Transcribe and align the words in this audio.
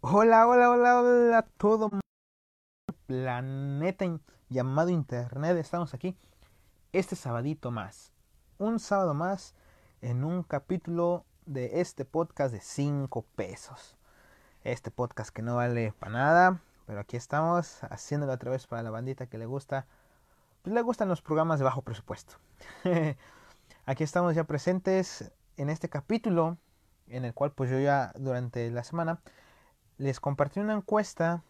Hola, 0.00 0.46
hola, 0.46 0.70
hola, 0.70 1.00
hola, 1.00 1.46
todo 1.56 1.90
planeta 3.06 4.04
llamado 4.48 4.90
Internet. 4.90 5.56
Estamos 5.56 5.92
aquí 5.92 6.16
este 6.92 7.16
sabadito 7.16 7.72
más. 7.72 8.12
Un 8.58 8.78
sábado 8.78 9.12
más 9.12 9.56
en 10.00 10.22
un 10.22 10.44
capítulo 10.44 11.24
de 11.46 11.80
este 11.80 12.04
podcast 12.04 12.54
de 12.54 12.60
5 12.60 13.26
pesos. 13.34 13.96
Este 14.62 14.92
podcast 14.92 15.30
que 15.30 15.42
no 15.42 15.56
vale 15.56 15.92
para 15.98 16.12
nada, 16.12 16.62
pero 16.86 17.00
aquí 17.00 17.16
estamos 17.16 17.82
haciéndolo 17.90 18.32
otra 18.34 18.52
vez 18.52 18.68
para 18.68 18.84
la 18.84 18.90
bandita 18.90 19.26
que 19.26 19.36
le 19.36 19.46
gusta. 19.46 19.88
Pues 20.62 20.72
le 20.74 20.82
gustan 20.82 21.08
los 21.08 21.22
programas 21.22 21.58
de 21.58 21.64
bajo 21.64 21.82
presupuesto. 21.82 22.34
aquí 23.84 24.04
estamos 24.04 24.36
ya 24.36 24.44
presentes 24.44 25.32
en 25.56 25.70
este 25.70 25.88
capítulo 25.88 26.56
en 27.08 27.24
el 27.24 27.34
cual 27.34 27.50
pues 27.50 27.68
yo 27.68 27.80
ya 27.80 28.12
durante 28.14 28.70
la 28.70 28.84
semana 28.84 29.20
les 29.98 30.20
compartí 30.20 30.60
una 30.60 30.74
encuesta, 30.74 31.42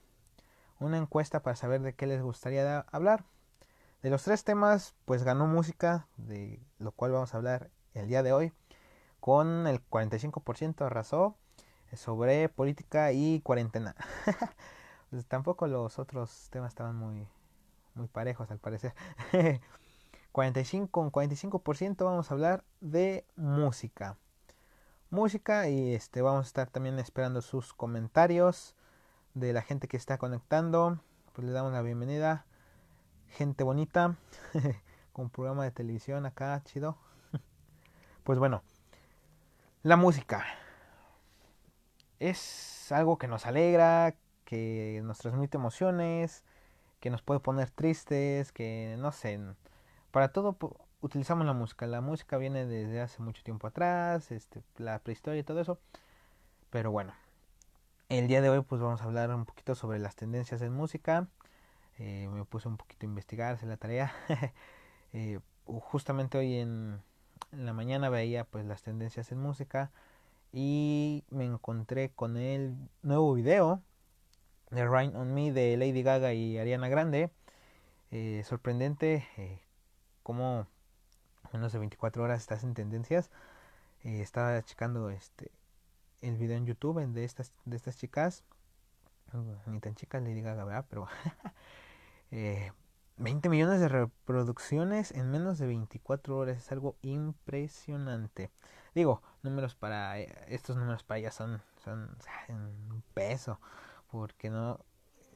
una 0.80 0.96
encuesta 0.96 1.40
para 1.42 1.54
saber 1.54 1.82
de 1.82 1.94
qué 1.94 2.06
les 2.06 2.22
gustaría 2.22 2.80
hablar. 2.90 3.24
De 4.02 4.10
los 4.10 4.24
tres 4.24 4.42
temas, 4.44 4.94
pues 5.04 5.22
ganó 5.22 5.46
música, 5.46 6.06
de 6.16 6.60
lo 6.78 6.92
cual 6.92 7.12
vamos 7.12 7.34
a 7.34 7.36
hablar 7.36 7.70
el 7.94 8.08
día 8.08 8.22
de 8.22 8.32
hoy, 8.32 8.52
con 9.20 9.66
el 9.66 9.86
45% 9.88 10.86
arrasó 10.86 11.36
sobre 11.94 12.48
política 12.48 13.12
y 13.12 13.40
cuarentena. 13.40 13.94
pues 15.10 15.26
tampoco 15.26 15.66
los 15.66 15.98
otros 15.98 16.48
temas 16.50 16.70
estaban 16.70 16.96
muy, 16.96 17.28
muy 17.94 18.08
parejos 18.08 18.50
al 18.50 18.58
parecer. 18.58 18.94
45, 20.32 20.90
con 20.90 21.10
45% 21.10 22.04
vamos 22.04 22.30
a 22.30 22.34
hablar 22.34 22.64
de 22.80 23.26
música 23.36 24.16
música 25.10 25.68
y 25.68 25.94
este 25.94 26.22
vamos 26.22 26.46
a 26.46 26.48
estar 26.48 26.70
también 26.70 26.98
esperando 26.98 27.40
sus 27.42 27.72
comentarios 27.72 28.76
de 29.34 29.52
la 29.52 29.62
gente 29.62 29.88
que 29.88 29.96
está 29.96 30.18
conectando. 30.18 31.00
Pues 31.32 31.46
le 31.46 31.52
damos 31.52 31.72
la 31.72 31.82
bienvenida. 31.82 32.46
Gente 33.28 33.64
bonita. 33.64 34.16
con 35.18 35.30
programa 35.30 35.64
de 35.64 35.72
televisión 35.72 36.26
acá, 36.26 36.62
chido. 36.64 36.96
pues 38.24 38.38
bueno, 38.38 38.62
la 39.82 39.96
música 39.96 40.46
es 42.20 42.92
algo 42.92 43.18
que 43.18 43.26
nos 43.26 43.44
alegra, 43.44 44.14
que 44.44 45.00
nos 45.02 45.18
transmite 45.18 45.56
emociones, 45.56 46.44
que 47.00 47.10
nos 47.10 47.22
puede 47.22 47.40
poner 47.40 47.70
tristes, 47.70 48.52
que 48.52 48.96
no 49.00 49.10
sé, 49.10 49.40
para 50.12 50.28
todo 50.32 50.56
utilizamos 51.00 51.46
la 51.46 51.52
música. 51.52 51.86
La 51.86 52.00
música 52.00 52.38
viene 52.38 52.66
desde 52.66 53.00
hace 53.00 53.22
mucho 53.22 53.42
tiempo 53.42 53.66
atrás, 53.66 54.30
este, 54.30 54.62
la 54.76 54.98
prehistoria 55.00 55.40
y 55.40 55.44
todo 55.44 55.60
eso. 55.60 55.78
Pero 56.70 56.90
bueno, 56.90 57.14
el 58.08 58.28
día 58.28 58.40
de 58.42 58.50
hoy 58.50 58.62
pues 58.62 58.80
vamos 58.80 59.00
a 59.02 59.04
hablar 59.04 59.34
un 59.34 59.44
poquito 59.44 59.74
sobre 59.74 59.98
las 59.98 60.16
tendencias 60.16 60.62
en 60.62 60.72
música. 60.72 61.28
Eh, 61.98 62.28
me 62.32 62.44
puse 62.44 62.68
un 62.68 62.76
poquito 62.76 63.06
a 63.06 63.08
investigar, 63.08 63.54
hacer 63.54 63.68
la 63.68 63.76
tarea. 63.76 64.12
eh, 65.12 65.40
justamente 65.64 66.38
hoy 66.38 66.56
en, 66.56 67.00
la 67.52 67.72
mañana 67.72 68.08
veía 68.08 68.44
pues 68.44 68.64
las 68.66 68.82
tendencias 68.82 69.32
en 69.32 69.38
música 69.38 69.90
y 70.52 71.24
me 71.30 71.44
encontré 71.44 72.10
con 72.10 72.36
el 72.36 72.76
nuevo 73.02 73.34
video 73.34 73.82
de 74.70 74.86
Rain 74.86 75.16
on 75.16 75.34
Me 75.34 75.52
de 75.52 75.76
Lady 75.76 76.02
Gaga 76.02 76.32
y 76.34 76.58
Ariana 76.58 76.88
Grande. 76.88 77.30
Eh, 78.10 78.42
sorprendente 78.46 79.26
cómo 80.22 80.66
menos 81.52 81.72
de 81.72 81.78
24 81.78 82.22
horas 82.22 82.40
estás 82.40 82.64
en 82.64 82.74
tendencias. 82.74 83.30
Eh, 84.04 84.20
estaba 84.20 84.62
checando 84.62 85.10
este 85.10 85.50
el 86.20 86.36
video 86.36 86.56
en 86.56 86.66
YouTube 86.66 87.04
de 87.06 87.24
estas 87.24 87.52
de 87.64 87.76
estas 87.76 87.96
chicas. 87.96 88.44
Ni 89.66 89.80
tan 89.80 89.94
chicas 89.94 90.22
le 90.22 90.34
diga 90.34 90.54
verdad, 90.54 90.86
pero 90.88 91.06
eh, 92.30 92.72
20 93.18 93.48
millones 93.48 93.80
de 93.80 93.88
reproducciones 93.88 95.12
en 95.12 95.30
menos 95.30 95.58
de 95.58 95.66
24 95.66 96.36
horas 96.36 96.56
es 96.56 96.72
algo 96.72 96.96
impresionante. 97.02 98.50
Digo, 98.94 99.22
números 99.42 99.74
para 99.74 100.18
eh, 100.18 100.34
estos 100.48 100.76
números 100.76 101.02
para 101.04 101.18
ellas 101.18 101.34
son 101.34 101.60
son 101.84 102.16
en 102.48 103.02
peso, 103.14 103.60
porque 104.10 104.50
no 104.50 104.80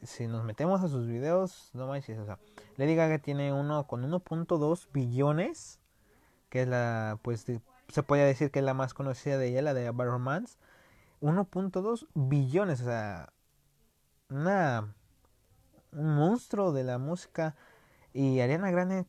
si 0.03 0.27
nos 0.27 0.45
metemos 0.45 0.83
a 0.83 0.89
sus 0.89 1.07
videos, 1.07 1.71
no 1.75 1.87
manches, 1.87 2.19
o 2.19 2.25
sea, 2.25 2.39
Lady 2.77 2.95
Gaga 2.95 3.19
tiene 3.19 3.53
uno 3.53 3.87
con 3.87 4.03
1.2 4.03 4.89
billones 4.93 5.79
que 6.53 6.61
es 6.61 6.69
la, 6.69 7.19
pues 7.23 7.47
se 7.89 8.03
podría 8.03 8.27
decir 8.27 8.51
que 8.51 8.59
es 8.59 8.65
la 8.67 8.75
más 8.75 8.93
conocida 8.93 9.39
de 9.39 9.49
ella, 9.49 9.63
la 9.63 9.73
de 9.73 9.91
Romance, 9.91 10.59
1.2 11.23 12.07
billones, 12.13 12.83
o 12.83 12.85
sea, 12.85 13.33
una, 14.29 14.95
un 15.93 16.15
monstruo 16.15 16.73
de 16.73 16.85
la 16.85 16.99
música. 16.99 17.57
Y 18.13 18.41
Ariana 18.41 18.71
Grande 18.71 19.07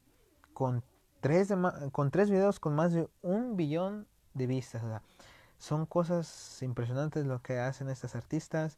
con 0.54 0.86
tres, 1.20 1.54
con 1.92 2.12
tres 2.12 2.30
videos 2.30 2.62
con 2.62 2.76
más 2.76 2.94
de 2.94 3.10
un 3.22 3.58
billón 3.58 4.08
de 4.34 4.48
vistas. 4.48 4.82
O 4.82 4.88
sea, 4.88 5.02
son 5.58 5.86
cosas 5.86 6.62
impresionantes 6.62 7.26
lo 7.26 7.42
que 7.42 7.60
hacen 7.60 7.90
estas 7.90 8.16
artistas. 8.16 8.78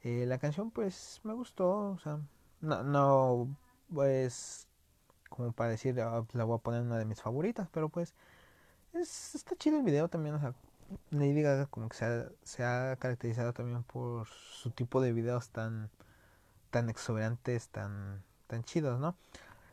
Eh, 0.00 0.24
la 0.26 0.38
canción 0.38 0.70
pues 0.70 1.20
me 1.22 1.34
gustó, 1.34 1.90
o 1.90 1.98
sea, 1.98 2.18
no 2.62 3.54
pues 3.92 4.65
como 5.28 5.52
para 5.52 5.70
decir, 5.70 6.00
ah, 6.00 6.22
pues, 6.26 6.34
la 6.34 6.44
voy 6.44 6.56
a 6.56 6.62
poner 6.62 6.82
una 6.82 6.98
de 6.98 7.04
mis 7.04 7.20
favoritas, 7.22 7.68
pero 7.72 7.88
pues 7.88 8.14
es, 8.92 9.34
está 9.34 9.56
chido 9.56 9.78
el 9.78 9.82
video 9.84 10.08
también, 10.08 10.34
o 10.34 10.40
sea, 10.40 10.54
Lady 11.10 11.42
Gaga 11.42 11.66
como 11.66 11.88
que 11.88 11.96
se 12.42 12.64
ha, 12.64 12.96
caracterizado 12.96 13.52
también 13.52 13.82
por 13.82 14.28
su 14.28 14.70
tipo 14.70 15.00
de 15.00 15.12
videos 15.12 15.50
tan 15.50 15.90
tan 16.70 16.90
exuberantes, 16.90 17.68
tan 17.68 18.22
tan 18.46 18.62
chidos, 18.64 19.00
¿no? 19.00 19.16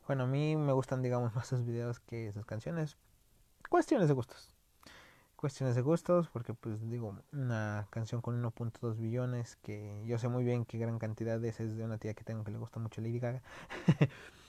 Bueno, 0.07 0.23
a 0.23 0.27
mí 0.27 0.55
me 0.55 0.73
gustan, 0.73 1.01
digamos, 1.01 1.35
más 1.35 1.47
sus 1.47 1.65
videos 1.65 1.99
que 1.99 2.31
sus 2.33 2.45
canciones. 2.45 2.97
Cuestiones 3.69 4.07
de 4.07 4.13
gustos. 4.13 4.53
Cuestiones 5.35 5.75
de 5.75 5.81
gustos, 5.81 6.29
porque 6.29 6.53
pues 6.53 6.89
digo, 6.89 7.17
una 7.33 7.87
canción 7.89 8.21
con 8.21 8.41
1.2 8.41 8.97
billones, 8.97 9.57
que 9.57 10.03
yo 10.05 10.17
sé 10.17 10.29
muy 10.29 10.43
bien 10.43 10.65
que 10.65 10.77
gran 10.77 10.99
cantidad 10.99 11.39
de 11.39 11.49
esa 11.49 11.63
es 11.63 11.75
de 11.75 11.83
una 11.83 11.97
tía 11.97 12.13
que 12.13 12.23
tengo 12.23 12.43
que 12.43 12.51
le 12.51 12.57
gusta 12.57 12.79
mucho 12.79 13.01
Lady 13.01 13.19
Gaga. 13.19 13.41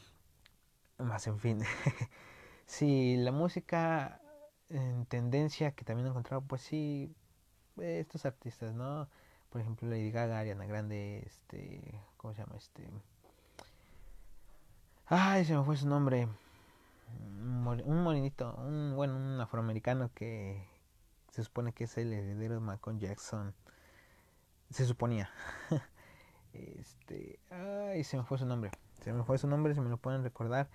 Más 0.98 1.26
en 1.26 1.38
fin. 1.38 1.60
sí, 2.66 3.16
la 3.16 3.32
música 3.32 4.20
en 4.68 5.06
tendencia 5.06 5.72
que 5.72 5.84
también 5.84 6.06
he 6.06 6.10
encontrado, 6.10 6.42
pues 6.42 6.62
sí, 6.62 7.14
estos 7.78 8.24
artistas, 8.26 8.74
¿no? 8.74 9.08
Por 9.50 9.60
ejemplo, 9.60 9.88
Lady 9.88 10.10
Gaga, 10.10 10.38
Ariana 10.38 10.66
Grande, 10.66 11.22
este, 11.26 12.00
¿cómo 12.16 12.34
se 12.34 12.42
llama? 12.42 12.56
Este... 12.56 12.88
Ay, 15.06 15.44
se 15.44 15.56
me 15.56 15.64
fue 15.64 15.76
su 15.76 15.86
nombre. 15.86 16.28
Un 17.46 18.02
morenito, 18.02 18.54
un, 18.56 18.94
bueno, 18.96 19.16
un 19.16 19.40
afroamericano 19.40 20.10
que 20.14 20.66
se 21.30 21.44
supone 21.44 21.72
que 21.72 21.84
es 21.84 21.98
el 21.98 22.12
heredero 22.12 22.54
de 22.54 22.60
Malcolm 22.60 22.98
Jackson. 22.98 23.54
Se 24.70 24.86
suponía. 24.86 25.30
este, 26.52 27.38
ay, 27.50 28.02
se 28.02 28.16
me 28.16 28.24
fue 28.24 28.38
su 28.38 28.46
nombre. 28.46 28.70
Se 29.04 29.12
me 29.12 29.22
fue 29.22 29.36
su 29.36 29.46
nombre, 29.46 29.74
si 29.74 29.80
me 29.80 29.90
lo 29.90 29.98
pueden 29.98 30.22
recordar. 30.22 30.68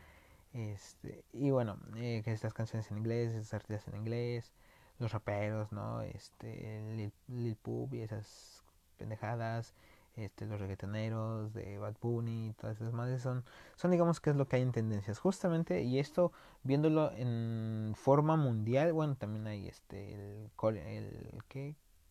Este, 0.54 1.24
y 1.34 1.50
bueno, 1.50 1.78
eh, 1.96 2.22
estas 2.26 2.54
canciones 2.54 2.90
en 2.92 2.98
inglés, 2.98 3.34
estas 3.34 3.56
artistas 3.56 3.88
en 3.88 4.00
inglés, 4.00 4.54
los 5.00 5.12
raperos, 5.12 5.72
¿no? 5.72 6.02
Este, 6.02 6.82
Lil, 6.96 7.12
Lil 7.28 7.56
Pub 7.56 7.94
y 7.94 8.02
esas 8.02 8.64
pendejadas, 8.98 9.74
este, 10.16 10.46
los 10.46 10.60
reggaetoneros 10.60 11.54
de 11.54 11.78
Bad 11.80 11.96
Bunny, 12.02 12.54
todas 12.60 12.80
esas 12.80 12.94
madres 12.94 13.22
son, 13.22 13.44
son 13.76 13.92
digamos 13.92 14.20
que 14.20 14.30
es 14.30 14.36
lo 14.36 14.48
que 14.48 14.58
hay 14.58 14.62
en 14.62 14.74
tendencias 14.74 15.18
justamente 15.20 15.82
y 15.84 15.98
esto 16.00 16.32
viéndolo 16.64 17.12
en 17.14 17.94
forma 17.96 18.36
mundial, 18.36 18.92
bueno 18.94 19.16
también 19.16 19.48
hay 19.48 19.68
este 19.68 20.14
el, 20.14 20.52
el. 20.78 21.44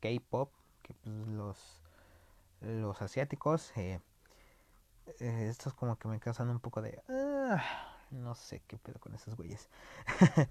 K-pop 0.00 0.50
que 0.82 0.94
pues 0.94 1.28
los 1.28 1.82
los 2.60 3.02
asiáticos 3.02 3.76
eh, 3.76 4.00
eh, 5.20 5.48
estos 5.48 5.74
como 5.74 5.96
que 5.98 6.08
me 6.08 6.20
causan 6.20 6.48
un 6.50 6.60
poco 6.60 6.82
de 6.82 7.02
ah, 7.08 7.62
no 8.10 8.34
sé 8.34 8.62
qué 8.66 8.76
pedo 8.78 8.98
con 9.00 9.14
esos 9.14 9.36
güeyes. 9.36 9.68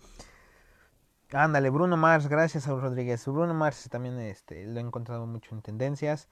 Ándale, 1.33 1.69
Bruno 1.69 1.98
Mars, 1.98 2.27
gracias 2.27 2.68
a 2.68 2.71
Rodríguez. 2.75 3.25
Bruno 3.25 3.54
Mars 3.54 3.89
también 3.89 4.18
este, 4.19 4.65
lo 4.65 4.80
he 4.80 4.81
encontrado 4.81 5.25
mucho 5.25 5.54
en 5.56 5.62
tendencias. 5.62 6.30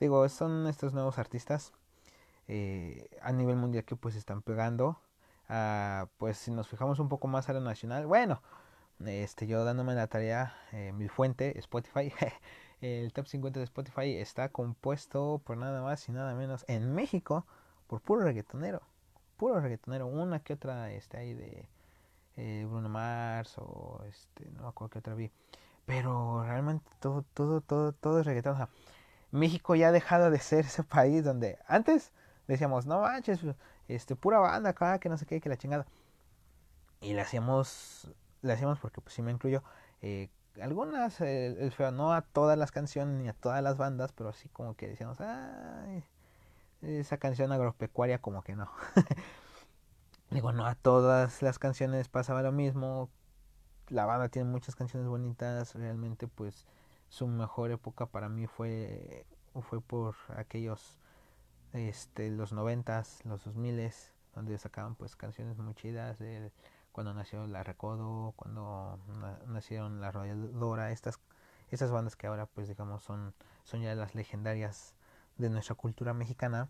Digo, 0.00 0.26
son 0.28 0.66
estos 0.66 0.94
nuevos 0.94 1.18
artistas 1.18 1.72
eh, 2.46 3.10
a 3.20 3.32
nivel 3.32 3.56
mundial 3.56 3.84
que 3.84 3.96
pues 3.96 4.14
están 4.14 4.42
pegando. 4.42 4.98
Ah, 5.48 6.08
pues 6.18 6.38
si 6.38 6.50
nos 6.50 6.68
fijamos 6.68 6.98
un 6.98 7.08
poco 7.08 7.28
más 7.28 7.48
a 7.48 7.52
lo 7.52 7.60
nacional, 7.60 8.06
bueno, 8.06 8.42
este, 9.04 9.46
yo 9.46 9.64
dándome 9.64 9.94
la 9.94 10.06
tarea, 10.06 10.54
eh, 10.72 10.92
mi 10.92 11.08
fuente, 11.08 11.58
Spotify, 11.58 12.12
el 12.80 13.12
top 13.12 13.26
50 13.26 13.60
de 13.60 13.64
Spotify 13.64 14.16
está 14.16 14.50
compuesto 14.50 15.42
por 15.44 15.56
nada 15.56 15.82
más 15.82 16.08
y 16.08 16.12
nada 16.12 16.34
menos 16.34 16.64
en 16.68 16.94
México 16.94 17.46
por 17.88 18.00
puro 18.00 18.22
reggaetonero 18.22 18.82
puro 19.38 19.60
reggaetonero, 19.60 20.06
una 20.06 20.40
que 20.40 20.52
otra 20.52 20.90
este 20.92 21.16
ahí 21.16 21.32
de 21.32 21.68
eh, 22.36 22.66
Bruno 22.68 22.88
Mars 22.88 23.54
o 23.58 24.02
este 24.08 24.50
no 24.50 24.62
me 24.62 24.68
acuerdo 24.68 24.90
que 24.90 24.98
otra 24.98 25.14
vi, 25.14 25.30
pero 25.86 26.44
realmente 26.44 26.90
todo 27.00 27.24
todo 27.34 27.60
todo 27.62 27.92
todo 27.92 28.20
es 28.20 28.26
reggaeton, 28.26 28.68
México 29.30 29.74
ya 29.74 29.88
ha 29.88 29.92
dejado 29.92 30.30
de 30.30 30.38
ser 30.38 30.66
ese 30.66 30.82
país 30.84 31.24
donde 31.24 31.58
antes 31.66 32.12
decíamos, 32.48 32.86
no 32.86 33.00
manches, 33.00 33.40
este, 33.88 34.16
pura 34.16 34.38
banda 34.38 34.70
acá, 34.70 34.98
que 34.98 35.08
no 35.08 35.18
sé 35.18 35.26
qué, 35.26 35.40
que 35.40 35.48
la 35.48 35.58
chingada. 35.58 35.86
Y 37.00 37.12
le 37.12 37.20
hacíamos, 37.20 38.10
le 38.42 38.52
hacíamos 38.52 38.78
porque 38.80 39.00
pues 39.00 39.14
sí 39.14 39.22
me 39.22 39.30
incluyo, 39.30 39.62
eh, 40.02 40.30
algunas, 40.60 41.16
feo, 41.16 41.90
no 41.92 42.12
a 42.14 42.22
todas 42.22 42.58
las 42.58 42.72
canciones 42.72 43.20
ni 43.20 43.28
a 43.28 43.34
todas 43.34 43.62
las 43.62 43.76
bandas, 43.76 44.12
pero 44.12 44.30
así 44.30 44.48
como 44.48 44.74
que 44.74 44.88
decíamos, 44.88 45.20
ay, 45.20 46.02
esa 46.82 47.18
canción 47.18 47.52
agropecuaria 47.52 48.20
como 48.20 48.42
que 48.42 48.56
no. 48.56 48.70
Digo, 50.30 50.52
no 50.52 50.66
a 50.66 50.74
todas 50.74 51.42
las 51.42 51.58
canciones 51.58 52.08
pasaba 52.08 52.42
lo 52.42 52.52
mismo. 52.52 53.10
La 53.88 54.04
banda 54.04 54.28
tiene 54.28 54.50
muchas 54.50 54.76
canciones 54.76 55.08
bonitas, 55.08 55.74
realmente 55.74 56.28
pues 56.28 56.66
su 57.08 57.26
mejor 57.26 57.70
época 57.70 58.06
para 58.06 58.28
mí 58.28 58.46
fue 58.46 59.26
fue 59.62 59.80
por 59.80 60.14
aquellos 60.36 60.98
este 61.72 62.30
los 62.30 62.52
noventas, 62.52 63.24
los 63.24 63.44
dos 63.44 63.56
miles, 63.56 64.12
donde 64.34 64.58
sacaban 64.58 64.94
pues 64.94 65.16
canciones 65.16 65.58
muy 65.58 65.74
chidas 65.74 66.18
de 66.18 66.52
cuando 66.92 67.14
nació 67.14 67.46
la 67.46 67.62
Recodo, 67.62 68.32
cuando 68.36 68.98
nacieron 69.46 70.00
la 70.00 70.10
Rodadora, 70.10 70.90
estas 70.92 71.18
estas 71.70 71.90
bandas 71.90 72.16
que 72.16 72.26
ahora 72.26 72.46
pues 72.46 72.68
digamos 72.68 73.02
son 73.02 73.34
son 73.64 73.82
ya 73.82 73.94
las 73.94 74.14
legendarias 74.14 74.94
de 75.38 75.50
nuestra 75.50 75.74
cultura 75.74 76.14
mexicana, 76.14 76.68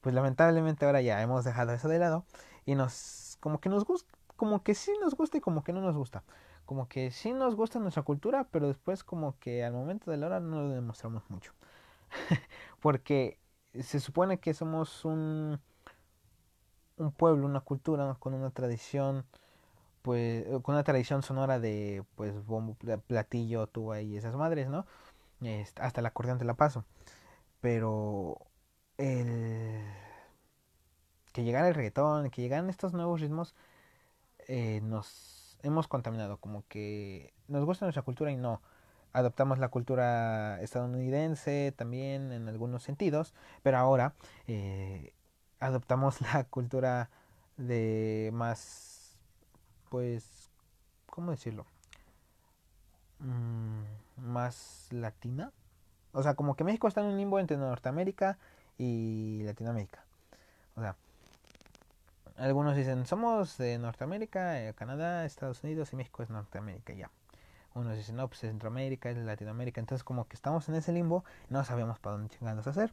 pues 0.00 0.14
lamentablemente 0.14 0.86
ahora 0.86 1.00
ya 1.02 1.20
hemos 1.22 1.44
dejado 1.44 1.72
eso 1.72 1.88
de 1.88 1.98
lado 1.98 2.24
y 2.66 2.74
nos 2.74 3.36
como 3.40 3.60
que 3.60 3.68
nos 3.68 3.84
gusta, 3.84 4.12
como 4.36 4.62
que 4.62 4.74
sí 4.74 4.92
nos 5.00 5.14
gusta 5.14 5.38
y 5.38 5.40
como 5.40 5.64
que 5.64 5.72
no 5.72 5.80
nos 5.80 5.96
gusta. 5.96 6.24
Como 6.66 6.88
que 6.88 7.10
sí 7.10 7.32
nos 7.34 7.56
gusta 7.56 7.78
nuestra 7.78 8.02
cultura, 8.04 8.48
pero 8.50 8.68
después 8.68 9.04
como 9.04 9.38
que 9.38 9.64
al 9.64 9.74
momento 9.74 10.10
de 10.10 10.16
la 10.16 10.26
hora 10.26 10.40
no 10.40 10.62
lo 10.62 10.70
demostramos 10.70 11.28
mucho. 11.30 11.52
Porque 12.80 13.38
se 13.80 14.00
supone 14.00 14.40
que 14.40 14.54
somos 14.54 15.04
un 15.04 15.60
un 16.96 17.12
pueblo, 17.12 17.46
una 17.46 17.60
cultura 17.60 18.14
con 18.18 18.34
una 18.34 18.50
tradición 18.50 19.24
pues 20.02 20.46
con 20.62 20.74
una 20.74 20.84
tradición 20.84 21.22
sonora 21.22 21.60
de 21.60 22.04
pues 22.16 22.44
bombo, 22.46 22.76
platillo, 23.06 23.66
tuba 23.68 24.00
y 24.02 24.16
esas 24.16 24.36
madres, 24.36 24.68
¿no? 24.68 24.86
hasta 25.80 26.00
el 26.00 26.06
acordeón 26.06 26.38
te 26.38 26.44
la 26.44 26.54
paso. 26.54 26.84
Pero 27.64 28.36
el 28.98 29.82
que 31.32 31.44
llegara 31.44 31.68
el 31.68 31.74
reggaetón, 31.74 32.28
que 32.28 32.42
llegaran 32.42 32.68
estos 32.68 32.92
nuevos 32.92 33.22
ritmos, 33.22 33.54
eh, 34.48 34.82
nos 34.82 35.56
hemos 35.62 35.88
contaminado, 35.88 36.36
como 36.36 36.66
que 36.68 37.32
nos 37.48 37.64
gusta 37.64 37.86
nuestra 37.86 38.02
cultura 38.02 38.30
y 38.30 38.36
no. 38.36 38.60
Adoptamos 39.14 39.58
la 39.58 39.68
cultura 39.68 40.60
estadounidense 40.60 41.72
también 41.74 42.32
en 42.32 42.50
algunos 42.50 42.82
sentidos, 42.82 43.32
pero 43.62 43.78
ahora 43.78 44.12
eh, 44.46 45.14
adoptamos 45.58 46.20
la 46.34 46.44
cultura 46.44 47.08
de 47.56 48.28
más, 48.34 49.16
pues, 49.88 50.50
¿cómo 51.06 51.30
decirlo? 51.30 51.64
Mm, 53.20 53.84
más 54.18 54.88
latina, 54.90 55.50
o 56.14 56.22
sea, 56.22 56.34
como 56.34 56.54
que 56.54 56.64
México 56.64 56.88
está 56.88 57.00
en 57.00 57.08
un 57.08 57.16
limbo 57.16 57.38
entre 57.38 57.56
Norteamérica 57.56 58.38
y 58.78 59.42
Latinoamérica. 59.44 60.04
O 60.76 60.80
sea, 60.80 60.96
algunos 62.36 62.76
dicen, 62.76 63.04
somos 63.06 63.58
de 63.58 63.78
Norteamérica, 63.78 64.62
eh, 64.62 64.74
Canadá, 64.74 65.24
Estados 65.24 65.62
Unidos 65.64 65.92
y 65.92 65.96
México 65.96 66.22
es 66.22 66.30
Norteamérica, 66.30 66.92
ya. 66.92 67.10
Unos 67.74 67.96
dicen, 67.96 68.16
no, 68.16 68.28
pues 68.28 68.44
es 68.44 68.50
Centroamérica, 68.50 69.10
es 69.10 69.18
Latinoamérica. 69.18 69.80
Entonces, 69.80 70.04
como 70.04 70.26
que 70.28 70.36
estamos 70.36 70.68
en 70.68 70.76
ese 70.76 70.92
limbo, 70.92 71.24
no 71.48 71.64
sabemos 71.64 71.98
para 71.98 72.16
dónde 72.16 72.34
chingados 72.34 72.66
hacer. 72.68 72.92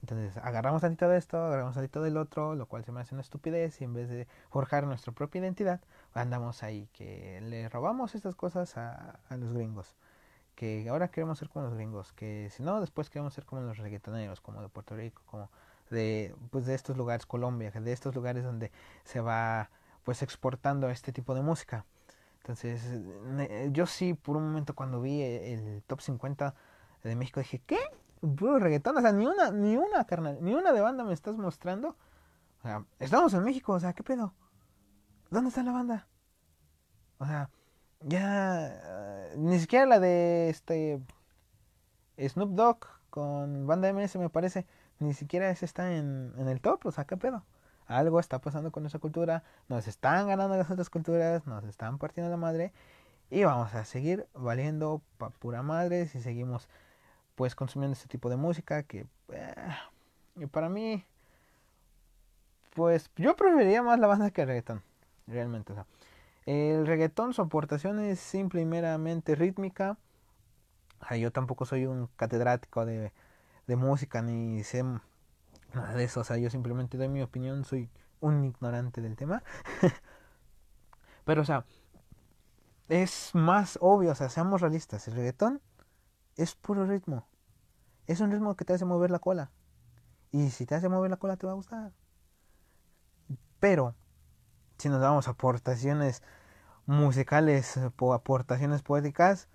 Entonces, 0.00 0.36
agarramos 0.38 0.80
tantito 0.80 1.08
de 1.08 1.18
esto, 1.18 1.38
agarramos 1.44 1.74
tantito 1.74 2.02
del 2.02 2.16
otro, 2.16 2.54
lo 2.54 2.66
cual 2.66 2.84
se 2.84 2.92
me 2.92 3.00
hace 3.00 3.14
una 3.14 3.22
estupidez. 3.22 3.80
Y 3.82 3.84
en 3.84 3.92
vez 3.92 4.08
de 4.08 4.26
forjar 4.50 4.86
nuestra 4.86 5.12
propia 5.12 5.40
identidad, 5.40 5.80
andamos 6.14 6.62
ahí, 6.62 6.88
que 6.94 7.40
le 7.42 7.68
robamos 7.68 8.14
estas 8.14 8.34
cosas 8.34 8.78
a, 8.78 9.20
a 9.28 9.36
los 9.36 9.52
gringos 9.52 9.94
que 10.54 10.88
ahora 10.88 11.08
queremos 11.08 11.38
ser 11.38 11.48
como 11.48 11.66
los 11.66 11.74
gringos, 11.74 12.12
que 12.12 12.48
si 12.50 12.62
no, 12.62 12.80
después 12.80 13.10
queremos 13.10 13.34
ser 13.34 13.44
como 13.44 13.62
los 13.62 13.78
reggaetoneros, 13.78 14.40
como 14.40 14.60
de 14.62 14.68
Puerto 14.68 14.96
Rico, 14.96 15.22
como 15.26 15.50
de, 15.90 16.34
pues 16.50 16.66
de 16.66 16.74
estos 16.74 16.96
lugares, 16.96 17.26
Colombia, 17.26 17.70
de 17.70 17.92
estos 17.92 18.14
lugares 18.14 18.44
donde 18.44 18.70
se 19.04 19.20
va 19.20 19.70
pues 20.04 20.22
exportando 20.22 20.90
este 20.90 21.12
tipo 21.12 21.34
de 21.34 21.42
música. 21.42 21.84
Entonces, 22.38 22.82
yo 23.70 23.86
sí, 23.86 24.14
por 24.14 24.36
un 24.36 24.48
momento 24.48 24.74
cuando 24.74 25.00
vi 25.00 25.22
el 25.22 25.82
top 25.86 26.00
50 26.00 26.54
de 27.04 27.16
México 27.16 27.40
dije, 27.40 27.62
¿qué? 27.66 27.78
Puro 28.20 28.58
reggaetón, 28.58 28.96
o 28.96 29.00
sea, 29.00 29.12
ni 29.12 29.26
una, 29.26 29.50
ni 29.50 29.76
una, 29.76 30.04
carnal, 30.06 30.38
ni 30.40 30.54
una 30.54 30.72
de 30.72 30.80
banda 30.80 31.04
me 31.04 31.12
estás 31.12 31.36
mostrando. 31.36 31.96
O 32.60 32.62
sea, 32.62 32.84
estamos 32.98 33.34
en 33.34 33.44
México, 33.44 33.72
o 33.72 33.80
sea, 33.80 33.92
¿qué 33.92 34.02
pedo? 34.02 34.34
¿Dónde 35.30 35.48
está 35.48 35.62
la 35.62 35.72
banda? 35.72 36.08
O 37.18 37.26
sea, 37.26 37.48
ya 38.04 39.32
ni 39.36 39.58
siquiera 39.58 39.86
la 39.86 40.00
de 40.00 40.48
este 40.48 41.00
Snoop 42.18 42.50
Dogg 42.50 42.86
con 43.10 43.66
banda 43.66 43.92
MS 43.92 44.16
me 44.16 44.28
parece. 44.30 44.66
Ni 44.98 45.14
siquiera 45.14 45.50
ese 45.50 45.64
está 45.64 45.94
en, 45.96 46.32
en 46.38 46.48
el 46.48 46.60
top 46.60 46.86
o 46.86 46.92
sea 46.92 47.04
qué 47.04 47.16
pedo. 47.16 47.44
Algo 47.86 48.20
está 48.20 48.40
pasando 48.40 48.70
con 48.72 48.82
nuestra 48.84 49.00
cultura 49.00 49.42
nos 49.68 49.88
están 49.88 50.28
ganando 50.28 50.56
las 50.56 50.70
otras 50.70 50.90
culturas 50.90 51.46
nos 51.46 51.64
están 51.64 51.98
partiendo 51.98 52.30
la 52.30 52.36
madre 52.36 52.72
y 53.32 53.44
vamos 53.44 53.74
a 53.74 53.84
seguir 53.84 54.28
valiendo 54.34 55.00
pa 55.18 55.30
pura 55.30 55.62
madre 55.62 56.06
si 56.06 56.20
seguimos 56.20 56.68
pues 57.34 57.54
consumiendo 57.54 57.94
este 57.94 58.06
tipo 58.06 58.28
de 58.28 58.36
música 58.36 58.82
que 58.82 59.06
eh, 59.30 60.46
para 60.50 60.68
mí 60.68 61.04
pues 62.74 63.10
yo 63.16 63.34
preferiría 63.36 63.82
más 63.82 63.98
la 63.98 64.06
banda 64.06 64.30
que 64.30 64.42
el 64.42 64.48
reggaetón 64.48 64.82
realmente 65.26 65.72
o 65.72 65.74
sea 65.74 65.86
el 66.46 66.86
reggaetón, 66.86 67.34
su 67.34 67.42
aportación 67.42 68.00
es 68.00 68.18
simple 68.18 68.62
y 68.62 68.64
meramente 68.64 69.34
rítmica. 69.34 69.98
yo 71.18 71.30
tampoco 71.30 71.64
soy 71.66 71.86
un 71.86 72.08
catedrático 72.16 72.84
de, 72.84 73.12
música 73.66 74.20
ni 74.20 74.62
sé 74.64 74.82
nada 75.74 75.94
de 75.94 76.04
eso. 76.04 76.20
O 76.20 76.24
sea, 76.24 76.36
yo 76.38 76.50
simplemente 76.50 76.98
doy 76.98 77.08
mi 77.08 77.22
opinión, 77.22 77.64
soy 77.64 77.88
un 78.20 78.44
ignorante 78.44 79.00
del 79.00 79.16
tema. 79.16 79.42
Pero, 81.24 81.42
o 81.42 81.44
sea, 81.44 81.64
es 82.88 83.30
más 83.34 83.78
obvio, 83.80 84.10
o 84.10 84.14
sea, 84.14 84.28
seamos 84.28 84.60
realistas. 84.60 85.06
El 85.08 85.14
reggaetón 85.14 85.62
es 86.36 86.54
puro 86.54 86.86
ritmo. 86.86 87.26
Es 88.06 88.20
un 88.20 88.30
ritmo 88.32 88.56
que 88.56 88.64
te 88.64 88.72
hace 88.74 88.84
mover 88.84 89.10
la 89.10 89.20
cola. 89.20 89.52
Y 90.32 90.50
si 90.50 90.66
te 90.66 90.74
hace 90.74 90.88
mover 90.88 91.10
la 91.10 91.18
cola, 91.18 91.36
te 91.36 91.46
va 91.46 91.52
a 91.52 91.56
gustar. 91.56 91.92
Pero 93.60 93.94
si 94.82 94.88
nos 94.88 95.00
damos 95.00 95.28
aportaciones 95.28 96.24
musicales, 96.86 97.76
aportaciones 97.76 98.82
poéticas, 98.82 99.46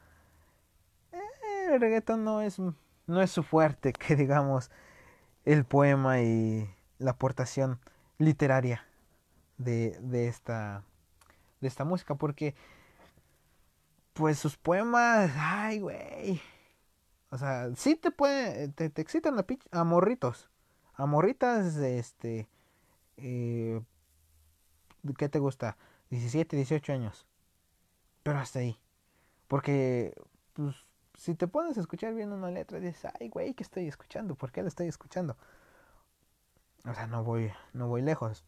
eh, 1.11 1.73
el 1.73 1.81
reggaetón 1.81 2.23
no 2.23 2.39
es, 2.41 2.59
no 2.59 3.21
es 3.21 3.29
su 3.29 3.43
fuerte, 3.43 3.91
que 4.07 4.15
digamos 4.15 4.71
el 5.43 5.65
poema 5.65 6.21
y 6.21 6.73
la 6.97 7.11
aportación 7.11 7.81
literaria 8.19 8.85
de, 9.57 9.99
de, 10.01 10.29
esta, 10.29 10.83
de 11.59 11.67
esta 11.67 11.83
música, 11.83 12.15
porque 12.15 12.55
pues 14.13 14.39
sus 14.39 14.55
poemas, 14.55 15.29
ay, 15.35 15.79
güey. 15.79 16.41
O 17.31 17.37
sea, 17.37 17.69
sí 17.75 17.97
te 17.97 18.11
puede, 18.11 18.69
te, 18.69 18.89
te 18.89 19.01
excitan 19.01 19.37
a, 19.37 19.45
a 19.71 19.83
morritos, 19.83 20.49
a 20.93 21.05
morritas, 21.05 21.75
este, 21.75 22.47
eh, 23.17 23.81
¿qué 25.17 25.29
te 25.29 25.39
gusta? 25.39 25.77
17, 26.09 26.55
18 26.55 26.93
años. 26.93 27.25
Pero 28.23 28.39
hasta 28.39 28.59
ahí. 28.59 28.79
Porque, 29.47 30.13
pues, 30.53 30.75
si 31.15 31.35
te 31.35 31.47
pones 31.47 31.77
a 31.77 31.81
escuchar 31.81 32.13
bien 32.13 32.31
una 32.31 32.51
letra, 32.51 32.79
dices, 32.79 33.11
ay, 33.19 33.29
güey, 33.29 33.53
¿qué 33.53 33.63
estoy 33.63 33.87
escuchando? 33.87 34.35
¿Por 34.35 34.51
qué 34.51 34.61
la 34.61 34.67
estoy 34.67 34.87
escuchando? 34.87 35.37
O 36.85 36.93
sea, 36.93 37.07
no 37.07 37.23
voy, 37.23 37.51
no 37.73 37.87
voy 37.87 38.01
lejos. 38.01 38.45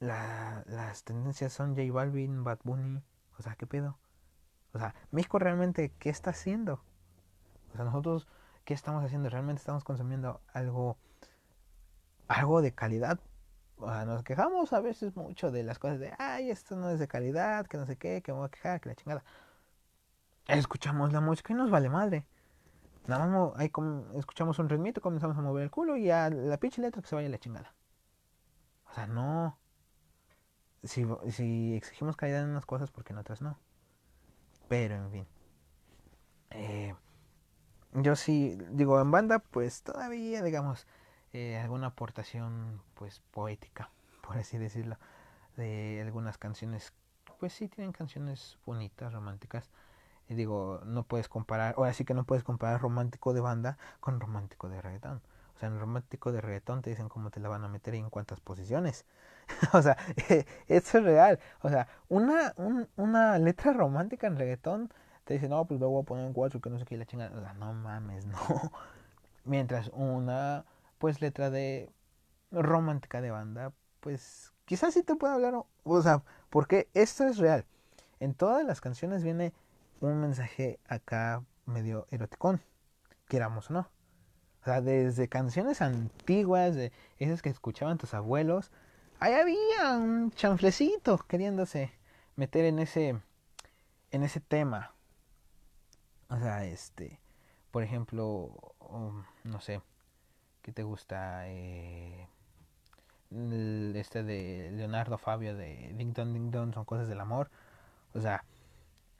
La, 0.00 0.64
las 0.66 1.04
tendencias 1.04 1.52
son 1.52 1.74
J 1.76 1.92
Balvin, 1.92 2.44
Bad 2.44 2.60
Bunny. 2.64 3.02
O 3.38 3.42
sea, 3.42 3.56
¿qué 3.56 3.66
pedo? 3.66 3.98
O 4.72 4.78
sea, 4.78 4.94
México 5.10 5.38
realmente, 5.38 5.92
¿qué 5.98 6.10
está 6.10 6.30
haciendo? 6.30 6.82
O 7.72 7.76
sea, 7.76 7.84
nosotros, 7.84 8.28
¿qué 8.64 8.74
estamos 8.74 9.04
haciendo? 9.04 9.28
¿Realmente 9.30 9.60
estamos 9.60 9.84
consumiendo 9.84 10.40
algo, 10.52 10.96
algo 12.28 12.62
de 12.62 12.72
calidad? 12.72 13.20
Nos 13.78 14.22
quejamos 14.22 14.72
a 14.72 14.80
veces 14.80 15.16
mucho 15.16 15.50
de 15.50 15.62
las 15.62 15.78
cosas 15.78 15.98
de, 15.98 16.12
ay, 16.18 16.50
esto 16.50 16.76
no 16.76 16.90
es 16.90 16.98
de 16.98 17.08
calidad, 17.08 17.66
que 17.66 17.76
no 17.76 17.86
sé 17.86 17.96
qué, 17.96 18.22
que 18.22 18.32
me 18.32 18.38
voy 18.38 18.46
a 18.46 18.50
quejar, 18.50 18.80
que 18.80 18.88
la 18.88 18.94
chingada. 18.94 19.24
Escuchamos 20.46 21.12
la 21.12 21.20
música 21.20 21.52
y 21.52 21.56
nos 21.56 21.70
vale 21.70 21.88
madre. 21.88 22.26
Nada 23.06 23.26
más 23.26 23.52
ahí 23.56 23.70
escuchamos 24.14 24.58
un 24.58 24.68
ritmito, 24.68 25.00
comenzamos 25.00 25.36
a 25.36 25.42
mover 25.42 25.64
el 25.64 25.70
culo 25.70 25.96
y 25.96 26.10
a 26.10 26.30
la 26.30 26.56
pinche 26.58 26.80
letra 26.80 27.02
que 27.02 27.08
se 27.08 27.14
vaya 27.14 27.28
la 27.28 27.38
chingada. 27.38 27.74
O 28.90 28.94
sea, 28.94 29.06
no. 29.06 29.58
Si, 30.82 31.06
si 31.30 31.74
exigimos 31.74 32.16
calidad 32.16 32.42
en 32.42 32.50
unas 32.50 32.66
cosas, 32.66 32.90
porque 32.90 33.12
en 33.12 33.18
otras 33.18 33.42
no. 33.42 33.58
Pero, 34.68 34.96
en 34.96 35.10
fin. 35.10 35.26
Eh, 36.50 36.94
yo 37.94 38.16
sí, 38.16 38.58
digo, 38.70 39.00
en 39.00 39.10
banda, 39.10 39.38
pues 39.38 39.82
todavía, 39.82 40.42
digamos, 40.42 40.86
eh, 41.34 41.58
alguna 41.58 41.88
aportación, 41.88 42.80
pues 42.94 43.20
poética, 43.32 43.90
por 44.22 44.38
así 44.38 44.56
decirlo, 44.56 44.96
de 45.56 46.00
algunas 46.00 46.38
canciones, 46.38 46.92
pues 47.40 47.52
sí 47.52 47.68
tienen 47.68 47.92
canciones 47.92 48.56
bonitas, 48.64 49.12
románticas. 49.12 49.68
Y 50.28 50.34
digo, 50.34 50.80
no 50.86 51.02
puedes 51.02 51.28
comparar, 51.28 51.74
ahora 51.76 51.92
sí 51.92 52.04
que 52.04 52.14
no 52.14 52.22
puedes 52.24 52.44
comparar 52.44 52.80
romántico 52.80 53.34
de 53.34 53.40
banda 53.40 53.76
con 53.98 54.20
romántico 54.20 54.68
de 54.68 54.80
reggaetón. 54.80 55.20
O 55.56 55.58
sea, 55.58 55.68
en 55.68 55.80
romántico 55.80 56.30
de 56.30 56.40
reggaetón 56.40 56.82
te 56.82 56.90
dicen 56.90 57.08
cómo 57.08 57.30
te 57.30 57.40
la 57.40 57.48
van 57.48 57.64
a 57.64 57.68
meter 57.68 57.96
y 57.96 57.98
en 57.98 58.10
cuántas 58.10 58.40
posiciones. 58.40 59.04
o 59.72 59.82
sea, 59.82 59.96
eso 60.68 60.98
es 60.98 61.04
real. 61.04 61.40
O 61.62 61.68
sea, 61.68 61.88
una, 62.08 62.54
un, 62.56 62.88
una 62.96 63.38
letra 63.40 63.72
romántica 63.72 64.28
en 64.28 64.38
reggaetón 64.38 64.92
te 65.24 65.34
dice, 65.34 65.48
no, 65.48 65.64
pues 65.64 65.80
luego 65.80 65.94
voy 65.94 66.02
a 66.02 66.06
poner 66.06 66.26
en 66.26 66.32
cuatro 66.32 66.60
que 66.60 66.70
no 66.70 66.78
sé 66.78 66.84
qué 66.84 66.96
la 66.96 67.06
chingada. 67.06 67.36
O 67.36 67.40
sea, 67.40 67.54
no 67.54 67.72
mames, 67.74 68.24
no. 68.24 68.38
Mientras 69.44 69.90
una, 69.94 70.64
pues, 71.04 71.20
letra 71.20 71.50
de 71.50 71.92
romántica 72.50 73.20
de 73.20 73.30
banda, 73.30 73.74
pues, 74.00 74.54
quizás 74.64 74.94
sí 74.94 75.02
te 75.02 75.16
pueda 75.16 75.34
hablar. 75.34 75.54
O 75.82 76.00
sea, 76.00 76.22
porque 76.48 76.88
esto 76.94 77.24
es 77.26 77.36
real. 77.36 77.66
En 78.20 78.32
todas 78.32 78.64
las 78.64 78.80
canciones 78.80 79.22
viene 79.22 79.52
un 80.00 80.18
mensaje 80.18 80.80
acá 80.88 81.44
medio 81.66 82.06
eroticón, 82.10 82.62
queramos 83.28 83.68
o 83.68 83.74
no. 83.74 83.80
O 84.62 84.64
sea, 84.64 84.80
desde 84.80 85.28
canciones 85.28 85.82
antiguas, 85.82 86.74
de 86.74 86.90
esas 87.18 87.42
que 87.42 87.50
escuchaban 87.50 87.98
tus 87.98 88.14
abuelos, 88.14 88.72
ahí 89.20 89.34
había 89.34 89.98
un 89.98 90.30
chanflecito 90.30 91.18
queriéndose 91.18 91.92
meter 92.34 92.64
en 92.64 92.78
ese, 92.78 93.20
en 94.10 94.22
ese 94.22 94.40
tema. 94.40 94.94
O 96.30 96.38
sea, 96.38 96.64
este, 96.64 97.20
por 97.70 97.82
ejemplo, 97.82 98.74
um, 98.78 99.22
no 99.42 99.60
sé, 99.60 99.82
¿qué 100.64 100.72
te 100.72 100.82
gusta? 100.82 101.46
Eh, 101.48 102.26
este 103.94 104.22
de 104.22 104.70
Leonardo 104.72 105.18
Fabio 105.18 105.54
de 105.54 105.92
Ding 105.96 106.14
Dong 106.14 106.32
Ding 106.32 106.50
Dong 106.50 106.72
son 106.74 106.84
cosas 106.86 107.06
del 107.06 107.20
amor. 107.20 107.50
O 108.14 108.20
sea, 108.20 108.44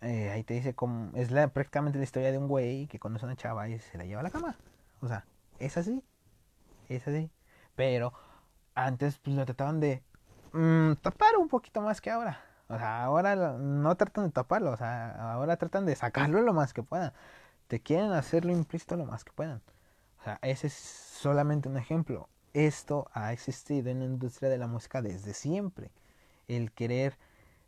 eh, 0.01 0.31
ahí 0.31 0.43
te 0.43 0.55
dice 0.55 0.75
como 0.75 1.11
es 1.15 1.31
la, 1.31 1.49
prácticamente 1.49 1.99
la 1.99 2.05
historia 2.05 2.33
de 2.33 2.39
un 2.39 2.49
güey 2.49 2.87
que 2.87 2.99
conoce 2.99 3.27
a 3.27 3.29
una 3.29 3.37
chava 3.37 3.69
y 3.69 3.79
se 3.79 3.99
la 3.99 4.05
lleva 4.07 4.21
a 4.21 4.25
la 4.25 4.31
cama. 4.31 4.57
O 5.03 5.09
sea, 5.09 5.27
es 5.59 5.77
así. 5.77 6.03
Es 6.89 7.07
así. 7.07 7.31
Pero 7.77 8.15
antes 8.75 9.19
pues 9.19 9.37
lo 9.37 9.45
trataban 9.45 9.81
de 9.81 10.03
mm, 10.53 10.95
tapar 11.03 11.37
un 11.37 11.49
poquito 11.49 11.83
más 11.83 12.01
que 12.01 12.11
ahora. 12.11 12.41
O 12.69 12.79
sea, 12.79 13.05
ahora 13.05 13.37
no 13.59 13.95
tratan 13.97 14.25
de 14.25 14.31
taparlo, 14.33 14.73
o 14.73 14.77
sea, 14.79 15.35
ahora 15.35 15.59
tratan 15.59 15.85
de 15.85 15.95
sacarlo 15.97 16.41
lo 16.41 16.55
más 16.55 16.73
que 16.73 16.83
puedan. 16.83 17.13
Te 17.69 17.81
quieren 17.81 18.13
hacerlo 18.13 18.53
implícito 18.53 18.97
lo 18.97 19.05
más 19.05 19.25
que 19.25 19.33
puedan. 19.33 19.61
O 20.25 20.27
sea, 20.27 20.39
ese 20.41 20.69
es 20.69 20.73
solamente 20.73 21.69
un 21.69 21.77
ejemplo. 21.77 22.31
Esto 22.55 23.11
ha 23.13 23.35
existido 23.35 23.91
en 23.91 23.99
la 23.99 24.07
industria 24.07 24.49
de 24.49 24.57
la 24.57 24.67
música 24.67 25.03
desde 25.03 25.35
siempre. 25.35 25.91
El 26.49 26.73
querer 26.73 27.19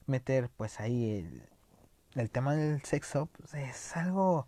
meter 0.07 0.49
pues 0.57 0.81
ahí 0.81 1.47
el, 2.15 2.31
tema 2.31 2.55
del 2.55 2.81
sexo 2.83 3.27
pues, 3.27 3.53
es 3.53 3.95
algo 3.95 4.47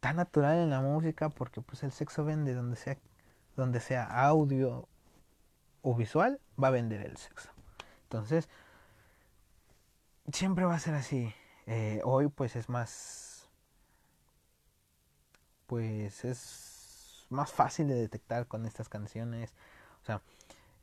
tan 0.00 0.16
natural 0.16 0.56
en 0.56 0.70
la 0.70 0.80
música 0.80 1.28
porque 1.28 1.60
pues 1.60 1.82
el 1.82 1.92
sexo 1.92 2.24
vende 2.24 2.54
donde 2.54 2.76
sea 2.76 2.96
donde 3.56 3.80
sea 3.80 4.04
audio 4.04 4.88
o 5.82 5.94
visual 5.94 6.40
va 6.62 6.68
a 6.68 6.70
vender 6.70 7.02
el 7.02 7.18
sexo 7.18 7.50
entonces 8.04 8.48
siempre 10.32 10.64
va 10.64 10.76
a 10.76 10.80
ser 10.80 10.94
así 10.94 11.34
eh, 11.66 12.00
hoy 12.04 12.28
pues 12.28 12.56
es 12.56 12.70
más 12.70 13.50
pues 15.66 16.24
es 16.24 16.69
más 17.30 17.52
fácil 17.52 17.88
de 17.88 17.94
detectar 17.94 18.46
con 18.46 18.66
estas 18.66 18.88
canciones. 18.88 19.54
O 20.02 20.04
sea 20.04 20.22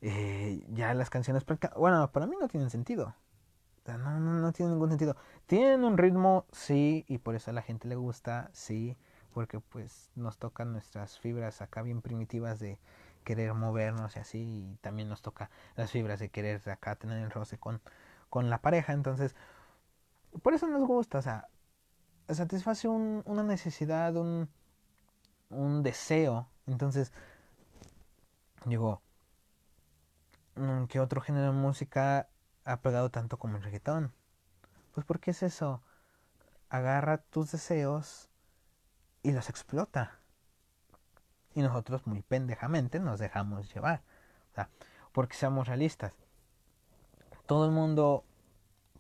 eh, 0.02 0.64
ya 0.70 0.94
las 0.94 1.10
canciones 1.10 1.44
bueno 1.76 2.12
para 2.12 2.28
mí 2.28 2.36
no 2.40 2.48
tienen 2.48 2.70
sentido. 2.70 3.16
No, 3.86 4.20
no, 4.20 4.20
no 4.20 4.52
tiene 4.52 4.74
ningún 4.74 4.90
sentido. 4.90 5.16
Tienen 5.46 5.86
un 5.86 5.98
ritmo, 5.98 6.46
sí, 6.52 7.06
y 7.08 7.20
por 7.20 7.36
eso 7.36 7.52
a 7.52 7.54
la 7.54 7.62
gente 7.62 7.88
le 7.88 7.96
gusta, 7.96 8.50
sí, 8.52 8.98
porque 9.34 9.62
pues 9.62 10.12
nos 10.16 10.38
tocan 10.38 10.74
nuestras 10.74 11.18
fibras 11.20 11.62
acá 11.62 11.84
bien 11.84 12.02
primitivas 12.02 12.60
de 12.60 12.80
querer 13.24 13.54
movernos 13.54 14.18
y 14.18 14.20
así, 14.20 14.40
y 14.40 14.78
también 14.82 15.08
nos 15.08 15.22
toca 15.22 15.50
las 15.78 15.92
fibras 15.92 16.20
de 16.20 16.30
querer 16.30 16.70
acá 16.70 16.96
tener 16.96 17.18
el 17.24 17.32
roce 17.32 17.58
con, 17.58 17.82
con 18.30 18.50
la 18.50 18.62
pareja, 18.62 18.92
entonces, 18.92 19.36
por 20.42 20.54
eso 20.54 20.68
nos 20.68 20.86
gusta, 20.86 21.20
o 21.20 21.22
sea, 21.22 21.48
satisface 22.30 22.90
un, 22.90 23.24
una 23.26 23.44
necesidad, 23.44 24.16
un, 24.18 24.50
un 25.50 25.84
deseo, 25.84 26.48
entonces, 26.66 27.12
digo, 28.66 29.02
mm, 30.56 30.86
¿qué 30.86 31.00
otro 31.00 31.22
género 31.22 31.48
de 31.48 31.52
música 31.60 32.30
ha 32.66 32.82
pegado 32.82 33.10
tanto 33.12 33.38
como 33.38 33.58
el 33.58 33.64
reggaetón? 33.64 34.14
Pues 34.94 35.06
porque 35.06 35.32
es 35.32 35.44
eso, 35.44 35.82
agarra 36.70 37.18
tus 37.18 37.52
deseos, 37.52 38.30
y 39.28 39.34
los 39.34 39.50
explota. 39.50 40.20
Y 41.54 41.62
nosotros 41.62 42.08
muy 42.08 42.22
pendejamente 42.22 43.00
nos 43.02 43.20
dejamos 43.20 43.74
llevar. 43.74 44.02
O 44.52 44.56
sea, 44.56 44.70
porque 45.12 45.36
seamos 45.36 45.68
realistas. 45.68 46.14
Todo 47.46 47.66
el 47.66 47.72
mundo 47.72 48.24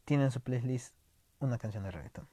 tiene 0.04 0.26
en 0.26 0.32
su 0.32 0.42
playlist 0.42 0.94
una 1.40 1.58
canción 1.58 1.84
de 1.84 1.92
reggaetón. 1.92 2.28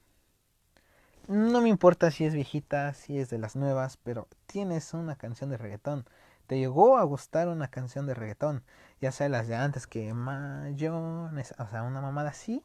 No 1.26 1.62
me 1.62 1.70
importa 1.70 2.10
si 2.10 2.26
es 2.26 2.34
viejita, 2.34 2.92
si 2.92 3.18
es 3.18 3.30
de 3.30 3.38
las 3.38 3.56
nuevas, 3.56 3.96
pero 3.96 4.28
tienes 4.44 4.92
una 4.92 5.16
canción 5.16 5.48
de 5.48 5.56
reggaetón. 5.56 6.04
Te 6.46 6.58
llegó 6.58 6.98
a 6.98 7.04
gustar 7.04 7.48
una 7.48 7.68
canción 7.68 8.06
de 8.06 8.12
reggaetón, 8.12 8.62
ya 9.00 9.10
sea 9.10 9.30
las 9.30 9.48
de 9.48 9.56
antes 9.56 9.86
que 9.86 10.12
Mayones, 10.12 11.54
o 11.58 11.66
sea, 11.68 11.82
una 11.82 12.02
mamada 12.02 12.28
así. 12.28 12.62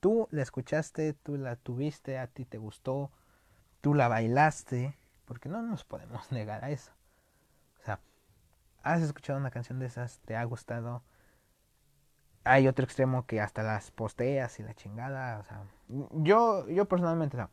Tú 0.00 0.28
la 0.30 0.42
escuchaste, 0.42 1.12
tú 1.12 1.36
la 1.36 1.56
tuviste, 1.56 2.18
a 2.18 2.26
ti 2.26 2.46
te 2.46 2.56
gustó, 2.56 3.10
tú 3.82 3.92
la 3.92 4.08
bailaste, 4.08 4.96
porque 5.26 5.50
no 5.50 5.60
nos 5.60 5.84
podemos 5.84 6.32
negar 6.32 6.64
a 6.64 6.70
eso. 6.70 6.90
O 7.82 7.84
sea, 7.84 8.00
has 8.82 9.02
escuchado 9.02 9.38
una 9.38 9.50
canción 9.50 9.78
de 9.78 9.86
esas, 9.86 10.20
te 10.20 10.36
ha 10.36 10.44
gustado. 10.44 11.02
Hay 12.44 12.66
otro 12.66 12.84
extremo 12.86 13.26
que 13.26 13.42
hasta 13.42 13.62
las 13.62 13.90
posteas 13.90 14.58
y 14.58 14.62
la 14.62 14.74
chingada, 14.74 15.38
o 15.38 15.44
sea, 15.44 15.64
yo, 15.88 16.66
yo 16.70 16.86
personalmente, 16.86 17.36
no. 17.36 17.50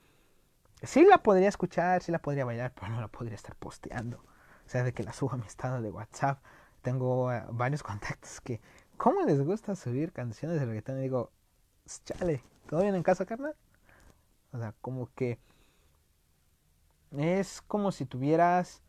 Sí 0.83 1.05
la 1.05 1.19
podría 1.19 1.49
escuchar, 1.49 2.03
sí 2.03 2.11
la 2.11 2.19
podría 2.19 2.45
bailar, 2.45 2.73
pero 2.73 2.89
no 2.89 3.01
la 3.01 3.07
podría 3.07 3.35
estar 3.35 3.55
posteando. 3.55 4.17
O 4.65 4.69
sea, 4.69 4.83
de 4.83 4.93
que 4.93 5.03
la 5.03 5.13
suba 5.13 5.33
a 5.33 5.37
mi 5.37 5.45
estado 5.45 5.81
de 5.81 5.91
WhatsApp. 5.91 6.41
Tengo 6.81 7.31
eh, 7.31 7.43
varios 7.51 7.83
contactos 7.83 8.41
que, 8.41 8.61
¿cómo 8.97 9.21
les 9.25 9.41
gusta 9.43 9.75
subir 9.75 10.11
canciones 10.13 10.59
de 10.59 10.65
reggaetón? 10.65 10.99
Y 10.99 11.03
digo, 11.03 11.31
chale, 12.05 12.43
¿todo 12.67 12.81
bien 12.81 12.95
en 12.95 13.03
casa, 13.03 13.25
carnal? 13.25 13.55
O 14.51 14.57
sea, 14.59 14.73
como 14.81 15.13
que 15.13 15.39
es 17.17 17.61
como 17.61 17.91
si 17.91 18.05
tuvieras 18.05 18.81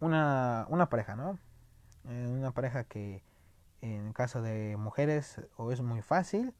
una, 0.00 0.66
una 0.68 0.88
pareja, 0.88 1.16
¿no? 1.16 1.38
Eh, 2.08 2.26
una 2.28 2.52
pareja 2.52 2.84
que 2.84 3.22
en 3.80 4.12
caso 4.12 4.42
de 4.42 4.76
mujeres 4.76 5.40
o 5.56 5.72
es 5.72 5.80
muy 5.80 6.02
fácil, 6.02 6.54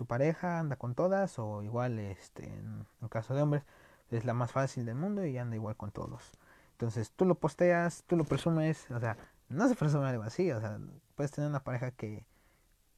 tu 0.00 0.06
pareja 0.06 0.58
anda 0.58 0.76
con 0.76 0.94
todas 0.94 1.38
o 1.38 1.62
igual 1.62 1.98
este 1.98 2.46
en, 2.46 2.86
en 3.02 3.08
caso 3.08 3.34
de 3.34 3.42
hombres 3.42 3.64
es 4.10 4.24
la 4.24 4.32
más 4.32 4.50
fácil 4.50 4.86
del 4.86 4.94
mundo 4.94 5.26
y 5.26 5.36
anda 5.36 5.56
igual 5.56 5.76
con 5.76 5.90
todos. 5.90 6.32
Entonces 6.72 7.10
tú 7.12 7.26
lo 7.26 7.34
posteas, 7.34 8.04
tú 8.06 8.16
lo 8.16 8.24
presumes, 8.24 8.90
o 8.90 8.98
sea, 8.98 9.18
no 9.50 9.68
se 9.68 9.74
presume 9.74 10.08
algo 10.08 10.22
así, 10.22 10.50
o 10.52 10.58
sea, 10.58 10.78
puedes 11.16 11.32
tener 11.32 11.50
una 11.50 11.62
pareja 11.62 11.90
que 11.90 12.24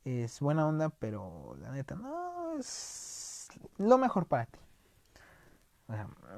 es 0.04 0.38
buena 0.38 0.64
onda, 0.64 0.90
pero 0.90 1.56
la 1.60 1.72
neta 1.72 1.96
no 1.96 2.56
es 2.56 3.48
lo 3.78 3.98
mejor 3.98 4.26
para 4.26 4.46
ti 4.46 4.60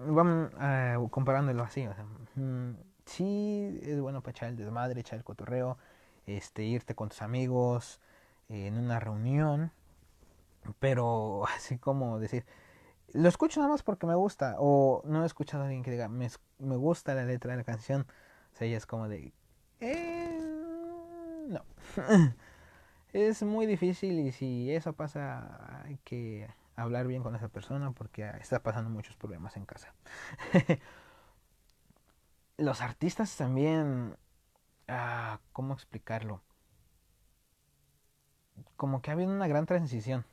vamos 0.09 0.51
uh, 0.55 1.09
comparándolo 1.11 1.63
así, 1.63 1.87
o 1.87 1.95
sea, 1.95 2.07
mm, 2.37 2.77
sí 3.05 3.79
es 3.83 4.01
bueno 4.01 4.23
para 4.23 4.31
echar 4.31 4.49
el 4.49 4.57
desmadre, 4.57 4.99
echar 4.99 5.19
el 5.19 5.25
cotorreo, 5.25 5.77
este, 6.27 6.65
irte 6.65 6.95
con 6.95 7.11
tus 7.11 7.21
amigos 7.21 8.01
eh, 8.49 8.67
en 8.67 8.79
una 8.79 8.99
reunión, 8.99 9.73
pero 10.81 11.45
así 11.57 11.79
como 11.79 12.19
decir, 12.19 12.45
lo 13.13 13.29
escucho 13.29 13.61
nada 13.61 13.73
más 13.73 13.83
porque 13.83 14.07
me 14.07 14.15
gusta, 14.15 14.57
o 14.59 15.03
no 15.05 15.23
he 15.23 15.27
escuchado 15.27 15.63
a 15.63 15.67
alguien 15.67 15.83
que 15.83 15.91
diga, 15.91 16.09
me, 16.09 16.29
me 16.59 16.77
gusta 16.77 17.15
la 17.15 17.25
letra 17.25 17.53
de 17.53 17.59
la 17.59 17.65
canción, 17.65 18.07
o 18.53 18.57
sea, 18.57 18.67
ella 18.67 18.77
es 18.77 18.87
como 18.87 19.09
de, 19.09 19.33
eh, 19.81 20.41
no. 21.49 21.65
es 23.13 23.43
muy 23.43 23.67
difícil 23.67 24.19
y 24.19 24.33
si 24.33 24.73
eso 24.73 24.93
pasa 24.93 25.83
hay 25.85 25.99
que 26.05 26.49
hablar 26.77 27.07
bien 27.07 27.23
con 27.23 27.37
esa 27.37 27.49
persona 27.49 27.93
porque 27.93 28.29
está 28.41 28.63
pasando 28.63 28.91
muchos 28.91 29.17
problemas 29.17 29.57
en 29.57 29.67
casa. 29.67 29.95
Los 32.57 32.81
artistas 32.81 33.37
también, 33.37 34.17
ah, 34.89 35.41
¿cómo 35.53 35.75
explicarlo? 35.75 36.43
Como 38.77 39.03
que 39.03 39.11
ha 39.11 39.15
habido 39.15 39.31
una 39.31 39.49
gran 39.49 39.67
transición 39.67 40.25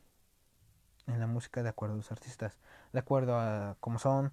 en 1.07 1.19
la 1.19 1.27
música 1.27 1.63
de 1.63 1.69
acuerdo 1.69 1.95
a 1.95 1.97
los 1.97 2.11
artistas, 2.11 2.59
de 2.93 2.99
acuerdo 2.99 3.37
a 3.39 3.75
cómo 3.79 3.99
son. 3.99 4.31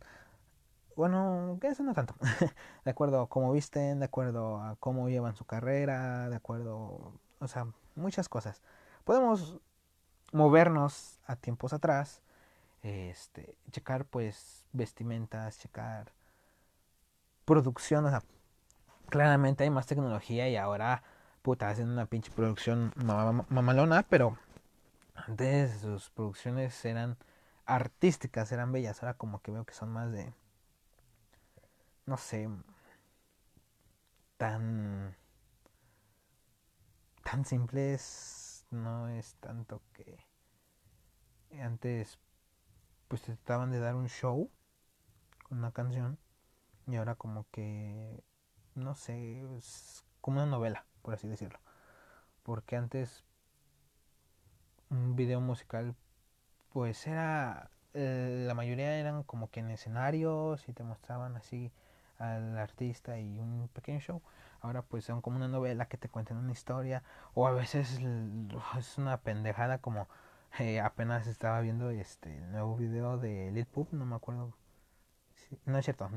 bueno, 0.97 1.59
eso 1.63 1.83
no 1.83 1.95
tanto, 1.95 2.15
de 2.85 2.91
acuerdo 2.91 3.23
a 3.23 3.29
cómo 3.29 3.53
visten, 3.53 4.01
de 4.01 4.07
acuerdo 4.07 4.61
a 4.61 4.77
cómo 4.77 5.09
llevan 5.09 5.37
su 5.37 5.45
carrera, 5.45 6.29
de 6.29 6.37
acuerdo, 6.37 7.13
o 7.41 7.49
sea, 7.49 7.67
muchas 7.95 8.29
cosas. 8.29 8.63
Podemos 9.05 9.59
movernos 10.33 11.19
a 11.27 11.37
tiempos 11.37 11.73
atrás, 11.73 12.23
este, 12.83 13.57
checar 13.71 14.05
pues 14.05 14.65
vestimentas, 14.73 15.59
checar 15.59 16.13
producción, 17.45 18.05
o 18.05 18.11
sea, 18.11 18.23
claramente 19.09 19.65
hay 19.65 19.71
más 19.71 19.87
tecnología 19.87 20.49
y 20.49 20.57
ahora, 20.57 21.03
puta, 21.43 21.71
hacen 21.71 21.89
una 21.89 22.07
pinche 22.07 22.31
producción 22.31 22.93
mamalona, 23.49 24.05
pero 24.09 24.37
antes 25.27 25.81
sus 25.81 26.11
producciones 26.11 26.85
eran 26.85 27.17
artísticas, 27.67 28.53
eran 28.53 28.73
bellas, 28.73 29.03
ahora 29.03 29.15
como 29.15 29.41
que 29.43 29.51
veo 29.51 29.65
que 29.65 29.75
son 29.75 29.91
más 29.91 30.11
de, 30.13 30.35
no 32.07 32.17
sé, 32.17 32.49
tan, 34.37 35.15
tan 37.25 37.45
simples, 37.45 38.67
no 38.71 39.09
es 39.09 39.35
tanto 39.41 39.83
que 39.93 40.19
antes 41.61 42.19
pues 43.09 43.23
trataban 43.23 43.71
de 43.71 43.81
dar 43.81 43.95
un 43.95 44.09
show 44.09 44.51
con 45.49 45.59
una 45.59 45.73
canción 45.73 46.19
y 46.87 46.97
ahora 46.97 47.15
como 47.15 47.47
que 47.51 48.23
no 48.75 48.95
sé, 48.95 49.43
es 49.57 50.05
como 50.21 50.41
una 50.43 50.51
novela, 50.51 50.87
por 51.03 51.15
así 51.15 51.29
decirlo. 51.29 51.59
Porque 52.43 52.77
antes 52.77 53.25
un 54.91 55.17
video 55.17 55.41
musical 55.41 55.95
pues 56.73 57.07
era 57.07 57.71
eh, 57.95 58.45
la 58.47 58.55
mayoría 58.55 58.97
eran 58.99 59.23
como 59.25 59.51
que 59.51 59.61
en 59.61 59.71
escenarios 59.71 60.69
y 60.69 60.73
te 60.73 60.85
mostraban 60.85 61.37
así 61.37 61.73
al 62.19 62.59
artista 62.59 63.19
y 63.19 63.39
un 63.39 63.69
pequeño 63.73 64.01
show. 64.01 64.23
Ahora 64.61 64.83
pues 64.83 65.05
son 65.05 65.21
como 65.23 65.37
una 65.37 65.49
novela 65.49 65.87
que 65.87 65.99
te 65.99 66.09
cuentan 66.09 66.37
una 66.39 66.53
historia 66.53 67.03
o 67.35 67.47
a 67.47 67.53
veces 67.53 68.01
es 68.79 68.99
una 68.99 69.19
pendejada 69.19 69.79
como 69.79 70.09
eh, 70.59 70.81
apenas 70.81 71.27
estaba 71.27 71.61
viendo 71.61 71.91
este 71.91 72.41
nuevo 72.53 72.77
video 72.77 73.19
de 73.19 73.51
Lil 73.53 73.67
Poop, 73.67 73.93
no 73.93 74.05
me 74.07 74.17
acuerdo. 74.17 74.55
no 75.67 75.79
es 75.79 75.85
cierto, 75.85 76.09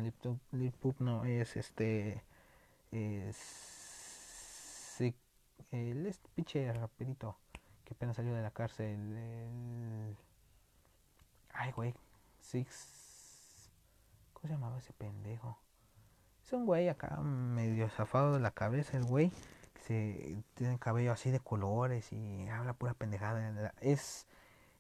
Lil 0.52 0.72
Poop, 0.74 1.00
no 1.00 1.26
es 1.26 1.56
este 1.58 2.24
es 2.92 3.38
este 5.00 6.30
pinche 6.36 6.72
raperito 6.74 7.38
que 7.92 7.96
apenas 7.96 8.16
salió 8.16 8.34
de 8.34 8.42
la 8.42 8.52
cárcel 8.52 9.18
el, 9.18 10.18
ay 11.54 11.72
güey 11.74 11.94
Six 12.40 13.70
¿cómo 14.32 14.48
se 14.48 14.54
llamaba 14.54 14.80
ese 14.80 14.94
pendejo? 14.94 15.60
es 16.46 16.54
un 16.54 16.66
güey 16.66 16.88
acá 16.88 17.18
medio 17.18 17.90
zafado 17.90 18.34
de 18.34 18.40
la 18.40 18.52
cabeza 18.52 18.96
el 18.96 19.04
güey 19.04 19.32
se 19.82 20.44
tiene 20.54 20.80
cabello 20.80 21.12
así 21.12 21.32
de 21.32 21.40
colores 21.40 22.12
y 22.14 22.48
habla 22.50 22.74
pura 22.74 22.94
pendejada. 22.94 23.74
Es, 23.82 24.28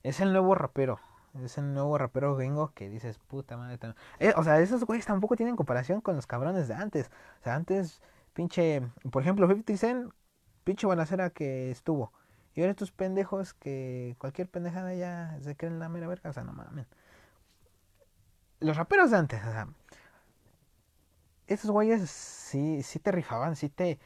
es 0.03 0.19
el 0.19 0.31
nuevo 0.31 0.55
rapero. 0.55 0.99
Es 1.43 1.57
el 1.57 1.73
nuevo 1.73 1.97
rapero 1.97 2.35
gringo 2.35 2.73
que 2.73 2.89
dices, 2.89 3.17
puta 3.17 3.57
madre. 3.57 3.79
Eh, 4.19 4.33
o 4.35 4.43
sea, 4.43 4.59
esos 4.59 4.83
güeyes 4.83 5.05
tampoco 5.05 5.35
tienen 5.35 5.55
comparación 5.55 6.01
con 6.01 6.15
los 6.15 6.27
cabrones 6.27 6.67
de 6.67 6.75
antes. 6.75 7.09
O 7.39 7.43
sea, 7.43 7.55
antes, 7.55 8.01
pinche, 8.33 8.81
por 9.11 9.21
ejemplo, 9.21 9.47
50 9.47 9.77
Cent, 9.77 10.13
pinche 10.63 10.85
balacera 10.87 11.29
que 11.29 11.71
estuvo. 11.71 12.11
Y 12.53 12.61
ahora 12.61 12.71
estos 12.71 12.91
pendejos 12.91 13.53
que 13.53 14.15
cualquier 14.19 14.49
pendejada 14.49 14.93
ya 14.93 15.37
se 15.41 15.55
creen 15.55 15.79
la 15.79 15.89
mera 15.89 16.07
verga. 16.07 16.29
O 16.29 16.33
sea, 16.33 16.43
no 16.43 16.53
mames. 16.53 16.87
Los 18.59 18.77
raperos 18.77 19.11
de 19.11 19.17
antes, 19.17 19.41
o 19.41 19.51
sea, 19.51 19.67
esos 21.47 21.71
güeyes 21.71 22.09
sí, 22.09 22.83
sí 22.83 22.99
te 22.99 23.11
rifaban, 23.11 23.55
sí 23.55 23.69
te 23.69 23.99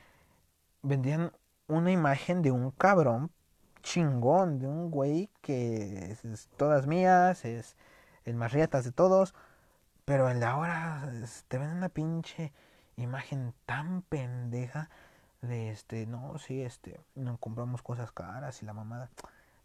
vendían 0.81 1.31
una 1.68 1.92
imagen 1.92 2.42
de 2.42 2.51
un 2.51 2.72
cabrón 2.72 3.31
chingón, 3.81 4.60
de 4.60 4.68
un 4.68 4.90
güey 4.92 5.29
que 5.42 6.12
es, 6.12 6.50
todas 6.58 6.88
mías, 6.88 7.46
es 7.46 7.75
el 8.25 8.36
más 8.36 8.51
rietas 8.51 8.84
de 8.84 8.92
todos, 8.92 9.36
pero 10.05 10.29
el 10.29 10.40
de 10.40 10.46
ahora 10.48 11.10
te 11.48 11.58
ven 11.58 11.70
una 11.70 11.90
pinche 11.90 12.51
imagen 12.98 13.53
tan 13.66 14.01
pendeja 14.03 14.90
de 15.48 15.70
este, 15.70 16.05
no, 16.05 16.38
sí, 16.38 16.62
este, 16.62 17.00
no 17.16 17.38
compramos 17.38 17.81
cosas 17.81 18.12
caras 18.12 18.62
y 18.62 18.66
la 18.66 18.74
mamada. 18.74 19.10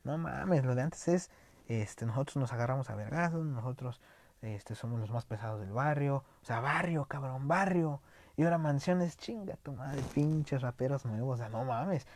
No 0.04 0.18
mames, 0.18 0.64
lo 0.64 0.74
de 0.74 0.82
antes 0.82 1.08
es, 1.08 1.30
este, 1.68 2.06
nosotros 2.06 2.36
nos 2.36 2.52
agarramos 2.52 2.90
a 2.90 2.94
vergazos, 2.94 3.44
nosotros, 3.44 4.00
este, 4.42 4.74
somos 4.74 5.00
los 5.00 5.10
más 5.10 5.24
pesados 5.26 5.60
del 5.60 5.72
barrio, 5.72 6.24
o 6.42 6.44
sea, 6.44 6.60
barrio, 6.60 7.04
cabrón, 7.04 7.48
barrio. 7.48 8.00
Y 8.36 8.44
ahora 8.44 8.58
mansiones, 8.58 9.16
chinga 9.18 9.56
tu 9.56 9.72
madre, 9.72 10.02
pinches 10.14 10.62
raperos 10.62 11.04
nuevos, 11.04 11.34
o 11.34 11.42
sea, 11.42 11.48
no 11.50 11.64
mames. 11.64 12.06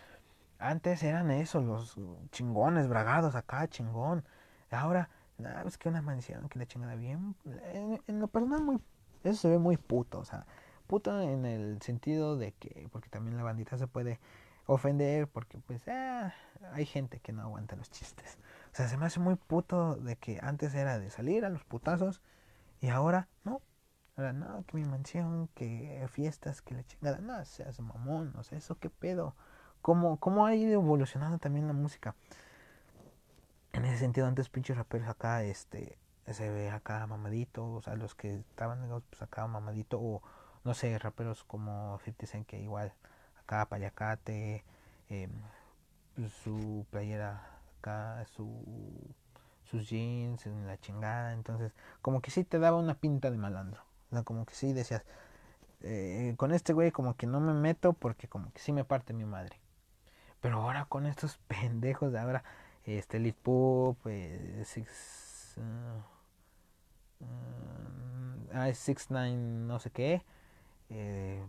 Antes 0.59 1.03
eran 1.03 1.31
esos, 1.31 1.65
los 1.65 1.99
chingones, 2.31 2.89
bragados 2.89 3.35
acá, 3.35 3.69
chingón. 3.69 4.25
Ahora, 4.71 5.11
nada, 5.39 5.63
es 5.67 5.77
que 5.79 5.89
una 5.89 6.03
mansión 6.03 6.49
que 6.49 6.59
le 6.59 6.67
chingada 6.67 6.95
bien. 6.95 7.37
En, 7.75 8.21
lo 8.21 8.29
personal, 8.29 8.63
muy, 8.63 8.81
eso 9.23 9.43
se 9.43 9.49
ve 9.49 9.59
muy 9.59 9.77
puto, 9.77 10.21
o 10.21 10.25
sea, 10.25 10.47
puto 10.95 11.21
en 11.21 11.45
el 11.45 11.83
sentido 11.83 12.37
de 12.37 12.53
que, 12.53 12.89
porque 12.93 13.09
también 13.09 13.37
la 13.37 13.43
bandita 13.43 13.77
se 13.77 13.89
puede 13.89 14.21
ofender, 14.67 15.27
porque 15.27 15.59
pues, 15.59 15.83
ah, 15.89 16.33
hay 16.73 16.87
gente 16.87 17.19
que 17.19 17.33
no 17.33 17.43
aguanta 17.43 17.75
los 17.75 17.91
chistes. 17.91 18.39
O 18.73 18.77
sea, 18.77 18.87
se 18.87 18.97
me 18.97 19.07
hace 19.07 19.19
muy 19.19 19.35
puto 19.35 19.97
de 19.97 20.15
que 20.15 20.39
antes 20.41 20.73
era 20.73 21.01
de 21.01 21.11
salir 21.11 21.45
a 21.45 21.49
los 21.49 21.65
putazos 21.65 22.23
y 22.81 22.91
ahora 22.91 23.29
no, 23.43 23.61
Ahora, 24.17 24.33
no, 24.33 24.65
que 24.67 24.77
mi 24.77 24.85
mansión, 24.85 25.49
que 25.57 26.07
fiestas, 26.13 26.63
que 26.63 26.75
la 26.75 26.85
chingada. 26.85 27.19
No, 27.19 27.45
seas 27.45 27.81
mamón, 27.81 28.33
o 28.37 28.45
sea, 28.45 28.57
eso 28.57 28.79
qué 28.79 28.89
pedo. 28.89 29.35
¿Cómo, 29.83 30.21
¿Cómo 30.21 30.47
ha 30.47 30.55
ido 30.55 30.75
evolucionando 30.75 31.39
también 31.39 31.67
la 31.67 31.73
música? 31.73 32.15
En 33.73 33.85
ese 33.85 33.99
sentido, 33.99 34.29
antes 34.29 34.49
pinches 34.49 34.77
raperos 34.77 35.09
acá, 35.09 35.43
este, 35.43 35.99
se 36.33 36.49
ve 36.49 36.71
acá 36.71 37.05
mamadito, 37.09 37.67
o 37.67 37.83
sea, 37.83 37.97
los 37.97 38.15
que 38.15 38.37
estaban 38.37 38.89
pues 39.11 39.21
acá 39.21 39.49
mamadito, 39.49 39.99
o 40.01 40.23
no 40.65 40.75
sé, 40.75 40.99
raperos 40.99 41.45
como 41.45 41.99
50 42.05 42.27
Cent 42.27 42.47
que 42.47 42.61
igual, 42.61 42.93
acá 43.39 43.67
payacate, 43.67 44.65
eh, 45.11 45.29
su 46.45 46.87
playera 46.91 47.61
acá, 47.79 48.25
su 48.35 48.49
sus 49.65 49.89
jeans, 49.89 50.47
en 50.47 50.67
la 50.67 50.79
chingada, 50.79 51.33
entonces 51.33 51.73
como 52.03 52.21
que 52.21 52.31
sí 52.31 52.45
te 52.45 52.59
daba 52.59 52.79
una 52.79 52.95
pinta 52.95 53.31
de 53.31 53.39
malandro 53.39 53.83
como 54.23 54.47
que 54.47 54.55
sí 54.55 54.73
decías, 54.73 55.03
eh, 55.83 56.35
con 56.37 56.53
este 56.53 56.73
güey 56.73 56.93
como 56.93 57.17
que 57.17 57.27
no 57.27 57.41
me 57.41 57.53
meto 57.53 57.93
porque 57.93 58.29
como 58.29 58.53
que 58.53 58.61
sí 58.61 58.73
me 58.73 58.85
parte 58.85 59.13
mi 59.13 59.25
madre. 59.25 59.59
Pero 60.41 60.63
ahora 60.63 60.85
con 60.87 61.07
estos 61.07 61.39
pendejos 61.49 62.13
de 62.13 62.21
ahora, 62.21 62.45
este 62.85 63.19
Lit 63.19 63.37
Poop, 63.37 63.99
eh, 64.07 64.63
Six, 64.65 65.57
uh, 67.21 67.25
uh, 67.25 68.75
Six 68.75 69.11
Nine, 69.11 69.67
no 69.67 69.79
sé 69.81 69.91
qué, 69.91 70.23
eh, 70.95 71.45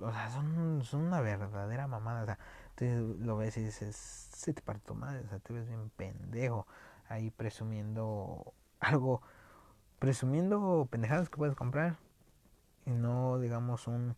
o 0.00 0.12
sea, 0.12 0.30
son, 0.30 0.82
son 0.84 1.02
una 1.02 1.20
verdadera 1.20 1.86
mamada. 1.86 2.22
O 2.22 2.26
sea, 2.26 2.38
tú 2.74 3.16
lo 3.20 3.36
ves 3.36 3.56
y 3.56 3.64
dices, 3.64 3.96
se 3.96 4.52
te 4.52 4.62
parte 4.62 4.86
tu 4.86 4.94
madre, 4.94 5.20
o 5.24 5.28
sea, 5.28 5.38
te 5.40 5.52
ves 5.52 5.66
bien 5.68 5.90
pendejo 5.96 6.66
ahí 7.08 7.30
presumiendo 7.30 8.52
algo 8.80 9.22
presumiendo 9.98 10.86
pendejadas 10.90 11.28
que 11.28 11.38
puedes 11.38 11.56
comprar 11.56 11.96
y 12.86 12.90
no 12.90 13.40
digamos 13.40 13.88
un 13.88 14.14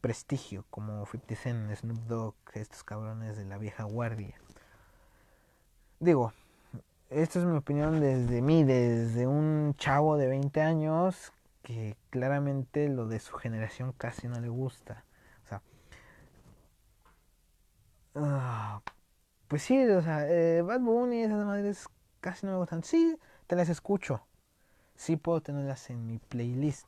prestigio 0.00 0.64
como 0.70 1.04
50 1.06 1.34
Cent, 1.34 1.74
Snoop 1.74 1.98
Dogg, 2.06 2.34
estos 2.54 2.84
cabrones 2.84 3.36
de 3.36 3.44
la 3.44 3.58
vieja 3.58 3.82
guardia. 3.84 4.36
Digo, 5.98 6.32
esta 7.10 7.40
es 7.40 7.44
mi 7.44 7.56
opinión 7.56 8.00
desde 8.00 8.42
mí, 8.42 8.62
desde 8.62 9.26
un 9.26 9.74
chavo 9.76 10.16
de 10.16 10.28
20 10.28 10.60
años 10.60 11.32
que 11.66 11.96
claramente 12.10 12.88
lo 12.88 13.08
de 13.08 13.18
su 13.18 13.34
generación 13.36 13.92
casi 13.92 14.28
no 14.28 14.40
le 14.40 14.48
gusta. 14.48 15.04
O 15.44 15.48
sea, 15.48 15.62
uh, 18.14 18.80
pues 19.48 19.62
sí, 19.62 19.84
o 19.86 20.02
sea, 20.02 20.28
eh, 20.28 20.62
Bad 20.62 20.80
Bunny, 20.80 21.22
esas 21.22 21.44
madres 21.44 21.88
casi 22.20 22.46
no 22.46 22.52
me 22.52 22.58
gustan. 22.58 22.84
Sí, 22.84 23.18
te 23.48 23.56
las 23.56 23.68
escucho 23.68 24.26
sí 24.96 25.16
puedo 25.16 25.40
tenerlas 25.42 25.90
en 25.90 26.06
mi 26.06 26.18
playlist, 26.18 26.86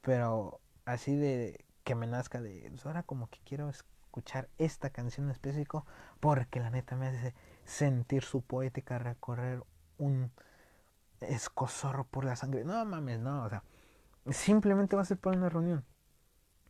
pero 0.00 0.60
así 0.84 1.16
de 1.16 1.64
que 1.84 1.94
me 1.94 2.06
nazca 2.06 2.40
de, 2.40 2.66
pues 2.70 2.86
ahora 2.86 3.02
como 3.02 3.28
que 3.28 3.40
quiero 3.44 3.68
escuchar 3.68 4.48
esta 4.58 4.90
canción 4.90 5.26
en 5.26 5.32
específico 5.32 5.86
porque 6.20 6.60
la 6.60 6.70
neta 6.70 6.96
me 6.96 7.08
hace 7.08 7.34
sentir 7.64 8.22
su 8.24 8.42
poética 8.42 8.98
recorrer 8.98 9.62
un 9.98 10.30
escosor 11.20 12.06
por 12.06 12.24
la 12.24 12.36
sangre. 12.36 12.64
No 12.64 12.84
mames, 12.84 13.18
no, 13.20 13.44
o 13.44 13.48
sea, 13.48 13.64
simplemente 14.30 14.96
va 14.96 15.02
a 15.02 15.04
ser 15.04 15.18
por 15.18 15.36
una 15.36 15.48
reunión. 15.48 15.84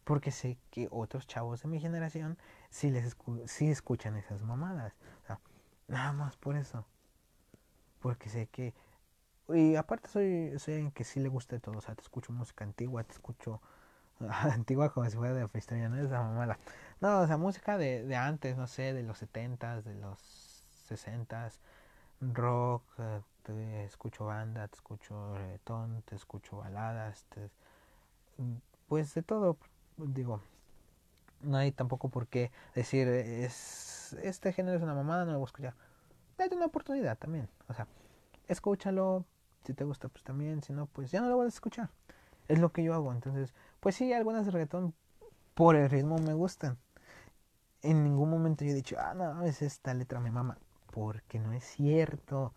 Porque 0.05 0.31
sé 0.31 0.59
que 0.71 0.89
otros 0.91 1.27
chavos 1.27 1.63
de 1.63 1.69
mi 1.69 1.81
generación 1.81 2.39
sí, 2.71 2.91
les 2.91 3.17
sí 3.47 3.71
escuchan 3.71 4.17
esas 4.17 4.43
mamadas. 4.43 4.95
O 5.25 5.27
sea, 5.27 5.41
nada 5.89 6.13
más 6.13 6.37
por 6.37 6.57
eso. 6.57 6.87
Porque 8.01 8.29
sé 8.29 8.47
que 8.47 8.75
y 9.55 9.77
aparte 9.77 10.09
soy, 10.09 10.59
soy 10.59 10.91
que 10.93 11.05
sí 11.05 11.21
le 11.21 11.29
gusta 11.29 11.57
de 11.57 11.61
todo, 11.61 11.79
o 11.79 11.81
sea, 11.81 11.95
te 11.95 12.03
escucho 12.03 12.33
música 12.33 12.65
antigua, 12.65 13.03
te 13.05 13.13
escucho 13.15 13.63
antigua 14.21 14.93
como 14.93 15.09
si 15.09 15.17
fuera 15.17 15.35
de 15.35 15.49
historia, 15.59 15.89
no 15.89 15.97
es 15.97 16.11
la 16.11 16.23
mamada. 16.23 16.59
No, 17.01 17.21
o 17.21 17.27
sea, 17.27 17.39
música 17.39 17.79
de, 17.79 18.05
de 18.05 18.17
antes, 18.17 18.57
no 18.57 18.67
sé, 18.67 18.93
de 18.93 19.03
los 19.03 19.19
setentas, 19.19 19.85
de 19.85 19.95
los 19.95 20.19
sesentas, 20.87 21.61
rock, 22.21 22.83
eh, 22.99 23.21
te 23.43 23.85
escucho 23.85 24.27
banda, 24.27 24.69
te 24.69 24.77
escucho 24.77 25.37
reggaetón, 25.37 26.03
te 26.03 26.17
escucho 26.17 26.59
baladas, 26.59 27.25
te, 27.31 27.51
pues 28.89 29.15
de 29.15 29.23
todo, 29.23 29.57
digo, 29.97 30.41
no 31.43 31.57
hay 31.57 31.73
tampoco 31.73 32.09
por 32.09 32.27
qué 32.27 32.51
decir, 32.75 33.09
es, 33.09 34.15
este 34.23 34.53
género 34.53 34.77
es 34.77 34.83
una 34.83 34.95
mamada, 34.95 35.25
no 35.25 35.33
lo 35.33 35.39
voy 35.39 35.47
a 35.47 35.51
escuchar. 35.51 35.75
Date 36.37 36.57
una 36.57 36.67
oportunidad 36.67 37.19
también, 37.19 37.49
o 37.69 37.75
sea, 37.75 37.87
escúchalo, 38.49 39.25
si 39.65 39.75
te 39.75 39.85
gusta 39.85 40.09
pues 40.09 40.25
también, 40.25 40.63
si 40.63 40.73
no 40.73 40.87
pues 40.87 41.11
ya 41.11 41.21
no 41.21 41.29
lo 41.29 41.39
vas 41.39 41.47
a 41.47 41.49
escuchar. 41.49 41.91
Es 42.49 42.59
lo 42.59 42.73
que 42.73 42.83
yo 42.83 42.95
hago, 42.95 43.13
entonces, 43.13 43.53
pues 43.81 43.95
sí, 43.97 44.13
algunas 44.13 44.47
de 44.47 44.53
reggaetón 44.53 44.95
por 45.55 45.77
el 45.77 45.91
ritmo 45.91 46.19
me 46.19 46.33
gustan. 46.35 46.79
En 47.83 48.05
ningún 48.05 48.31
momento 48.31 48.65
yo 48.65 48.73
he 48.73 48.75
dicho, 48.75 48.97
ah, 48.99 49.15
no, 49.15 49.43
es 49.45 49.63
esta 49.63 49.95
letra 49.95 50.21
me 50.21 50.31
mama, 50.31 50.59
porque 50.99 51.39
no 51.39 51.53
es 51.53 51.65
cierto. 51.65 52.53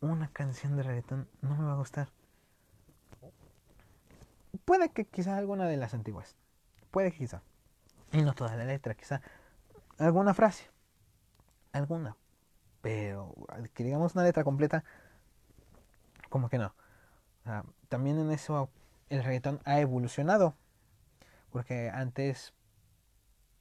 Una 0.00 0.28
canción 0.28 0.74
de 0.74 0.82
reggaetón 0.82 1.28
no 1.42 1.54
me 1.54 1.64
va 1.64 1.72
a 1.72 1.76
gustar. 1.76 2.08
Puede 4.64 4.88
que 4.88 5.04
quizá 5.04 5.36
alguna 5.36 5.66
de 5.66 5.76
las 5.76 5.92
antiguas. 5.92 6.34
Puede 6.90 7.12
que 7.12 7.18
quizá. 7.18 7.42
Y 8.10 8.22
no 8.22 8.32
toda 8.32 8.56
la 8.56 8.64
letra, 8.64 8.94
quizá 8.94 9.20
alguna 9.98 10.32
frase. 10.32 10.70
Alguna. 11.72 12.16
Pero 12.80 13.34
que 13.74 13.84
digamos 13.84 14.14
una 14.14 14.24
letra 14.24 14.44
completa, 14.44 14.82
como 16.30 16.48
que 16.48 16.56
no. 16.56 16.74
también 17.88 18.18
en 18.18 18.30
eso 18.32 18.70
el 19.10 19.22
reggaetón 19.22 19.60
ha 19.66 19.78
evolucionado. 19.78 20.54
Porque 21.50 21.90
antes, 21.90 22.54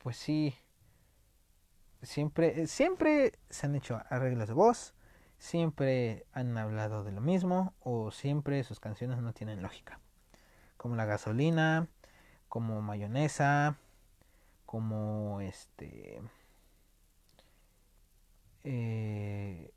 pues 0.01 0.15
sí, 0.15 0.55
siempre, 2.01 2.67
siempre 2.67 3.33
se 3.49 3.65
han 3.65 3.75
hecho 3.75 4.01
arreglos 4.09 4.47
de 4.47 4.53
voz, 4.53 4.93
siempre 5.37 6.25
han 6.33 6.57
hablado 6.57 7.03
de 7.03 7.11
lo 7.11 7.21
mismo 7.21 7.73
o 7.79 8.11
siempre 8.11 8.63
sus 8.63 8.79
canciones 8.79 9.19
no 9.19 9.33
tienen 9.33 9.61
lógica. 9.61 9.99
Como 10.77 10.95
la 10.95 11.05
gasolina, 11.05 11.87
como 12.47 12.81
mayonesa, 12.81 13.77
como 14.65 15.41
este... 15.41 16.21
Eh, 18.63 19.71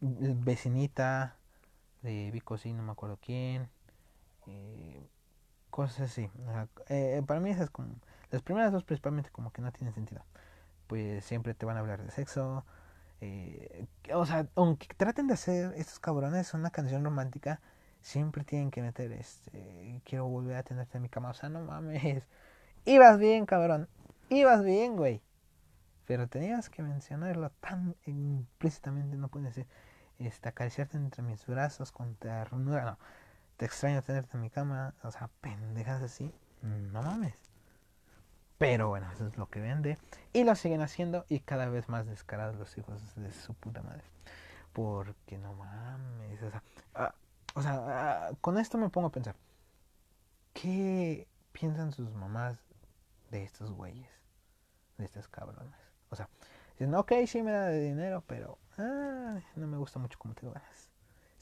vecinita 0.00 1.36
de 2.02 2.30
Vico, 2.30 2.58
sí, 2.58 2.72
no 2.74 2.82
me 2.82 2.92
acuerdo 2.92 3.18
quién. 3.22 3.70
Eh, 4.46 5.06
cosas 5.70 6.10
así. 6.10 6.30
Eh, 6.88 7.22
para 7.26 7.40
mí 7.40 7.50
esas 7.50 7.70
como... 7.70 7.94
Las 8.30 8.42
primeras 8.42 8.72
dos 8.72 8.84
principalmente 8.84 9.30
como 9.30 9.52
que 9.52 9.62
no 9.62 9.72
tienen 9.72 9.94
sentido. 9.94 10.24
Pues 10.92 11.24
siempre 11.24 11.54
te 11.54 11.64
van 11.64 11.78
a 11.78 11.80
hablar 11.80 12.02
de 12.02 12.10
sexo. 12.10 12.66
Eh, 13.22 13.86
o 14.12 14.26
sea, 14.26 14.46
aunque 14.56 14.88
traten 14.94 15.26
de 15.26 15.32
hacer 15.32 15.72
estos 15.74 15.98
cabrones 15.98 16.52
una 16.52 16.68
canción 16.68 17.02
romántica, 17.02 17.62
siempre 18.02 18.44
tienen 18.44 18.70
que 18.70 18.82
meter 18.82 19.10
este... 19.12 20.02
Quiero 20.04 20.26
volver 20.26 20.54
a 20.56 20.62
tenerte 20.62 20.98
en 20.98 21.02
mi 21.02 21.08
cama. 21.08 21.30
O 21.30 21.32
sea, 21.32 21.48
no 21.48 21.62
mames. 21.62 22.24
Ibas 22.84 23.18
bien, 23.18 23.46
cabrón. 23.46 23.88
Ibas 24.28 24.62
bien, 24.62 24.96
güey. 24.96 25.22
Pero 26.04 26.28
tenías 26.28 26.68
que 26.68 26.82
mencionarlo 26.82 27.48
tan 27.52 27.96
implícitamente, 28.04 29.16
no 29.16 29.28
puedes 29.28 29.54
decir, 29.54 29.66
este, 30.18 30.50
acariciarte 30.50 30.98
entre 30.98 31.22
mis 31.22 31.46
brazos 31.46 31.90
con 31.90 32.16
ternura, 32.16 32.84
no 32.84 32.98
te 33.56 33.64
extraño 33.64 34.02
tenerte 34.02 34.36
en 34.36 34.42
mi 34.42 34.50
cama, 34.50 34.94
o 35.02 35.10
sea, 35.10 35.30
pendejas 35.40 36.02
así, 36.02 36.30
no 36.60 37.02
mames. 37.02 37.32
Pero 38.58 38.88
bueno, 38.88 39.10
eso 39.12 39.26
es 39.26 39.36
lo 39.36 39.48
que 39.48 39.60
vende. 39.60 39.98
Y 40.32 40.44
lo 40.44 40.54
siguen 40.54 40.82
haciendo 40.82 41.24
y 41.28 41.40
cada 41.40 41.68
vez 41.68 41.88
más 41.88 42.06
descarados 42.06 42.56
los 42.56 42.76
hijos 42.78 43.14
de 43.16 43.32
su 43.32 43.54
puta 43.54 43.82
madre. 43.82 44.04
Porque 44.72 45.38
no 45.38 45.52
mames, 45.54 46.42
o 46.42 46.50
sea, 46.50 46.62
ah, 46.94 47.14
ah, 47.56 48.30
con 48.40 48.58
esto 48.58 48.78
me 48.78 48.88
pongo 48.88 49.08
a 49.08 49.12
pensar. 49.12 49.36
¿Qué 50.54 51.26
piensan 51.52 51.92
sus 51.92 52.12
mamás 52.14 52.58
de 53.30 53.42
estos 53.42 53.72
güeyes? 53.72 54.08
De 54.96 55.04
estos 55.04 55.28
cabrones. 55.28 55.74
O 56.10 56.16
sea, 56.16 56.28
dicen, 56.78 56.94
ok, 56.94 57.12
sí 57.26 57.42
me 57.42 57.52
da 57.52 57.66
de 57.66 57.80
dinero, 57.80 58.22
pero 58.26 58.58
ah, 58.78 59.40
no 59.56 59.66
me 59.66 59.76
gusta 59.76 59.98
mucho 59.98 60.18
como 60.18 60.34
te 60.34 60.46
ganas 60.46 60.92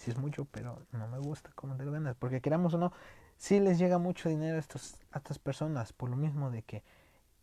si 0.00 0.10
es 0.10 0.16
mucho, 0.16 0.46
pero 0.46 0.80
no 0.92 1.08
me 1.08 1.18
gusta 1.18 1.50
cómo 1.54 1.76
te 1.76 1.84
ganas, 1.84 2.16
porque 2.16 2.40
queramos 2.40 2.72
o 2.72 2.78
no, 2.78 2.90
sí 3.36 3.60
les 3.60 3.78
llega 3.78 3.98
mucho 3.98 4.30
dinero 4.30 4.56
a, 4.56 4.58
estos, 4.58 4.94
a 5.12 5.18
estas 5.18 5.38
personas, 5.38 5.92
por 5.92 6.08
lo 6.08 6.16
mismo 6.16 6.50
de 6.50 6.62
que 6.62 6.82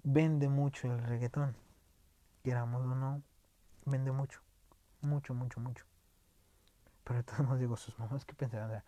vende 0.10 0.48
mucho 0.48 0.88
el 0.88 1.04
reggaetón, 1.04 1.54
queramos 2.42 2.82
o 2.86 2.96
no, 2.96 3.22
vende 3.84 4.14
mucho, 4.14 4.40
mucho, 5.02 5.34
mucho, 5.34 5.60
mucho. 5.60 5.86
Pero 7.04 7.24
todos 7.26 7.60
digo, 7.60 7.76
sus 7.76 8.00
mamás, 8.00 8.24
¿qué 8.24 8.34
pensarán? 8.34 8.84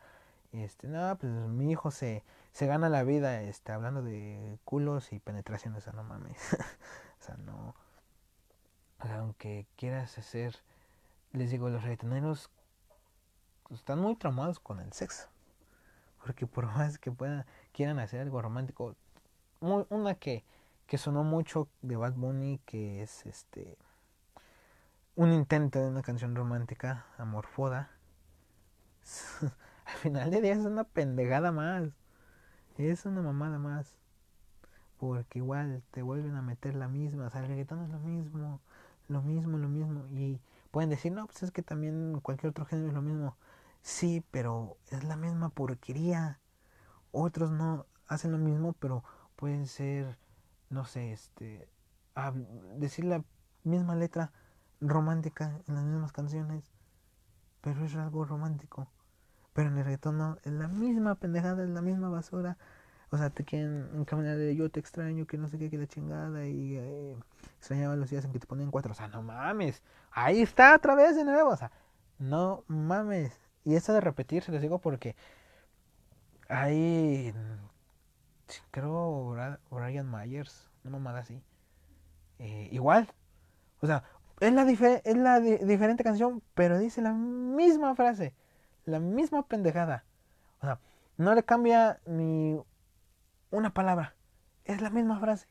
Este, 0.54 0.88
no, 0.88 1.18
pues 1.18 1.32
mi 1.32 1.72
hijo 1.72 1.92
se, 1.92 2.24
se 2.54 2.68
gana 2.68 2.88
la 2.88 3.04
vida 3.04 3.42
este, 3.42 3.74
hablando 3.74 4.02
de 4.02 4.60
culos 4.64 5.12
y 5.12 5.20
penetraciones, 5.20 5.80
o 5.80 5.82
sea, 5.82 5.94
no 5.94 6.06
mames. 6.06 6.38
o 7.20 7.24
sea, 7.24 7.36
no. 7.36 7.76
aunque 9.00 9.68
quieras 9.76 10.18
hacer, 10.18 10.56
les 11.34 11.52
digo, 11.52 11.70
los 11.70 11.84
reggaetoneros 11.84 12.50
están 13.72 14.00
muy 14.00 14.16
traumados 14.16 14.62
con 14.62 14.80
el 14.80 14.94
sexo. 14.94 15.28
Porque 16.24 16.48
por 16.48 16.66
más 16.66 16.98
que 16.98 17.12
puedan, 17.12 17.46
quieran 17.74 18.00
hacer 18.00 18.22
algo 18.22 18.42
romántico, 18.42 18.96
una 19.60 20.16
que, 20.16 20.46
que 20.90 20.98
sonó 20.98 21.24
mucho 21.24 21.70
de 21.84 21.96
Bad 21.96 22.16
Bunny, 22.16 22.60
que 22.66 23.04
es 23.04 23.24
este 23.28 23.78
un 25.16 25.32
intento 25.32 25.80
de 25.80 25.88
una 25.88 26.02
canción 26.02 26.36
romántica, 26.36 27.06
Amorfoda. 27.20 27.92
Al 29.86 29.98
final 29.98 30.32
de 30.32 30.42
día 30.42 30.54
es 30.54 30.66
una 30.66 30.86
pendejada 30.86 31.52
más. 31.52 31.90
Es 32.80 33.06
una 33.06 33.22
mamada 33.22 33.60
más. 33.60 33.98
Porque 34.98 35.38
igual 35.38 35.84
te 35.92 36.02
vuelven 36.02 36.36
a 36.36 36.42
meter 36.42 36.74
la 36.74 36.88
misma. 36.88 37.28
O 37.28 37.30
sea, 37.30 37.42
el 37.42 37.50
reggaetón 37.50 37.84
es 37.84 37.90
lo 37.90 38.00
mismo. 38.00 38.60
Lo 39.10 39.22
mismo, 39.22 39.60
lo 39.60 39.70
mismo. 39.70 40.08
Y 40.08 40.42
pueden 40.72 40.90
decir, 40.90 41.12
no, 41.12 41.28
pues 41.28 41.44
es 41.44 41.52
que 41.52 41.62
también 41.62 42.20
cualquier 42.22 42.50
otro 42.50 42.66
género 42.66 42.88
es 42.88 42.94
lo 42.96 43.04
mismo. 43.04 43.38
Sí, 43.84 44.24
pero 44.32 44.78
es 44.88 45.04
la 45.04 45.18
misma 45.18 45.50
porquería. 45.50 46.40
Otros 47.12 47.52
no 47.52 47.86
hacen 48.08 48.32
lo 48.32 48.40
mismo, 48.40 48.74
pero 48.74 49.04
pueden 49.36 49.68
ser, 49.68 50.18
no 50.70 50.86
sé, 50.86 51.12
este, 51.12 51.68
decir 52.78 53.06
la 53.06 53.24
misma 53.64 53.96
letra 53.96 54.32
romántica 54.82 55.62
en 55.68 55.76
las 55.76 55.84
mismas 55.84 56.12
canciones, 56.12 56.64
pero 57.62 57.86
es 57.86 57.96
algo 57.96 58.26
romántico. 58.26 58.88
Pero 59.54 59.70
en 59.70 59.78
el 59.78 59.84
reggaetón 59.84 60.18
no, 60.18 60.38
es 60.44 60.54
la 60.54 60.68
misma 60.68 61.16
pendejada, 61.16 61.64
es 61.64 61.70
la 61.70 61.82
misma 61.82 62.10
basura. 62.10 62.58
O 63.12 63.18
sea, 63.18 63.32
te 63.32 63.44
quieren 63.44 63.90
encaminar 63.96 64.38
de 64.38 64.56
yo 64.56 64.70
te 64.70 64.80
extraño, 64.80 65.26
que 65.26 65.38
no 65.38 65.48
sé 65.48 65.58
qué, 65.58 65.70
que 65.70 65.78
la 65.78 65.88
chingada, 65.88 66.46
y 66.46 66.78
eh, 66.78 67.18
extrañaba 67.58 67.96
los 67.96 68.10
días 68.10 68.24
en 68.26 68.32
que 68.32 68.40
te 68.40 68.48
ponían 68.48 68.70
cuatro. 68.72 68.92
O 68.92 68.96
sea, 68.96 69.08
no 69.08 69.24
mames, 69.24 69.82
ahí 70.12 70.42
está 70.42 70.76
otra 70.76 70.96
vez 70.96 71.16
de 71.16 71.26
nuevo. 71.26 71.50
O 71.50 71.58
sea, 71.58 71.72
no 72.20 72.64
mames. 72.68 73.40
Y 73.64 73.76
esto 73.76 73.94
de 73.94 74.02
repetir, 74.02 74.44
se 74.44 74.52
les 74.52 74.62
digo 74.62 74.80
porque 74.80 75.16
hay, 76.48 77.34
creo, 78.72 79.36
Brian 79.70 80.10
Myers, 80.10 80.70
una 80.84 80.98
mamada 80.98 81.20
así. 81.20 81.42
Eh, 82.40 82.70
igual, 82.72 83.08
o 83.82 83.88
sea, 83.88 84.04
es 84.40 84.54
la, 84.54 84.64
es 84.70 85.18
la 85.18 85.40
diferente 85.40 86.04
canción, 86.04 86.42
pero 86.54 86.80
dice 86.80 87.02
la 87.02 87.14
misma 87.14 87.96
frase, 87.96 88.34
la 88.86 89.00
misma 89.00 89.46
pendejada. 89.48 90.06
O 90.62 90.66
sea, 90.66 90.80
no 91.18 91.34
le 91.36 91.44
cambia 91.44 92.00
ni 92.06 92.58
una 93.52 93.74
palabra, 93.74 94.16
es 94.66 94.82
la 94.82 94.90
misma 94.90 95.20
frase. 95.20 95.48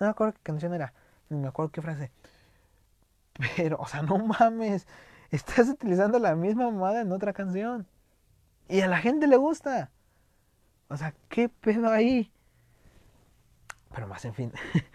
No 0.00 0.06
me 0.06 0.10
acuerdo 0.10 0.34
qué 0.34 0.40
canción 0.42 0.74
era, 0.74 0.92
ni 1.28 1.38
me 1.38 1.48
acuerdo 1.48 1.70
qué 1.70 1.82
frase. 1.82 2.10
Pero, 3.56 3.78
o 3.78 3.86
sea, 3.86 4.02
no 4.02 4.18
mames 4.18 4.86
estás 5.34 5.68
utilizando 5.68 6.18
la 6.18 6.34
misma 6.34 6.70
mamada 6.70 7.00
en 7.00 7.12
otra 7.12 7.32
canción. 7.32 7.86
Y 8.68 8.80
a 8.80 8.88
la 8.88 8.98
gente 8.98 9.26
le 9.26 9.36
gusta. 9.36 9.90
O 10.88 10.96
sea, 10.96 11.14
¿qué 11.28 11.48
pedo 11.48 11.90
ahí? 11.90 12.30
Pero 13.94 14.06
más, 14.08 14.24
en 14.24 14.34
fin. 14.34 14.52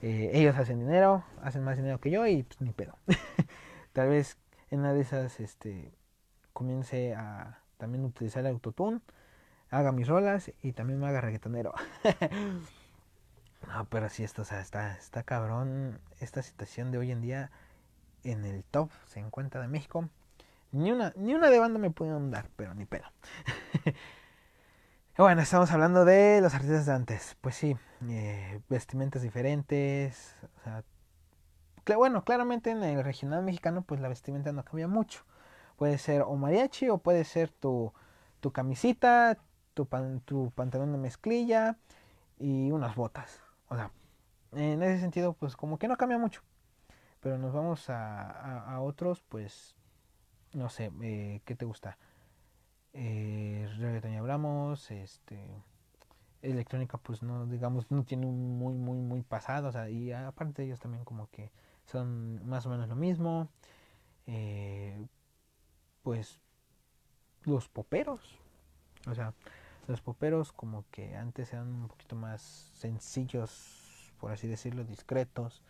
Eh, 0.00 0.30
ellos 0.32 0.56
hacen 0.56 0.78
dinero, 0.78 1.24
hacen 1.42 1.64
más 1.64 1.76
dinero 1.76 1.98
que 1.98 2.12
yo 2.12 2.24
y 2.24 2.44
pues 2.44 2.60
ni 2.60 2.70
pedo. 2.70 2.96
Tal 3.92 4.08
vez 4.08 4.38
en 4.70 4.78
una 4.78 4.92
de 4.92 5.00
esas 5.00 5.40
este, 5.40 5.92
comience 6.52 7.16
a 7.16 7.62
también 7.78 8.04
utilizar 8.04 8.42
el 8.42 8.52
autotune, 8.52 9.00
haga 9.70 9.90
mis 9.90 10.06
rolas 10.06 10.52
y 10.62 10.72
también 10.72 11.00
me 11.00 11.08
haga 11.08 11.20
reggaetonero. 11.20 11.74
no, 13.66 13.84
pero 13.86 14.08
sí, 14.08 14.22
esto, 14.22 14.42
o 14.42 14.44
sea, 14.44 14.60
está, 14.60 14.96
está 14.96 15.24
cabrón 15.24 15.98
esta 16.20 16.42
situación 16.42 16.92
de 16.92 16.98
hoy 16.98 17.10
en 17.10 17.20
día 17.20 17.50
en 18.22 18.44
el 18.44 18.62
top 18.62 18.90
50 19.06 19.60
de 19.60 19.66
México. 19.66 20.08
Ni 20.70 20.92
una, 20.92 21.12
ni 21.16 21.34
una 21.34 21.50
de 21.50 21.58
banda 21.58 21.80
me 21.80 21.90
pudieron 21.90 22.30
dar, 22.30 22.50
pero 22.54 22.72
ni 22.74 22.84
pedo. 22.84 23.06
Bueno, 25.24 25.42
estamos 25.42 25.72
hablando 25.72 26.04
de 26.04 26.40
los 26.40 26.54
artistas 26.54 26.86
de 26.86 26.92
antes. 26.92 27.36
Pues 27.40 27.56
sí, 27.56 27.76
eh, 28.08 28.60
vestimentas 28.68 29.20
diferentes. 29.20 30.36
O 30.60 30.62
sea, 30.62 30.84
bueno, 31.96 32.24
claramente 32.24 32.70
en 32.70 32.84
el 32.84 33.02
regional 33.02 33.42
mexicano, 33.42 33.82
pues 33.82 34.00
la 34.00 34.08
vestimenta 34.08 34.52
no 34.52 34.64
cambia 34.64 34.86
mucho. 34.86 35.24
Puede 35.76 35.98
ser 35.98 36.22
o 36.22 36.36
mariachi 36.36 36.88
o 36.88 36.98
puede 36.98 37.24
ser 37.24 37.50
tu, 37.50 37.92
tu 38.38 38.52
camisita, 38.52 39.38
tu, 39.74 39.88
tu 40.24 40.52
pantalón 40.52 40.92
de 40.92 40.98
mezclilla 40.98 41.78
y 42.38 42.70
unas 42.70 42.94
botas. 42.94 43.42
O 43.68 43.74
sea, 43.74 43.90
en 44.52 44.82
ese 44.84 45.00
sentido, 45.00 45.32
pues 45.32 45.56
como 45.56 45.80
que 45.80 45.88
no 45.88 45.96
cambia 45.96 46.18
mucho. 46.18 46.42
Pero 47.20 47.38
nos 47.38 47.52
vamos 47.52 47.90
a, 47.90 48.60
a, 48.72 48.80
otros, 48.80 49.24
pues, 49.28 49.74
no 50.52 50.68
sé, 50.68 50.92
eh, 51.02 51.42
¿qué 51.44 51.56
te 51.56 51.64
gusta? 51.64 51.98
Eh, 53.00 53.68
reggaeton 53.78 54.12
ya 54.12 54.18
hablamos, 54.18 54.90
este, 54.90 55.38
electrónica, 56.42 56.98
pues 56.98 57.22
no, 57.22 57.46
digamos, 57.46 57.88
no 57.92 58.02
tiene 58.04 58.26
un 58.26 58.58
muy, 58.58 58.74
muy, 58.74 58.98
muy 58.98 59.22
pasado, 59.22 59.68
o 59.68 59.72
sea, 59.72 59.88
y 59.88 60.10
aparte 60.12 60.64
ellos 60.64 60.80
también 60.80 61.04
como 61.04 61.30
que 61.30 61.52
son 61.86 62.44
más 62.48 62.66
o 62.66 62.70
menos 62.70 62.88
lo 62.88 62.96
mismo. 62.96 63.48
Eh, 64.26 65.06
pues 66.02 66.40
los 67.44 67.68
poperos, 67.68 68.36
o 69.06 69.14
sea, 69.14 69.32
los 69.86 70.00
poperos 70.00 70.52
como 70.52 70.84
que 70.90 71.16
antes 71.16 71.52
eran 71.52 71.68
un 71.68 71.88
poquito 71.88 72.16
más 72.16 72.42
sencillos, 72.74 74.12
por 74.20 74.32
así 74.32 74.48
decirlo, 74.48 74.82
discretos 74.84 75.62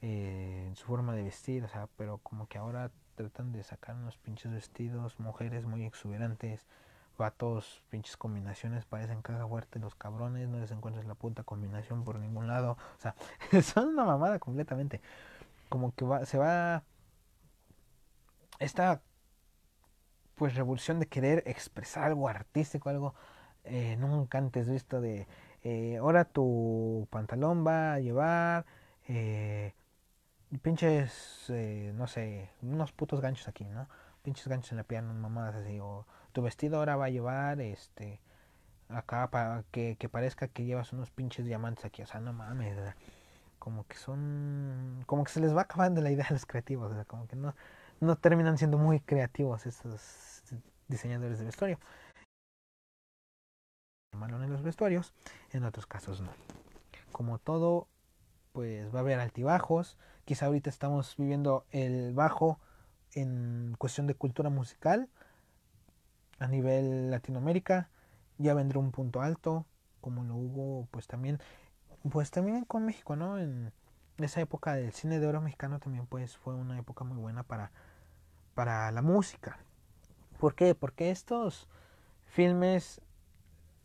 eh, 0.00 0.66
en 0.68 0.76
su 0.76 0.86
forma 0.86 1.14
de 1.14 1.24
vestir, 1.24 1.64
o 1.64 1.68
sea, 1.68 1.88
pero 1.96 2.18
como 2.18 2.46
que 2.46 2.58
ahora 2.58 2.92
tratan 3.14 3.52
de 3.52 3.62
sacar 3.62 3.96
unos 3.96 4.16
pinches 4.16 4.52
vestidos, 4.52 5.18
mujeres 5.20 5.64
muy 5.64 5.84
exuberantes, 5.84 6.66
vatos, 7.18 7.84
pinches 7.90 8.16
combinaciones, 8.16 8.84
parecen 8.84 9.22
caja 9.22 9.46
fuerte 9.46 9.78
los 9.78 9.94
cabrones, 9.94 10.48
no 10.48 10.58
les 10.58 10.70
encuentras 10.70 11.06
la 11.06 11.14
puta 11.14 11.42
combinación 11.44 12.04
por 12.04 12.18
ningún 12.18 12.46
lado, 12.48 12.72
o 12.72 13.00
sea, 13.00 13.14
son 13.62 13.88
una 13.88 14.04
mamada 14.04 14.38
completamente, 14.38 15.00
como 15.68 15.94
que 15.94 16.04
va, 16.04 16.24
se 16.26 16.38
va 16.38 16.82
esta 18.58 19.02
pues 20.34 20.54
revolución 20.54 20.98
de 20.98 21.06
querer 21.06 21.42
expresar 21.46 22.04
algo 22.04 22.28
artístico, 22.28 22.88
algo 22.88 23.14
eh, 23.64 23.96
nunca 23.98 24.38
antes 24.38 24.68
visto 24.68 25.00
de 25.00 25.26
eh, 25.62 25.98
ahora 25.98 26.24
tu 26.24 27.06
pantalón 27.10 27.64
va 27.64 27.94
a 27.94 28.00
llevar 28.00 28.66
eh, 29.06 29.74
pinches, 30.58 31.46
eh, 31.50 31.92
no 31.94 32.06
sé, 32.06 32.50
unos 32.62 32.92
putos 32.92 33.20
ganchos 33.20 33.48
aquí, 33.48 33.64
¿no? 33.64 33.88
Pinches 34.22 34.48
ganchos 34.48 34.72
en 34.72 34.78
la 34.78 34.84
pierna, 34.84 35.12
mamadas 35.12 35.56
así, 35.56 35.80
o 35.80 36.06
tu 36.32 36.42
vestido 36.42 36.78
ahora 36.78 36.96
va 36.96 37.06
a 37.06 37.10
llevar, 37.10 37.60
este, 37.60 38.20
acá 38.88 39.30
para 39.30 39.64
que, 39.70 39.96
que 39.98 40.08
parezca 40.08 40.48
que 40.48 40.64
llevas 40.64 40.92
unos 40.92 41.10
pinches 41.10 41.46
diamantes 41.46 41.84
aquí, 41.84 42.02
o 42.02 42.06
sea, 42.06 42.20
no 42.20 42.32
mames, 42.32 42.76
como 43.58 43.86
que 43.86 43.96
son, 43.96 45.04
como 45.06 45.24
que 45.24 45.32
se 45.32 45.40
les 45.40 45.56
va 45.56 45.62
acabando 45.62 46.00
la 46.02 46.10
idea 46.10 46.26
a 46.28 46.32
los 46.32 46.46
creativos, 46.46 46.92
sea, 46.92 47.04
como 47.04 47.26
que 47.28 47.36
no, 47.36 47.54
no 48.00 48.16
terminan 48.16 48.58
siendo 48.58 48.78
muy 48.78 49.00
creativos 49.00 49.66
estos 49.66 50.42
diseñadores 50.88 51.38
de 51.38 51.46
vestuario 51.46 51.78
malo 54.16 54.42
en 54.42 54.52
los 54.52 54.62
vestuarios, 54.62 55.12
en 55.50 55.64
otros 55.64 55.86
casos 55.86 56.20
no. 56.20 56.30
Como 57.10 57.38
todo, 57.38 57.88
pues 58.52 58.94
va 58.94 58.98
a 58.98 59.02
haber 59.02 59.20
altibajos. 59.20 59.96
Quizá 60.24 60.46
ahorita 60.46 60.70
estamos 60.70 61.16
viviendo 61.16 61.64
el 61.70 62.14
bajo 62.14 62.60
en 63.12 63.74
cuestión 63.78 64.06
de 64.06 64.14
cultura 64.14 64.50
musical 64.50 65.08
a 66.38 66.46
nivel 66.46 67.10
Latinoamérica. 67.10 67.88
Ya 68.38 68.54
vendrá 68.54 68.78
un 68.78 68.92
punto 68.92 69.20
alto, 69.20 69.66
como 70.00 70.22
lo 70.24 70.36
hubo 70.36 70.86
pues 70.90 71.06
también, 71.06 71.40
pues 72.10 72.30
también 72.30 72.64
con 72.64 72.86
México, 72.86 73.16
¿no? 73.16 73.38
En 73.38 73.72
esa 74.18 74.40
época 74.40 74.74
del 74.74 74.92
cine 74.92 75.18
de 75.18 75.26
oro 75.26 75.40
mexicano 75.40 75.80
también 75.80 76.06
pues 76.06 76.36
fue 76.36 76.54
una 76.54 76.78
época 76.78 77.04
muy 77.04 77.18
buena 77.18 77.42
para, 77.42 77.72
para 78.54 78.90
la 78.92 79.02
música. 79.02 79.58
¿Por 80.38 80.54
qué? 80.54 80.74
Porque 80.74 81.10
estos 81.10 81.68
filmes 82.26 83.00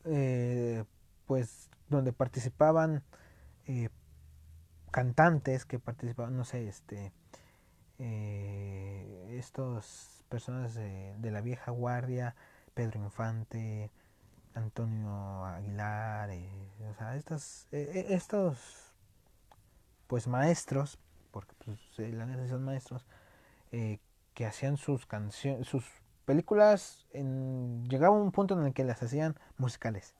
eh, 0.05 0.83
pues 1.25 1.69
donde 1.89 2.13
participaban 2.13 3.03
eh, 3.65 3.89
cantantes 4.97 5.63
que 5.63 5.77
participaban, 5.77 6.35
no 6.35 6.43
sé, 6.43 6.67
este, 6.67 7.13
eh, 7.99 9.35
estos 9.37 10.25
personas 10.27 10.73
de, 10.73 11.15
la 11.21 11.41
vieja 11.41 11.69
guardia, 11.69 12.35
Pedro 12.73 13.03
Infante, 13.03 13.91
Antonio 14.55 15.45
Aguilar, 15.45 16.31
o 16.89 16.93
sea, 16.95 17.15
estos, 17.15 17.67
estos, 17.69 18.91
pues 20.07 20.25
maestros, 20.25 20.97
porque 21.29 21.53
pues, 21.63 21.79
la 21.99 22.25
neta 22.25 22.47
son 22.47 22.63
maestros, 22.63 23.05
que 23.69 24.45
hacían 24.47 24.77
sus 24.77 25.05
canciones, 25.05 25.67
sus 25.67 25.85
películas 26.25 27.05
en, 27.13 27.87
llegaba 27.87 28.15
un 28.15 28.31
punto 28.31 28.59
en 28.59 28.65
el 28.65 28.73
que 28.73 28.83
las 28.83 29.03
hacían 29.03 29.35
musicales. 29.59 30.15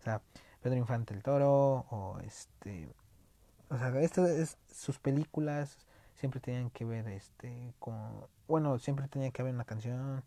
O 0.00 0.02
sea, 0.02 0.20
Pedro 0.60 0.76
Infante 0.76 1.14
el 1.14 1.22
Toro 1.22 1.86
o 1.88 2.20
este 2.26 2.90
o 3.70 3.78
sea, 3.78 4.00
estas 4.00 4.56
sus 4.72 4.98
películas 4.98 5.78
siempre 6.16 6.40
tenían 6.40 6.70
que 6.70 6.84
ver 6.84 7.08
este 7.08 7.74
con 7.78 8.26
bueno, 8.46 8.78
siempre 8.78 9.08
tenía 9.08 9.30
que 9.30 9.42
haber 9.42 9.54
una 9.54 9.64
canción 9.64 10.24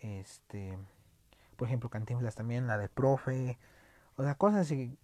este 0.00 0.78
por 1.56 1.68
ejemplo, 1.68 1.90
Cantinflas 1.90 2.34
también, 2.34 2.66
la 2.66 2.78
del 2.78 2.88
profe, 2.88 3.58
o 4.16 4.22
sea, 4.22 4.34
cosas 4.34 4.60
así 4.60 4.96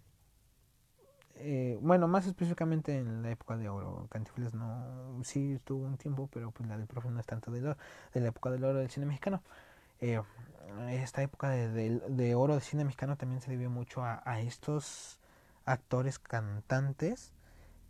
eh, 1.35 1.79
bueno, 1.83 2.09
más 2.09 2.27
específicamente 2.27 2.97
en 2.97 3.23
la 3.23 3.31
época 3.31 3.59
de 3.59 3.69
oro. 3.69 4.07
Cantinflas 4.11 4.55
no, 4.55 5.23
sí 5.23 5.53
estuvo 5.53 5.85
un 5.85 5.99
tiempo, 5.99 6.29
pero 6.33 6.51
pues 6.51 6.69
la 6.69 6.79
del 6.79 6.87
profe 6.87 7.11
no 7.11 7.21
es 7.21 7.27
tanto 7.27 7.51
de, 7.51 7.61
de 7.61 8.21
la 8.21 8.29
época 8.29 8.51
del 8.51 8.65
oro 8.65 8.79
del 8.79 8.91
cine 8.91 9.05
mexicano. 9.07 9.43
Eh, 10.01 10.21
esta 10.91 11.23
época 11.23 11.51
de, 11.51 12.01
de, 12.01 12.35
oro 12.35 12.55
del 12.55 12.63
cine 12.63 12.85
mexicano 12.85 13.17
también 13.17 13.41
se 13.43 13.51
debió 13.51 13.71
mucho 13.71 14.03
a 14.03 14.41
estos 14.41 15.21
actores 15.67 16.19
cantantes 16.19 17.33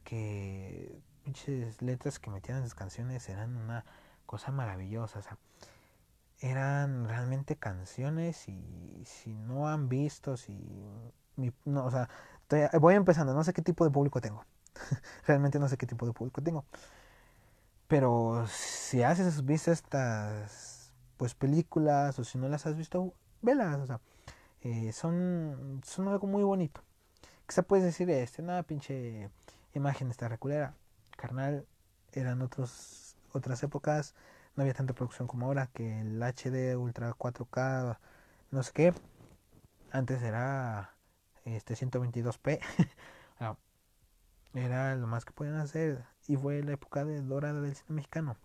que 0.07 1.03
pinches 1.25 1.83
letras 1.83 2.21
que 2.21 2.31
metían 2.31 2.59
en 2.59 2.65
sus 2.65 2.77
canciones 2.77 3.29
eran 3.29 3.57
una 3.57 3.85
cosa 4.25 4.53
maravillosa. 4.53 5.19
O 5.19 5.23
sea, 5.23 5.37
eran 6.41 7.09
realmente 7.09 7.57
canciones 7.57 8.49
y 8.49 9.03
si 9.05 9.35
no 9.35 9.69
han 9.69 9.89
visto, 9.89 10.37
si 10.37 10.57
no, 11.65 11.85
o 11.85 11.91
sea, 11.91 12.09
voy 12.81 12.95
empezando, 12.95 13.35
no 13.35 13.43
sé 13.43 13.53
qué 13.53 13.63
tipo 13.63 13.85
de 13.85 13.91
público 13.91 14.21
tengo. 14.21 14.45
Realmente 15.27 15.59
no 15.59 15.69
sé 15.69 15.77
qué 15.77 15.87
tipo 15.87 16.07
de 16.07 16.13
público 16.13 16.41
tengo. 16.41 16.65
Pero 17.89 18.47
si 18.49 19.03
has 19.03 19.45
visto 19.45 19.73
estas 19.73 20.93
pues 21.17 21.35
películas 21.35 22.19
o 22.19 22.25
si 22.25 22.39
no 22.39 22.49
las 22.49 22.67
has 22.67 22.77
visto, 22.77 23.13
velas, 23.43 23.81
o 23.81 23.87
sea, 23.87 24.01
eh, 24.61 24.93
son, 24.93 25.81
son 25.85 26.09
algo 26.09 26.29
muy 26.29 26.45
bonito. 26.45 26.83
Quizá 27.47 27.63
puedes 27.63 27.85
decir, 27.85 28.09
este, 28.11 28.43
nada, 28.43 28.63
pinche 28.63 29.31
imagen 29.79 30.11
esta 30.11 30.29
reculera. 30.29 30.75
Carnal, 31.17 31.67
eran 32.13 32.43
otros, 32.43 33.17
otras 33.33 33.63
épocas, 33.63 34.15
no 34.55 34.63
había 34.63 34.75
tanta 34.75 34.95
producción 34.95 35.29
como 35.29 35.47
ahora, 35.47 35.69
que 35.69 36.01
el 36.01 36.23
HD 36.23 36.77
Ultra 36.77 37.13
4K, 37.13 37.99
no 38.51 38.63
sé 38.63 38.73
qué. 38.73 38.95
Antes 39.93 40.23
era 40.23 40.95
este 41.45 41.75
122p. 41.75 42.61
Ah, 43.39 43.55
era 44.55 44.97
lo 44.97 45.07
más 45.07 45.27
que 45.27 45.33
podían 45.33 45.57
hacer 45.57 46.07
y 46.27 46.39
fue 46.39 46.63
la 46.63 46.73
época 46.73 47.05
de 47.05 47.21
dorada 47.21 47.61
del 47.61 47.75
cine 47.75 47.97
mexicano. 47.97 48.39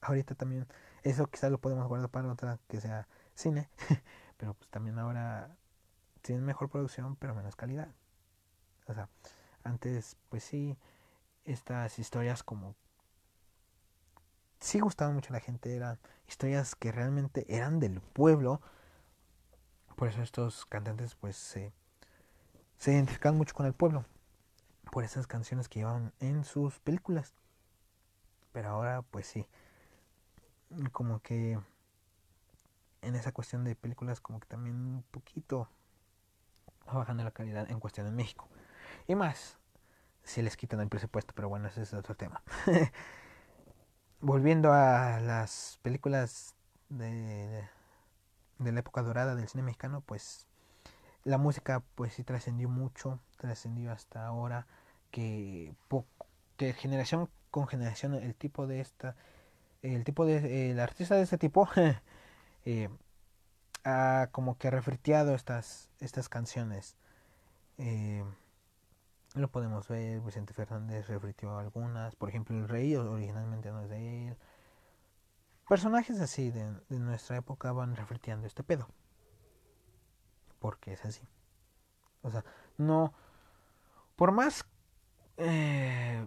Ahorita 0.00 0.34
también 0.34 0.66
eso 1.02 1.26
quizás 1.26 1.50
lo 1.50 1.58
podemos 1.58 1.86
guardar 1.86 2.08
para 2.08 2.32
otra 2.32 2.58
que 2.68 2.80
sea 2.80 3.06
cine, 3.34 3.68
pero 4.38 4.54
pues 4.54 4.70
también 4.70 4.98
ahora 4.98 5.54
tienen 6.22 6.42
mejor 6.46 6.70
producción 6.70 7.16
pero 7.16 7.34
menos 7.34 7.54
calidad. 7.54 7.88
O 8.86 8.94
sea, 8.94 9.10
antes 9.64 10.16
pues 10.28 10.44
sí 10.44 10.76
estas 11.44 11.98
historias 11.98 12.42
como 12.42 12.74
sí 14.58 14.80
gustaban 14.80 15.14
mucho 15.14 15.30
a 15.30 15.34
la 15.34 15.40
gente, 15.40 15.74
eran 15.74 15.98
historias 16.28 16.74
que 16.74 16.92
realmente 16.92 17.46
eran 17.48 17.80
del 17.80 18.00
pueblo 18.00 18.60
por 20.00 20.08
eso 20.08 20.22
estos 20.22 20.64
cantantes 20.64 21.14
pues 21.14 21.36
se, 21.36 21.74
se 22.78 22.92
identifican 22.92 23.36
mucho 23.36 23.54
con 23.54 23.66
el 23.66 23.74
pueblo. 23.74 24.06
Por 24.90 25.04
esas 25.04 25.26
canciones 25.26 25.68
que 25.68 25.80
llevaban 25.80 26.14
en 26.20 26.42
sus 26.44 26.78
películas. 26.78 27.34
Pero 28.50 28.70
ahora 28.70 29.02
pues 29.02 29.26
sí. 29.26 29.46
Como 30.92 31.20
que 31.20 31.60
en 33.02 33.14
esa 33.14 33.32
cuestión 33.32 33.62
de 33.62 33.76
películas 33.76 34.22
como 34.22 34.40
que 34.40 34.46
también 34.46 34.74
un 34.76 35.04
poquito 35.10 35.68
bajando 36.86 37.22
la 37.22 37.32
calidad 37.32 37.70
en 37.70 37.78
cuestión 37.78 38.06
de 38.06 38.12
México. 38.12 38.48
Y 39.06 39.14
más, 39.14 39.58
si 40.22 40.42
les 40.42 40.56
quitan 40.56 40.80
el 40.80 40.88
presupuesto, 40.88 41.34
pero 41.34 41.48
bueno, 41.48 41.68
ese 41.68 41.82
es 41.82 41.94
otro 41.94 42.14
tema. 42.14 42.42
volviendo 44.20 44.72
a 44.72 45.20
las 45.20 45.78
películas 45.82 46.54
de, 46.88 47.68
de 48.58 48.72
la 48.72 48.80
época 48.80 49.02
dorada 49.02 49.34
del 49.34 49.48
cine 49.48 49.62
mexicano, 49.62 50.02
pues 50.02 50.46
la 51.24 51.38
música 51.38 51.82
pues 51.94 52.14
sí 52.14 52.24
trascendió 52.24 52.68
mucho, 52.68 53.20
trascendió 53.36 53.92
hasta 53.92 54.26
ahora 54.26 54.66
que, 55.10 55.74
que 56.56 56.72
generación 56.72 57.28
con 57.50 57.66
generación 57.66 58.14
el 58.14 58.34
tipo 58.34 58.66
de 58.66 58.80
esta, 58.80 59.16
el 59.82 60.04
tipo 60.04 60.24
de, 60.24 60.70
el 60.70 60.80
artista 60.80 61.16
de 61.16 61.22
este 61.22 61.38
tipo 61.38 61.68
eh, 62.64 62.88
ha 63.84 64.28
como 64.32 64.58
que 64.58 64.70
refriteado 64.70 65.34
estas, 65.34 65.90
estas 66.00 66.28
canciones. 66.28 66.96
Eh, 67.78 68.24
lo 69.34 69.48
podemos 69.50 69.86
ver, 69.88 70.20
Vicente 70.20 70.54
Fernández 70.54 71.06
refritió 71.08 71.56
algunas, 71.58 72.16
por 72.16 72.28
ejemplo 72.28 72.56
El 72.56 72.68
Rey 72.68 72.96
originalmente 72.96 73.70
no 73.70 73.82
es 73.82 73.88
de 73.88 74.28
él. 74.28 74.36
Personajes 75.68 76.20
así 76.20 76.50
de, 76.50 76.68
nuestra 76.88 77.36
época 77.36 77.70
van 77.70 77.94
refriteando 77.94 78.46
este 78.48 78.64
pedo. 78.64 78.88
Porque 80.58 80.94
es 80.94 81.04
así. 81.04 81.28
O 82.22 82.30
sea, 82.30 82.44
no... 82.76 83.14
Por 84.16 84.32
más... 84.32 84.66
Eh, 85.36 86.26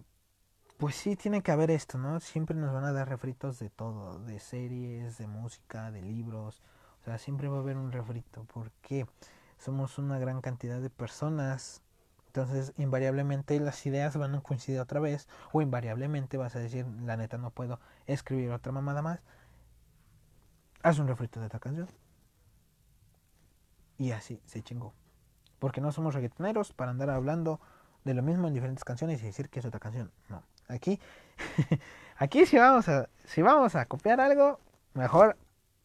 pues 0.78 0.96
sí, 0.96 1.18
tiene 1.18 1.44
que 1.44 1.52
haber 1.52 1.72
esto, 1.72 1.98
¿no? 1.98 2.22
Siempre 2.22 2.56
nos 2.56 2.74
van 2.74 2.86
a 2.86 2.94
dar 2.94 3.10
refritos 3.10 3.60
de 3.60 3.70
todo, 3.70 4.18
de 4.20 4.40
series, 4.40 5.18
de 5.18 5.28
música, 5.28 5.92
de 5.92 6.02
libros. 6.02 6.64
O 7.02 7.04
sea, 7.04 7.18
siempre 7.18 7.50
va 7.50 7.58
a 7.58 7.60
haber 7.60 7.76
un 7.76 7.92
refrito. 7.92 8.46
porque 8.54 9.06
Somos 9.58 9.98
una 9.98 10.20
gran 10.20 10.40
cantidad 10.40 10.80
de 10.80 10.90
personas. 10.90 11.83
Entonces, 12.36 12.74
invariablemente 12.78 13.60
las 13.60 13.86
ideas 13.86 14.18
van 14.18 14.34
a 14.34 14.42
coincidir 14.42 14.80
otra 14.80 15.00
vez. 15.00 15.28
O 15.52 15.62
invariablemente 15.62 16.36
vas 16.36 16.56
a 16.56 16.60
decir, 16.60 16.84
la 17.04 17.16
neta, 17.16 17.38
no 17.38 17.52
puedo 17.52 17.80
escribir 18.08 18.50
otra 18.50 18.72
mamada 18.72 19.04
más. 19.04 19.20
Haz 20.82 20.98
un 20.98 21.08
refrito 21.08 21.40
de 21.40 21.46
esta 21.46 21.60
canción. 21.60 21.88
Y 24.00 24.14
así 24.14 24.42
se 24.46 24.64
chingó. 24.64 24.96
Porque 25.60 25.80
no 25.80 25.92
somos 25.92 26.16
reggaetoneros 26.16 26.74
para 26.74 26.90
andar 26.90 27.12
hablando 27.12 27.62
de 28.04 28.16
lo 28.16 28.24
mismo 28.24 28.48
en 28.48 28.56
diferentes 28.56 28.84
canciones 28.84 29.22
y 29.22 29.28
decir 29.28 29.50
que 29.50 29.60
es 29.60 29.66
otra 29.66 29.80
canción. 29.80 30.12
No. 30.28 30.42
Aquí, 30.70 31.00
aquí 32.18 32.48
si 32.48 32.58
vamos 32.58 32.90
a, 32.90 33.10
si 33.26 33.44
vamos 33.44 33.76
a 33.76 33.86
copiar 33.86 34.20
algo, 34.20 34.60
mejor 34.96 35.38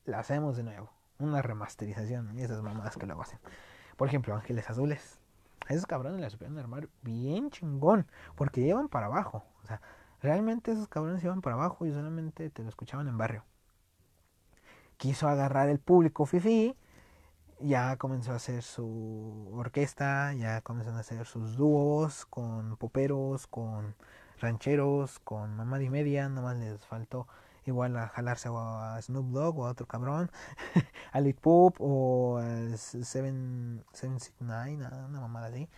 la 0.06 0.20
hacemos 0.20 0.56
de 0.56 0.62
nuevo 0.62 0.90
una 1.18 1.42
remasterización 1.42 2.38
y 2.38 2.42
esas 2.42 2.62
mamadas 2.62 2.96
que 2.96 3.04
luego 3.04 3.20
hacen. 3.20 3.38
Por 3.98 4.08
ejemplo, 4.08 4.34
Ángeles 4.34 4.70
Azules. 4.70 5.20
Esos 5.68 5.86
cabrones 5.86 6.20
la 6.20 6.30
supieron 6.30 6.58
armar 6.58 6.88
bien 7.02 7.50
chingón, 7.50 8.06
porque 8.34 8.62
llevan 8.62 8.88
para 8.88 9.06
abajo. 9.06 9.44
O 9.62 9.66
sea, 9.66 9.80
realmente 10.22 10.72
esos 10.72 10.88
cabrones 10.88 11.22
iban 11.22 11.42
para 11.42 11.56
abajo 11.56 11.86
y 11.86 11.92
solamente 11.92 12.50
te 12.50 12.62
lo 12.62 12.68
escuchaban 12.68 13.08
en 13.08 13.18
barrio. 13.18 13.44
Quiso 14.96 15.28
agarrar 15.28 15.68
el 15.68 15.78
público 15.78 16.26
fifi, 16.26 16.76
ya 17.60 17.96
comenzó 17.96 18.32
a 18.32 18.36
hacer 18.36 18.62
su 18.62 19.50
orquesta, 19.52 20.32
ya 20.34 20.60
comenzó 20.62 20.90
a 20.90 20.98
hacer 20.98 21.26
sus 21.26 21.56
dúos 21.56 22.26
con 22.26 22.76
poperos, 22.76 23.46
con 23.46 23.94
rancheros, 24.40 25.18
con 25.20 25.54
mamá 25.56 25.82
y 25.82 25.90
media, 25.90 26.28
nomás 26.28 26.56
les 26.56 26.84
faltó 26.86 27.26
igual 27.68 27.96
a 27.96 28.08
jalarse 28.08 28.48
a 28.52 28.98
Snoop 29.02 29.26
Dogg 29.32 29.58
o 29.58 29.66
a 29.66 29.70
otro 29.70 29.86
cabrón, 29.86 30.30
a 31.12 31.20
Lit 31.20 31.38
Poop 31.40 31.76
o 31.80 32.38
a 32.38 32.76
Seven, 32.76 33.84
Seven 33.92 34.18
Nine, 34.40 34.86
una 34.86 35.20
mamada 35.20 35.46
así. 35.48 35.68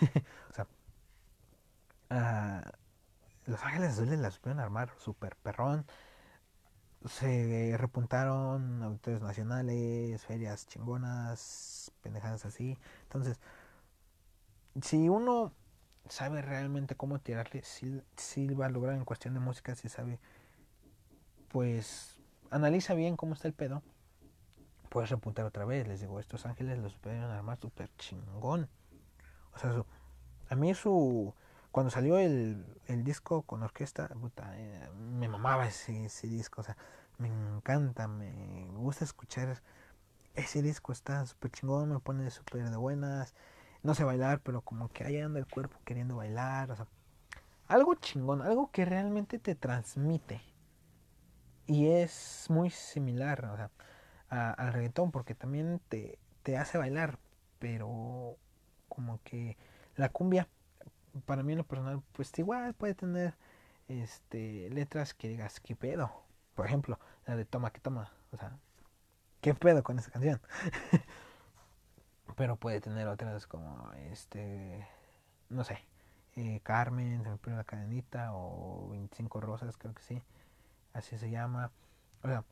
o 0.50 0.54
sea, 0.54 0.66
Los 3.46 3.62
Ángeles 3.64 3.92
Azules 3.92 4.18
las 4.18 4.34
supieron 4.34 4.60
armar 4.60 4.90
super 4.98 5.36
perrón. 5.36 5.86
Se 7.06 7.76
repuntaron 7.78 8.82
auditores 8.82 9.22
nacionales, 9.22 10.22
ferias 10.26 10.66
chingonas, 10.66 11.92
pendejadas 12.02 12.44
así. 12.44 12.78
Entonces, 13.04 13.40
si 14.82 15.08
uno 15.08 15.52
sabe 16.08 16.42
realmente 16.42 16.96
cómo 16.96 17.18
tirarle, 17.20 17.62
si 17.64 18.48
va 18.54 18.66
a 18.66 18.68
lograr 18.70 18.96
en 18.96 19.04
cuestión 19.04 19.34
de 19.34 19.40
música, 19.40 19.74
si 19.74 19.88
sabe 19.88 20.18
pues 21.50 22.16
analiza 22.50 22.94
bien 22.94 23.16
cómo 23.16 23.34
está 23.34 23.48
el 23.48 23.54
pedo. 23.54 23.82
Puedes 24.88 25.10
repuntar 25.10 25.44
otra 25.44 25.64
vez. 25.64 25.86
Les 25.86 26.00
digo, 26.00 26.18
estos 26.18 26.46
ángeles 26.46 26.78
los 26.78 26.94
pueden 26.96 27.22
armar 27.22 27.58
súper 27.58 27.90
chingón. 27.96 28.68
O 29.54 29.58
sea, 29.58 29.84
a 30.48 30.54
mí 30.54 30.74
su... 30.74 31.34
Cuando 31.72 31.90
salió 31.90 32.18
el, 32.18 32.64
el 32.86 33.04
disco 33.04 33.42
con 33.42 33.62
orquesta, 33.62 34.08
puta, 34.08 34.58
eh, 34.58 34.90
me 34.96 35.28
mamaba 35.28 35.68
ese, 35.68 36.06
ese 36.06 36.26
disco. 36.26 36.62
O 36.62 36.64
sea, 36.64 36.76
me 37.18 37.28
encanta, 37.28 38.08
me 38.08 38.66
gusta 38.72 39.04
escuchar 39.04 39.62
ese 40.34 40.62
disco. 40.62 40.90
Está 40.90 41.24
súper 41.26 41.52
chingón, 41.52 41.92
me 41.92 42.00
pone 42.00 42.28
súper 42.30 42.68
de 42.68 42.76
buenas. 42.76 43.34
No 43.84 43.94
sé 43.94 44.02
bailar, 44.02 44.40
pero 44.40 44.62
como 44.62 44.88
que 44.88 45.04
ahí 45.04 45.18
anda 45.20 45.38
el 45.38 45.46
cuerpo 45.46 45.78
queriendo 45.84 46.16
bailar. 46.16 46.72
O 46.72 46.76
sea, 46.76 46.86
algo 47.68 47.94
chingón, 47.94 48.42
algo 48.42 48.72
que 48.72 48.84
realmente 48.84 49.38
te 49.38 49.54
transmite 49.54 50.49
y 51.66 51.88
es 51.88 52.46
muy 52.48 52.70
similar 52.70 53.44
sea, 53.56 53.70
al 54.52 54.72
reggaetón 54.72 55.10
porque 55.10 55.34
también 55.34 55.80
te, 55.88 56.18
te 56.42 56.56
hace 56.56 56.78
bailar, 56.78 57.18
pero 57.58 58.36
como 58.88 59.20
que 59.22 59.56
la 59.96 60.08
cumbia, 60.08 60.48
para 61.26 61.42
mí 61.42 61.52
en 61.52 61.58
lo 61.58 61.64
personal, 61.64 62.02
pues 62.12 62.36
igual 62.38 62.74
puede 62.74 62.94
tener 62.94 63.34
este 63.88 64.70
letras 64.70 65.14
que 65.14 65.28
digas, 65.28 65.60
¿qué 65.60 65.76
pedo? 65.76 66.12
Por 66.54 66.66
ejemplo, 66.66 66.98
la 67.26 67.36
de 67.36 67.44
Toma 67.44 67.72
que 67.72 67.80
Toma, 67.80 68.12
o 68.32 68.36
sea, 68.36 68.56
¿qué 69.40 69.54
pedo 69.54 69.82
con 69.82 69.98
esa 69.98 70.10
canción? 70.10 70.40
pero 72.36 72.56
puede 72.56 72.80
tener 72.80 73.08
otras 73.08 73.46
como, 73.46 73.92
este, 74.10 74.86
no 75.50 75.64
sé, 75.64 75.78
eh, 76.36 76.60
Carmen, 76.62 77.22
se 77.22 77.30
me 77.30 77.36
pone 77.36 77.56
la 77.56 77.64
cadenita, 77.64 78.32
o 78.32 78.88
25 78.90 79.40
rosas, 79.40 79.76
creo 79.76 79.94
que 79.94 80.02
sí 80.02 80.22
así 80.92 81.18
se 81.18 81.30
llama. 81.30 81.70
O 82.22 82.28
sea, 82.28 82.44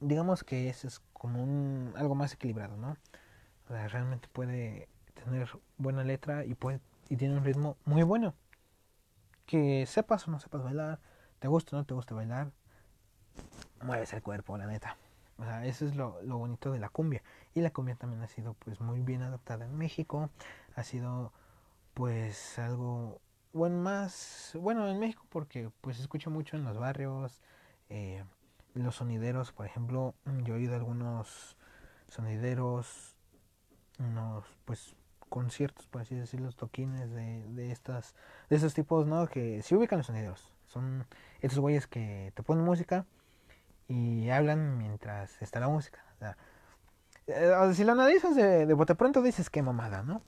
digamos 0.00 0.44
que 0.44 0.68
ese 0.68 0.88
es 0.88 1.00
como 1.12 1.42
un 1.42 1.94
algo 1.96 2.14
más 2.14 2.32
equilibrado, 2.34 2.76
¿no? 2.76 2.96
O 3.66 3.68
sea, 3.68 3.88
realmente 3.88 4.28
puede 4.28 4.88
tener 5.14 5.48
buena 5.78 6.04
letra 6.04 6.44
y 6.44 6.54
puede 6.54 6.80
y 7.08 7.16
tiene 7.16 7.36
un 7.36 7.44
ritmo 7.44 7.76
muy 7.84 8.02
bueno. 8.02 8.34
Que 9.46 9.86
sepas 9.86 10.26
o 10.28 10.30
no 10.30 10.40
sepas 10.40 10.62
bailar, 10.62 11.00
te 11.38 11.48
gusta 11.48 11.76
o 11.76 11.78
no 11.78 11.84
te 11.84 11.94
gusta 11.94 12.14
bailar, 12.14 12.52
mueves 13.82 14.12
el 14.12 14.22
cuerpo, 14.22 14.56
la 14.56 14.66
neta. 14.66 14.96
O 15.38 15.44
sea, 15.44 15.66
eso 15.66 15.86
es 15.86 15.96
lo, 15.96 16.22
lo 16.22 16.38
bonito 16.38 16.72
de 16.72 16.78
la 16.78 16.88
cumbia. 16.88 17.22
Y 17.54 17.60
la 17.60 17.70
cumbia 17.70 17.96
también 17.96 18.22
ha 18.22 18.28
sido 18.28 18.54
pues 18.54 18.80
muy 18.80 19.00
bien 19.00 19.22
adaptada 19.22 19.64
en 19.64 19.76
México. 19.76 20.30
Ha 20.76 20.84
sido 20.84 21.32
pues 21.94 22.58
algo 22.58 23.20
bueno, 23.52 23.76
más, 23.76 24.52
bueno, 24.58 24.88
en 24.88 24.98
México 24.98 25.24
porque 25.28 25.70
pues 25.80 25.98
escucho 26.00 26.30
mucho 26.30 26.56
en 26.56 26.64
los 26.64 26.78
barrios, 26.78 27.40
eh, 27.88 28.24
los 28.74 28.96
sonideros, 28.96 29.52
por 29.52 29.66
ejemplo, 29.66 30.14
yo 30.44 30.54
he 30.54 30.58
oído 30.58 30.74
algunos 30.74 31.56
sonideros, 32.08 33.16
unos 33.98 34.44
pues 34.64 34.94
conciertos, 35.28 35.86
por 35.86 36.02
así 36.02 36.14
decirlo, 36.14 36.52
toquines 36.52 37.10
de, 37.10 37.44
de 37.48 37.70
estas, 37.70 38.14
de 38.50 38.56
esos 38.56 38.74
tipos, 38.74 39.06
¿no? 39.06 39.26
Que 39.28 39.62
se 39.62 39.76
ubican 39.76 39.98
los 39.98 40.06
sonideros, 40.06 40.52
son 40.66 41.06
estos 41.40 41.58
güeyes 41.58 41.86
que 41.86 42.32
te 42.34 42.42
ponen 42.42 42.64
música 42.64 43.06
y 43.88 44.30
hablan 44.30 44.78
mientras 44.78 45.40
está 45.42 45.60
la 45.60 45.68
música. 45.68 46.04
O 46.20 47.30
eh, 47.30 47.74
si 47.74 47.84
lo 47.84 47.92
analizas 47.92 48.34
de, 48.34 48.66
de 48.66 48.74
bote 48.74 48.94
pronto 48.94 49.22
dices 49.22 49.50
qué 49.50 49.62
mamada, 49.62 50.02
¿no? 50.02 50.22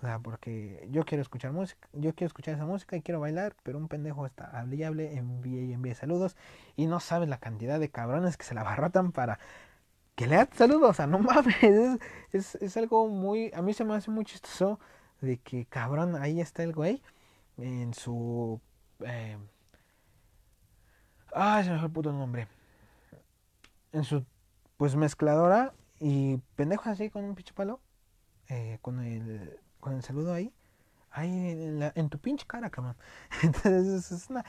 O 0.00 0.06
sea, 0.06 0.18
porque 0.18 0.88
yo 0.90 1.04
quiero 1.04 1.20
escuchar 1.20 1.52
música, 1.52 1.86
yo 1.92 2.14
quiero 2.14 2.28
escuchar 2.28 2.54
esa 2.54 2.64
música 2.64 2.96
y 2.96 3.02
quiero 3.02 3.20
bailar, 3.20 3.54
pero 3.62 3.76
un 3.76 3.86
pendejo 3.86 4.24
está 4.24 4.46
hable 4.58 4.76
y 4.76 4.82
hable, 4.82 5.16
envíe 5.16 5.66
y 5.66 5.72
envíe 5.74 5.94
saludos 5.94 6.36
y 6.74 6.86
no 6.86 7.00
sabe 7.00 7.26
la 7.26 7.38
cantidad 7.38 7.78
de 7.78 7.90
cabrones 7.90 8.38
que 8.38 8.44
se 8.44 8.54
la 8.54 8.62
barrotan 8.62 9.12
para 9.12 9.38
que 10.14 10.26
le 10.26 10.36
hagan 10.36 10.56
saludos. 10.56 10.90
O 10.90 10.94
sea, 10.94 11.06
no 11.06 11.18
mames, 11.20 12.00
es, 12.32 12.54
es, 12.54 12.76
algo 12.78 13.08
muy, 13.08 13.50
a 13.54 13.60
mí 13.60 13.74
se 13.74 13.84
me 13.84 13.94
hace 13.94 14.10
muy 14.10 14.24
chistoso 14.24 14.80
de 15.20 15.36
que 15.38 15.66
cabrón, 15.66 16.16
ahí 16.16 16.40
está 16.40 16.62
el 16.62 16.72
güey 16.72 17.02
en 17.58 17.92
su... 17.92 18.58
Eh, 19.00 19.36
ah, 21.34 21.62
se 21.62 21.70
me 21.70 21.78
fue 21.78 21.88
el 21.88 21.92
puto 21.92 22.10
nombre. 22.10 22.48
En 23.92 24.04
su, 24.04 24.24
pues, 24.78 24.96
mezcladora 24.96 25.74
y 25.98 26.38
pendejo 26.56 26.88
así 26.88 27.10
con 27.10 27.24
un 27.24 27.34
pinche 27.34 27.52
palo. 27.52 27.80
Eh, 28.48 28.78
con 28.82 29.00
el 29.00 29.60
con 29.80 29.94
el 29.94 30.02
saludo 30.02 30.32
ahí, 30.32 30.52
ahí 31.10 31.30
en, 31.94 32.08
tu 32.10 32.18
pinche 32.18 32.46
cara, 32.46 32.70
cabrón. 32.70 32.96
Entonces 33.42 34.12
es 34.12 34.30
una... 34.30 34.44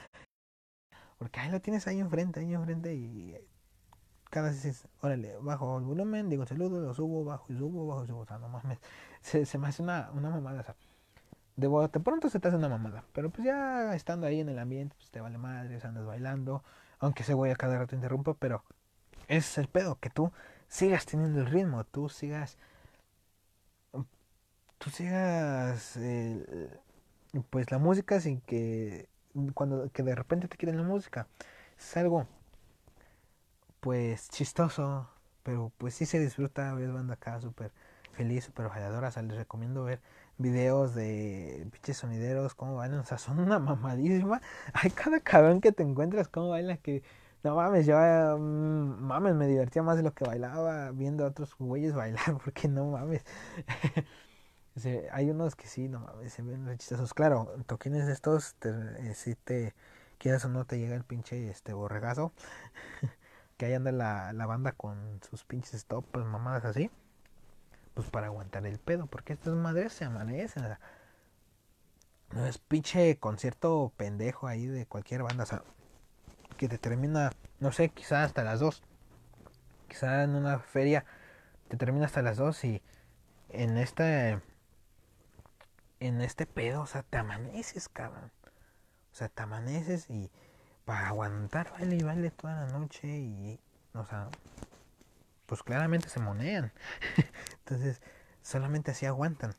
Porque 1.18 1.40
ahí 1.40 1.52
lo 1.52 1.62
tienes 1.62 1.88
ahí 1.88 2.00
enfrente, 2.00 2.40
ahí 2.40 2.54
enfrente 2.54 2.96
y 2.96 3.38
cada 4.32 4.48
vez 4.48 4.64
dices, 4.64 4.88
órale, 5.02 5.36
bajo 5.42 5.78
el 5.78 5.84
volumen, 5.84 6.30
digo 6.30 6.46
saludo, 6.46 6.82
lo 6.82 6.94
subo, 6.94 7.24
bajo 7.26 7.46
y 7.50 7.58
subo, 7.58 7.86
bajo 7.86 8.06
y 8.06 8.08
subo. 8.08 8.22
O 8.22 8.26
sea, 8.26 8.40
no 8.40 8.50
mames, 8.50 8.80
se, 9.22 9.58
me 9.58 9.68
hace 9.68 9.84
una, 9.84 10.10
una 10.14 10.30
mamada. 10.30 10.62
O 10.62 10.64
sea, 10.64 10.76
de 11.58 11.68
bote 11.68 12.00
pronto 12.00 12.30
se 12.30 12.40
te 12.40 12.48
hace 12.48 12.58
una 12.58 12.70
mamada. 12.70 13.04
Pero 13.14 13.30
pues 13.30 13.46
ya 13.46 13.94
estando 13.94 14.26
ahí 14.26 14.40
en 14.40 14.50
el 14.50 14.58
ambiente, 14.58 14.96
pues 14.98 15.12
te 15.12 15.22
vale 15.22 15.38
madre, 15.38 15.80
andas 15.84 16.06
bailando. 16.06 16.64
Aunque 17.00 17.24
ese 17.24 17.34
güey 17.34 17.52
a 17.52 17.56
cada 17.56 17.78
rato 17.78 17.96
interrumpa, 17.96 18.34
pero 18.36 18.64
es 19.28 19.58
el 19.58 19.68
pedo, 19.68 20.00
que 20.00 20.10
tú 20.10 20.32
sigas 20.68 21.06
teniendo 21.06 21.42
el 21.42 21.48
ritmo, 21.48 21.84
tú 21.84 22.10
sigas. 22.10 22.58
Tú 24.82 24.90
sigas. 24.90 26.00
pues 27.52 27.72
la 27.72 27.78
música 27.78 28.20
sin 28.20 28.42
que. 28.42 29.08
Cuando 29.54 29.92
que 29.92 30.04
de 30.04 30.16
repente 30.16 30.48
te 30.48 30.58
quieren 30.58 30.78
la 30.78 30.84
música. 30.84 31.28
Es 31.78 31.96
algo. 31.98 32.28
Pues 33.80 34.30
chistoso. 34.30 35.08
Pero 35.44 35.72
pues 35.78 35.94
sí 35.94 36.06
se 36.08 36.20
disfruta. 36.20 36.74
Ves 36.74 36.92
banda 36.92 37.14
acá 37.14 37.40
súper 37.42 37.72
feliz, 38.14 38.46
súper 38.46 38.70
bailadora. 38.70 39.10
O 39.10 39.12
sea, 39.12 39.22
les 39.22 39.38
recomiendo 39.38 39.84
ver 39.84 40.02
videos 40.40 40.96
de 40.96 41.68
pinches 41.72 41.98
sonideros, 41.98 42.56
cómo 42.56 42.76
bailan, 42.76 43.00
o 43.00 43.06
sea, 43.06 43.18
son 43.20 43.40
una 43.40 43.60
mamadísima. 43.60 44.42
Hay 44.74 44.90
cada 44.92 45.20
cabrón 45.20 45.62
que 45.62 45.72
te 45.72 45.84
encuentras, 45.84 46.28
cómo 46.28 46.50
bailan, 46.50 46.78
que 46.78 47.04
no 47.44 47.56
mames, 47.56 47.86
yo, 47.86 47.98
mm, 48.38 49.04
mames, 49.04 49.36
me 49.36 49.48
divertía 49.48 49.84
más 49.84 49.98
de 49.98 50.04
lo 50.04 50.14
que 50.14 50.26
bailaba 50.26 50.92
viendo 50.92 51.26
a 51.26 51.28
otros 51.30 51.56
güeyes 51.58 51.94
bailar, 51.94 52.38
porque 52.44 52.68
no 52.68 52.86
mames. 52.92 53.24
hay 55.12 55.30
unos 55.30 55.56
que 55.56 55.68
sí, 55.68 55.88
no 55.88 56.08
se 56.28 56.42
ven 56.42 56.78
chistosos. 56.78 57.14
Claro, 57.14 57.54
toquines 57.68 58.08
estos, 58.08 58.56
te, 58.56 58.70
eh, 58.70 59.14
si 59.16 59.36
te 59.36 59.74
quieras 60.18 60.46
o 60.46 60.50
no 60.50 60.66
te 60.66 60.80
llega 60.80 60.96
el 60.96 61.04
pinche 61.04 61.50
este 61.50 61.74
borregazo, 61.74 62.32
que 63.58 63.66
ahí 63.66 63.74
anda 63.74 63.92
la, 63.92 64.46
banda 64.46 64.72
con 64.72 65.20
sus 65.30 65.44
pinches 65.44 65.86
pues, 66.12 66.26
mamadas 66.26 66.66
así 66.66 66.90
pues 67.94 68.10
para 68.10 68.28
aguantar 68.28 68.66
el 68.66 68.80
pedo, 68.80 69.08
porque 69.08 69.34
estas 69.34 69.54
madres 69.54 69.94
se 69.94 70.06
amanecen. 70.06 70.64
no 72.32 72.46
es 72.46 72.58
pinche 72.58 73.18
concierto 73.18 73.92
pendejo 73.98 74.48
ahí 74.48 74.66
de 74.66 74.86
cualquier 74.86 75.24
banda, 75.24 75.44
o 75.44 75.48
sea, 75.48 75.64
que 76.58 76.70
te 76.70 76.78
termina, 76.78 77.32
no 77.60 77.72
sé, 77.72 77.90
quizá 77.90 78.24
hasta 78.24 78.44
las 78.44 78.60
2. 78.60 78.84
Quizá 79.88 80.24
en 80.24 80.36
una 80.36 80.60
feria 80.60 81.06
te 81.68 81.78
termina 81.78 82.06
hasta 82.06 82.22
las 82.22 82.38
2 82.38 82.64
y 82.64 82.82
en 83.50 83.78
este 83.78 84.40
en 86.02 86.20
este 86.22 86.46
pedo, 86.46 86.82
o 86.82 86.88
sea, 86.88 87.04
te 87.04 87.18
amaneces, 87.18 87.88
cabrón. 87.88 88.32
O 89.12 89.16
sea, 89.16 89.30
te 89.30 89.44
amaneces 89.44 90.10
y 90.10 90.32
para 90.84 91.08
aguantar 91.08 91.72
baile 91.72 91.96
y 91.96 92.04
baile 92.04 92.32
toda 92.32 92.66
la 92.66 92.68
noche 92.68 93.08
y 93.08 93.60
o 93.94 94.06
sea, 94.06 94.30
pues 95.46 95.64
claramente 95.64 96.10
se 96.10 96.20
monean. 96.20 96.72
Entonces, 97.60 98.02
solamente 98.42 98.92
así 98.92 99.06
aguantan. 99.06 99.54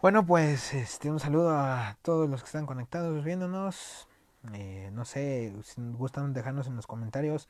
Bueno, 0.00 0.24
pues 0.24 0.74
este, 0.74 1.10
un 1.10 1.20
saludo 1.20 1.50
a 1.50 1.98
todos 2.02 2.28
los 2.28 2.42
que 2.42 2.46
están 2.46 2.66
conectados 2.66 3.24
viéndonos. 3.24 4.08
Eh, 4.52 4.90
no 4.92 5.04
sé, 5.04 5.54
si 5.62 5.80
gustan 5.92 6.32
dejarnos 6.32 6.66
en 6.66 6.76
los 6.76 6.86
comentarios 6.86 7.48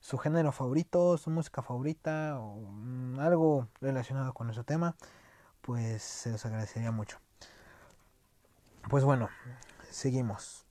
su 0.00 0.18
género 0.18 0.52
favorito, 0.52 1.16
su 1.16 1.30
música 1.30 1.62
favorita 1.62 2.38
o 2.38 2.60
mm, 2.60 3.20
algo 3.20 3.68
relacionado 3.80 4.34
con 4.34 4.50
ese 4.50 4.62
tema, 4.62 4.96
pues 5.64 6.02
se 6.02 6.30
los 6.30 6.44
agradecería 6.44 6.90
mucho. 6.90 7.18
Pues 8.90 9.04
bueno, 9.04 9.28
seguimos. 9.90 10.66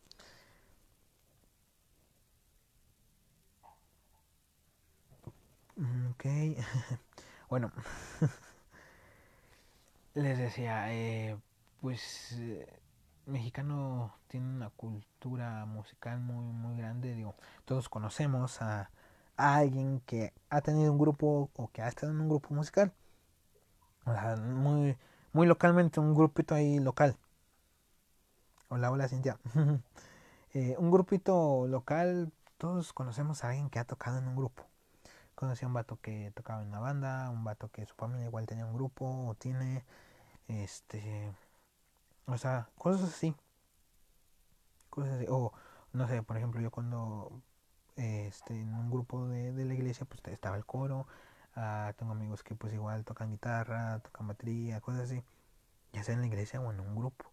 Ok. 6.12 6.26
bueno. 7.50 7.72
Les 10.14 10.38
decía, 10.38 10.94
eh, 10.94 11.36
pues 11.82 12.34
eh, 12.40 12.68
mexicano 13.26 14.14
tiene 14.28 14.48
una 14.48 14.70
cultura 14.70 15.66
musical 15.66 16.20
muy 16.20 16.46
muy 16.46 16.78
grande. 16.78 17.16
Digo, 17.16 17.36
todos 17.66 17.90
conocemos 17.90 18.62
a, 18.62 18.92
alguien 19.38 20.02
que 20.02 20.34
ha 20.50 20.62
tenido 20.62 20.92
un 20.92 21.00
grupo 21.00 21.50
o 21.56 21.72
que 21.72 21.82
ha 21.82 21.88
estado 21.88 22.12
en 22.12 22.22
un 22.22 22.30
grupo 22.30 22.54
musical. 22.54 22.94
O 24.06 24.14
sea, 24.14 24.36
muy, 24.38 24.98
muy 25.32 25.48
localmente, 25.48 26.00
un 26.00 26.14
grupito 26.14 26.56
ahí 26.56 26.80
local. 26.80 27.18
Hola, 28.70 28.92
hola 28.92 29.08
Cintia. 29.08 29.38
eh, 30.54 30.76
un 30.78 30.92
grupito 30.92 31.68
local, 31.68 32.32
todos 32.58 32.94
conocemos 32.94 33.44
a 33.44 33.50
alguien 33.50 33.70
que 33.70 33.80
ha 33.80 33.86
tocado 33.86 34.18
en 34.18 34.28
un 34.28 34.36
grupo 34.36 34.66
conocí 35.36 35.66
a 35.66 35.68
un 35.68 35.74
vato 35.74 36.00
que 36.02 36.32
tocaba 36.36 36.62
en 36.62 36.70
una 36.70 36.80
banda, 36.80 37.30
un 37.30 37.44
vato 37.44 37.70
que 37.70 37.86
su 37.86 37.96
familia 37.96 38.28
igual 38.28 38.46
tenía 38.48 38.66
un 38.66 38.74
grupo 38.74 39.28
o 39.28 39.36
tiene, 39.36 39.84
este, 40.48 41.34
o 42.28 42.38
sea, 42.38 42.70
cosas 42.78 43.10
así. 43.10 43.36
Cosas 44.90 45.14
así. 45.14 45.26
O, 45.30 45.52
no 45.94 46.08
sé, 46.08 46.24
por 46.24 46.38
ejemplo, 46.38 46.62
yo 46.62 46.72
cuando, 46.72 47.42
este, 47.96 48.60
en 48.60 48.74
un 48.74 48.90
grupo 48.92 49.28
de, 49.28 49.52
de 49.54 49.66
la 49.66 49.74
iglesia, 49.74 50.06
pues 50.06 50.22
estaba 50.28 50.56
el 50.58 50.66
coro. 50.66 51.08
Ah, 51.56 51.94
tengo 51.98 52.14
amigos 52.14 52.44
que 52.44 52.56
pues 52.56 52.74
igual 52.74 53.06
tocan 53.06 53.32
guitarra, 53.32 54.00
tocan 54.00 54.28
batería, 54.28 54.82
cosas 54.82 55.04
así. 55.04 55.24
Ya 55.94 56.04
sea 56.04 56.16
en 56.16 56.22
la 56.22 56.28
iglesia 56.28 56.60
o 56.60 56.72
en 56.72 56.80
un 56.80 56.96
grupo. 56.96 57.26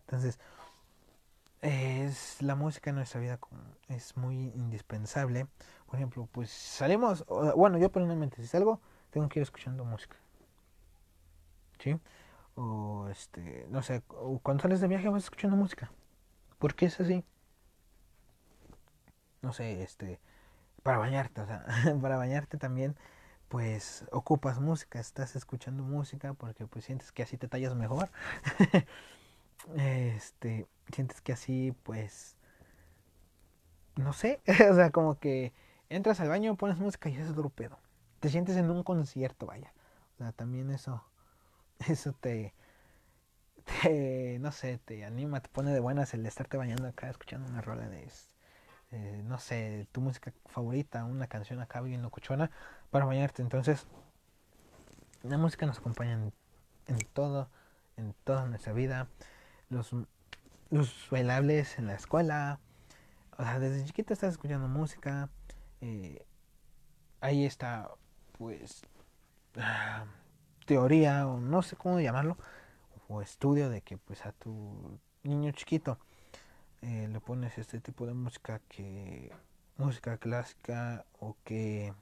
Entonces, 0.00 0.38
es 1.62 2.42
la 2.42 2.54
música 2.54 2.90
en 2.90 2.96
nuestra 2.96 3.20
vida 3.20 3.38
es 3.88 4.16
muy 4.16 4.52
indispensable. 4.54 5.46
Por 5.86 5.96
ejemplo, 5.96 6.28
pues 6.30 6.50
salimos, 6.50 7.24
bueno, 7.56 7.78
yo 7.78 7.90
personalmente 7.90 8.36
si 8.42 8.46
salgo 8.46 8.80
tengo 9.10 9.28
que 9.28 9.38
ir 9.38 9.44
escuchando 9.44 9.84
música. 9.84 10.16
¿Sí? 11.78 11.98
O 12.56 13.08
este, 13.10 13.66
no 13.70 13.82
sé, 13.82 14.02
cuando 14.42 14.62
sales 14.62 14.80
de 14.80 14.88
viaje 14.88 15.08
vas 15.08 15.24
escuchando 15.24 15.56
música. 15.56 15.90
¿Por 16.58 16.74
qué 16.74 16.86
es 16.86 17.00
así? 17.00 17.24
No 19.42 19.52
sé, 19.52 19.82
este, 19.82 20.20
para 20.82 20.98
bañarte, 20.98 21.40
o 21.40 21.46
sea, 21.46 21.64
para 22.02 22.16
bañarte 22.16 22.58
también 22.58 22.96
pues 23.54 24.04
ocupas 24.10 24.58
música, 24.58 24.98
estás 24.98 25.36
escuchando 25.36 25.84
música 25.84 26.34
porque 26.34 26.66
pues 26.66 26.86
sientes 26.86 27.12
que 27.12 27.22
así 27.22 27.36
te 27.36 27.46
tallas 27.46 27.76
mejor. 27.76 28.10
este, 29.76 30.66
sientes 30.92 31.20
que 31.20 31.34
así, 31.34 31.72
pues, 31.84 32.36
no 33.94 34.12
sé, 34.12 34.40
o 34.72 34.74
sea, 34.74 34.90
como 34.90 35.20
que 35.20 35.52
entras 35.88 36.18
al 36.18 36.30
baño, 36.30 36.56
pones 36.56 36.78
música 36.78 37.08
y 37.08 37.14
es 37.14 37.30
otro 37.30 37.48
pedo. 37.48 37.78
Te 38.18 38.28
sientes 38.28 38.56
en 38.56 38.68
un 38.72 38.82
concierto, 38.82 39.46
vaya. 39.46 39.72
O 40.14 40.16
sea, 40.18 40.32
también 40.32 40.72
eso, 40.72 41.04
eso 41.88 42.12
te, 42.12 42.54
te, 43.84 44.40
no 44.40 44.50
sé, 44.50 44.78
te 44.78 45.04
anima, 45.04 45.38
te 45.38 45.48
pone 45.48 45.72
de 45.72 45.78
buenas 45.78 46.12
el 46.12 46.26
estarte 46.26 46.56
bañando 46.56 46.88
acá, 46.88 47.08
escuchando 47.08 47.48
una 47.48 47.60
rola 47.60 47.88
de, 47.88 48.08
eh, 48.94 49.22
no 49.24 49.38
sé, 49.38 49.88
tu 49.90 50.00
música 50.00 50.32
favorita, 50.46 51.04
una 51.04 51.26
canción 51.26 51.60
acá 51.60 51.80
bien 51.80 52.00
locuchona 52.00 52.52
para 52.90 53.04
bañarte. 53.04 53.42
Entonces, 53.42 53.88
la 55.24 55.36
música 55.36 55.66
nos 55.66 55.78
acompaña 55.78 56.12
en, 56.12 56.32
en 56.86 56.98
todo, 57.12 57.48
en 57.96 58.14
toda 58.22 58.46
nuestra 58.46 58.72
vida 58.72 59.08
los, 59.68 59.90
los 60.70 61.08
bailables 61.10 61.76
en 61.78 61.88
la 61.88 61.94
escuela. 61.94 62.60
O 63.36 63.42
sea, 63.42 63.58
desde 63.58 63.84
chiquita 63.84 64.14
estás 64.14 64.34
escuchando 64.34 64.68
música. 64.68 65.28
Eh, 65.80 66.24
ahí 67.20 67.44
está, 67.44 67.90
pues, 68.38 68.82
teoría 70.66 71.26
o 71.26 71.40
no 71.40 71.62
sé 71.62 71.74
cómo 71.74 71.98
llamarlo. 71.98 72.38
O 73.08 73.22
estudio 73.22 73.70
de 73.70 73.82
que 73.82 73.98
pues 73.98 74.24
a 74.24 74.30
tu 74.30 75.00
niño 75.24 75.50
chiquito 75.50 75.98
eh, 76.84 77.08
le 77.08 77.20
pones 77.20 77.56
este 77.58 77.80
tipo 77.80 78.06
de 78.06 78.14
música 78.14 78.60
que 78.68 79.32
música 79.78 80.18
clásica 80.18 81.06
o 81.18 81.36
que 81.44 81.94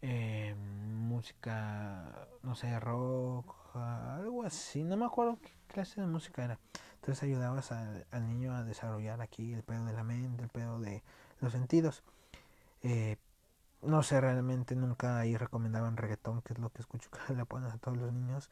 eh, 0.00 0.54
música 0.56 2.28
no 2.42 2.54
sé 2.54 2.80
rock 2.80 3.54
algo 3.74 4.42
así 4.44 4.84
no 4.84 4.96
me 4.96 5.04
acuerdo 5.04 5.38
clase 5.68 6.00
de 6.00 6.06
música 6.06 6.44
era. 6.44 6.58
Entonces 6.94 7.22
ayudabas 7.22 7.70
al 7.72 8.26
niño 8.26 8.54
a 8.54 8.64
desarrollar 8.64 9.20
aquí 9.20 9.52
el 9.52 9.62
pedo 9.62 9.84
de 9.84 9.92
la 9.92 10.02
mente, 10.02 10.42
el 10.42 10.48
pedo 10.48 10.80
de 10.80 11.02
los 11.40 11.52
sentidos. 11.52 12.02
Eh, 12.82 13.16
no 13.82 14.02
sé, 14.02 14.20
realmente 14.20 14.74
nunca 14.74 15.18
ahí 15.18 15.36
recomendaban 15.36 15.96
reggaetón, 15.96 16.42
que 16.42 16.54
es 16.54 16.58
lo 16.58 16.70
que 16.70 16.80
escucho 16.80 17.10
que 17.26 17.34
le 17.34 17.44
ponen 17.44 17.70
a 17.70 17.78
todos 17.78 17.98
los 17.98 18.12
niños. 18.12 18.50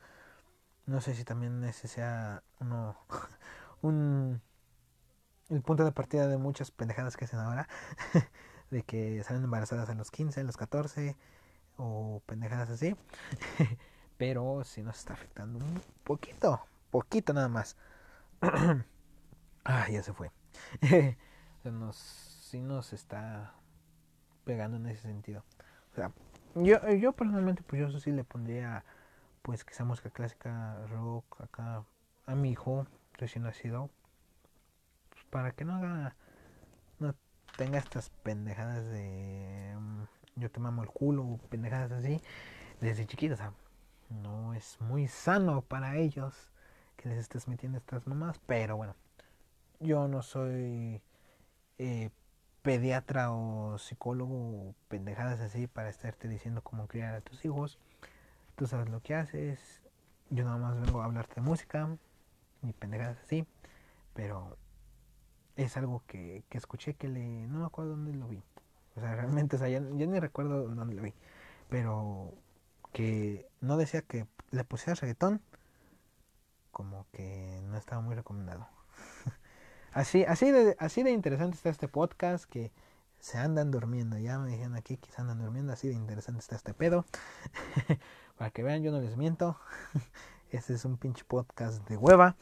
No 0.86 1.00
sé 1.00 1.14
si 1.14 1.24
también 1.24 1.64
ese 1.64 1.88
sea 1.88 2.42
uno, 2.60 2.96
un, 3.82 4.40
el 5.51 5.62
punto 5.62 5.84
de 5.84 5.92
partida 5.92 6.26
de 6.26 6.38
muchas 6.38 6.70
pendejadas 6.70 7.16
que 7.16 7.24
hacen 7.24 7.38
ahora, 7.38 7.68
de 8.70 8.82
que 8.82 9.22
salen 9.24 9.44
embarazadas 9.44 9.88
a 9.88 9.94
los 9.94 10.11
15, 10.11 10.40
a 10.40 10.44
los 10.44 10.57
14, 10.57 11.16
o 11.76 12.22
pendejadas 12.26 12.70
así. 12.70 12.97
Pero 14.16 14.64
sí 14.64 14.82
nos 14.82 14.99
está 14.99 15.12
afectando 15.12 15.59
un 15.59 15.80
poquito, 16.03 16.61
poquito 16.90 17.32
nada 17.32 17.49
más. 17.49 17.76
ah, 19.64 19.88
ya 19.90 20.03
se 20.03 20.12
fue. 20.12 20.30
nos, 21.64 21.97
sí 21.97 22.61
nos 22.61 22.92
está 22.92 23.55
pegando 24.44 24.78
en 24.78 24.86
ese 24.86 25.03
sentido. 25.03 25.44
O 25.92 25.94
sea, 25.94 26.12
yo, 26.55 26.88
yo 26.94 27.12
personalmente, 27.12 27.62
pues 27.62 27.80
yo 27.80 28.01
sí 28.01 28.11
le 28.11 28.24
pondría, 28.24 28.84
pues 29.42 29.64
quizá 29.64 29.84
música 29.84 30.11
clásica, 30.11 30.78
rock, 30.88 31.42
acá, 31.42 31.84
a 32.24 32.34
mi 32.34 32.51
hijo 32.53 32.86
recién 33.18 33.44
nacido 33.44 33.90
para 35.31 35.53
que 35.53 35.64
no 35.64 35.74
haga 35.74 36.14
no 36.99 37.14
tenga 37.57 37.79
estas 37.79 38.11
pendejadas 38.22 38.87
de 38.87 39.74
mm, 39.79 40.41
yo 40.41 40.51
te 40.51 40.61
mamo 40.61 40.83
el 40.83 40.89
culo 40.89 41.39
pendejadas 41.51 41.93
así 41.93 42.20
desde 42.81 43.07
chiquito 43.07 43.35
o 43.35 43.37
sea, 43.37 43.53
no 44.11 44.55
es 44.55 44.81
muy 44.81 45.09
sano 45.09 45.62
para 45.62 45.97
ellos 45.97 46.53
que 46.97 47.09
les 47.09 47.18
estés 47.18 47.49
metiendo 47.49 47.79
estas 47.79 48.07
mamás 48.07 48.41
pero 48.47 48.77
bueno 48.77 48.95
yo 49.81 50.09
no 50.09 50.22
soy 50.22 51.03
eh, 51.79 52.11
pediatra 52.62 53.31
o 53.33 53.79
psicólogo 53.79 54.74
pendejadas 54.89 55.41
así 55.41 55.66
para 55.66 55.89
estarte 55.89 56.29
diciendo 56.29 56.62
cómo 56.62 56.89
criar 56.89 57.14
a 57.14 57.20
tus 57.20 57.45
hijos. 57.45 57.79
Tú 58.57 58.66
sabes 58.66 58.89
lo 58.89 59.01
que 59.03 59.14
haces 59.14 59.83
yo 60.31 60.45
nada 60.45 60.57
más 60.57 60.81
vengo 60.81 61.03
a 61.03 61.05
hablarte 61.05 61.37
de 61.37 61.43
música 61.43 61.89
ni 62.62 62.72
pendejadas 62.72 63.18
así, 63.24 63.47
pero 64.14 64.57
es 65.57 65.76
algo 65.76 66.02
que, 66.07 66.44
que 66.48 66.59
escuché 66.59 66.94
que 66.94 67.09
le... 67.09 67.46
no 67.48 67.61
me 67.61 67.66
acuerdo 67.66 67.92
dónde 67.92 68.14
lo 68.14 68.28
vi. 68.28 68.42
O 68.96 69.00
sea, 69.00 69.14
realmente, 69.16 69.57
o 69.57 69.59
sea, 69.59 69.68
ya, 69.68 69.80
ni 69.80 70.20
recuerdo 70.20 70.68
dónde 70.68 70.94
lo 70.94 71.02
vi. 71.02 71.14
Pero 71.68 72.32
que 72.92 73.48
no 73.61 73.76
decía 73.76 74.02
que 74.02 74.26
le 74.50 74.64
pusiera 74.64 74.94
reggaetón, 74.94 75.42
como 76.70 77.07
que 77.12 77.61
no 77.64 77.76
estaba 77.76 78.00
muy 78.00 78.14
recomendado. 78.14 78.68
así, 79.92 80.24
así, 80.24 80.50
de, 80.50 80.76
así 80.78 81.02
de 81.02 81.11
interesante 81.11 81.57
está 81.57 81.70
este 81.70 81.88
podcast 81.88 82.44
que 82.44 82.72
se 83.18 83.38
andan 83.38 83.70
durmiendo. 83.70 84.18
Ya 84.18 84.38
me 84.38 84.50
dijeron 84.50 84.76
aquí 84.76 84.98
que 84.98 85.11
se 85.11 85.20
andan 85.20 85.38
durmiendo. 85.38 85.72
Así 85.72 85.88
de 85.88 85.94
interesante 85.94 86.40
está 86.40 86.54
este 86.54 86.74
pedo. 86.74 87.07
Para 88.36 88.50
que 88.50 88.62
vean, 88.62 88.82
yo 88.82 88.92
no 88.92 89.00
les 89.00 89.16
miento. 89.16 89.59
Este 90.50 90.74
es 90.74 90.84
un 90.84 90.96
pinche 90.96 91.24
podcast 91.24 91.86
de 91.88 91.96
hueva. 91.96 92.36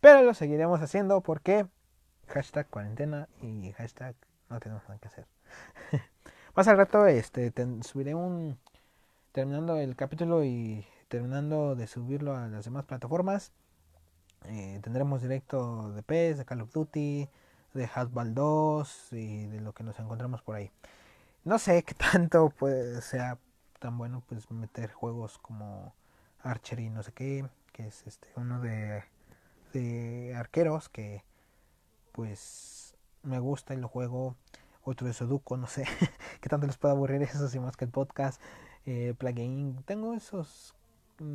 Pero 0.00 0.22
lo 0.22 0.34
seguiremos 0.34 0.80
haciendo 0.82 1.20
porque 1.22 1.66
hashtag 2.28 2.68
cuarentena 2.68 3.28
y 3.40 3.72
hashtag 3.72 4.14
no 4.48 4.60
tenemos 4.60 4.82
nada 4.84 4.98
que 4.98 5.08
hacer. 5.08 5.26
Más 6.54 6.68
al 6.68 6.76
rato 6.76 7.06
este, 7.06 7.52
subiré 7.82 8.14
un... 8.14 8.58
Terminando 9.32 9.78
el 9.78 9.96
capítulo 9.96 10.44
y 10.44 10.86
terminando 11.08 11.74
de 11.74 11.86
subirlo 11.86 12.36
a 12.36 12.48
las 12.48 12.66
demás 12.66 12.84
plataformas. 12.84 13.52
Eh, 14.44 14.78
tendremos 14.82 15.22
directo 15.22 15.92
de 15.92 16.02
PES, 16.02 16.38
de 16.38 16.44
Call 16.44 16.60
of 16.60 16.72
Duty, 16.72 17.28
de 17.74 17.88
Hardball 17.88 18.34
2 18.34 19.12
y 19.12 19.46
de 19.46 19.60
lo 19.60 19.72
que 19.72 19.84
nos 19.84 19.98
encontramos 19.98 20.42
por 20.42 20.56
ahí. 20.56 20.70
No 21.44 21.58
sé 21.58 21.82
qué 21.82 21.94
tanto 22.12 22.50
puede, 22.50 23.00
sea 23.02 23.38
tan 23.78 23.98
bueno 23.98 24.22
pues 24.28 24.50
meter 24.50 24.92
juegos 24.92 25.38
como 25.38 25.94
Archery 26.42 26.90
no 26.90 27.02
sé 27.02 27.12
qué, 27.12 27.44
que 27.72 27.88
es 27.88 28.06
este 28.06 28.28
uno 28.36 28.60
de, 28.60 29.02
de 29.72 30.34
arqueros 30.36 30.88
que 30.88 31.24
pues 32.12 32.94
me 33.22 33.38
gusta 33.38 33.74
y 33.74 33.78
lo 33.78 33.88
juego. 33.88 34.36
Otro 34.84 35.06
de 35.06 35.12
Sudoku, 35.12 35.56
no 35.56 35.68
sé 35.68 35.84
qué 36.40 36.48
tanto 36.48 36.66
les 36.66 36.76
puede 36.76 36.94
aburrir 36.94 37.22
eso, 37.22 37.48
si 37.48 37.60
más 37.60 37.76
que 37.76 37.84
el 37.84 37.90
podcast. 37.90 38.40
Eh, 38.84 39.14
plugin, 39.16 39.82
tengo 39.84 40.14
esos 40.14 40.74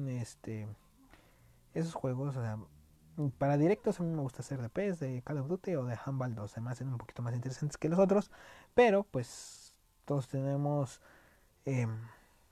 este 0.08 0.68
esos 1.74 1.94
juegos, 1.94 2.36
o 2.36 2.42
sea, 2.42 2.58
para 3.38 3.58
directos 3.58 4.00
a 4.00 4.04
mí 4.04 4.10
me 4.10 4.22
gusta 4.22 4.42
hacer 4.42 4.62
de 4.62 4.70
PES, 4.70 5.00
de 5.00 5.22
Call 5.22 5.38
of 5.38 5.48
Duty 5.48 5.76
o 5.76 5.86
de 5.86 5.98
Handball 6.04 6.36
2, 6.36 6.52
se 6.52 6.60
me 6.60 6.72
un 6.82 6.98
poquito 6.98 7.22
más 7.22 7.34
interesantes 7.36 7.78
que 7.78 7.88
los 7.88 8.00
otros, 8.00 8.32
pero 8.74 9.04
pues 9.04 9.74
todos 10.06 10.28
tenemos 10.28 11.00
eh, 11.66 11.88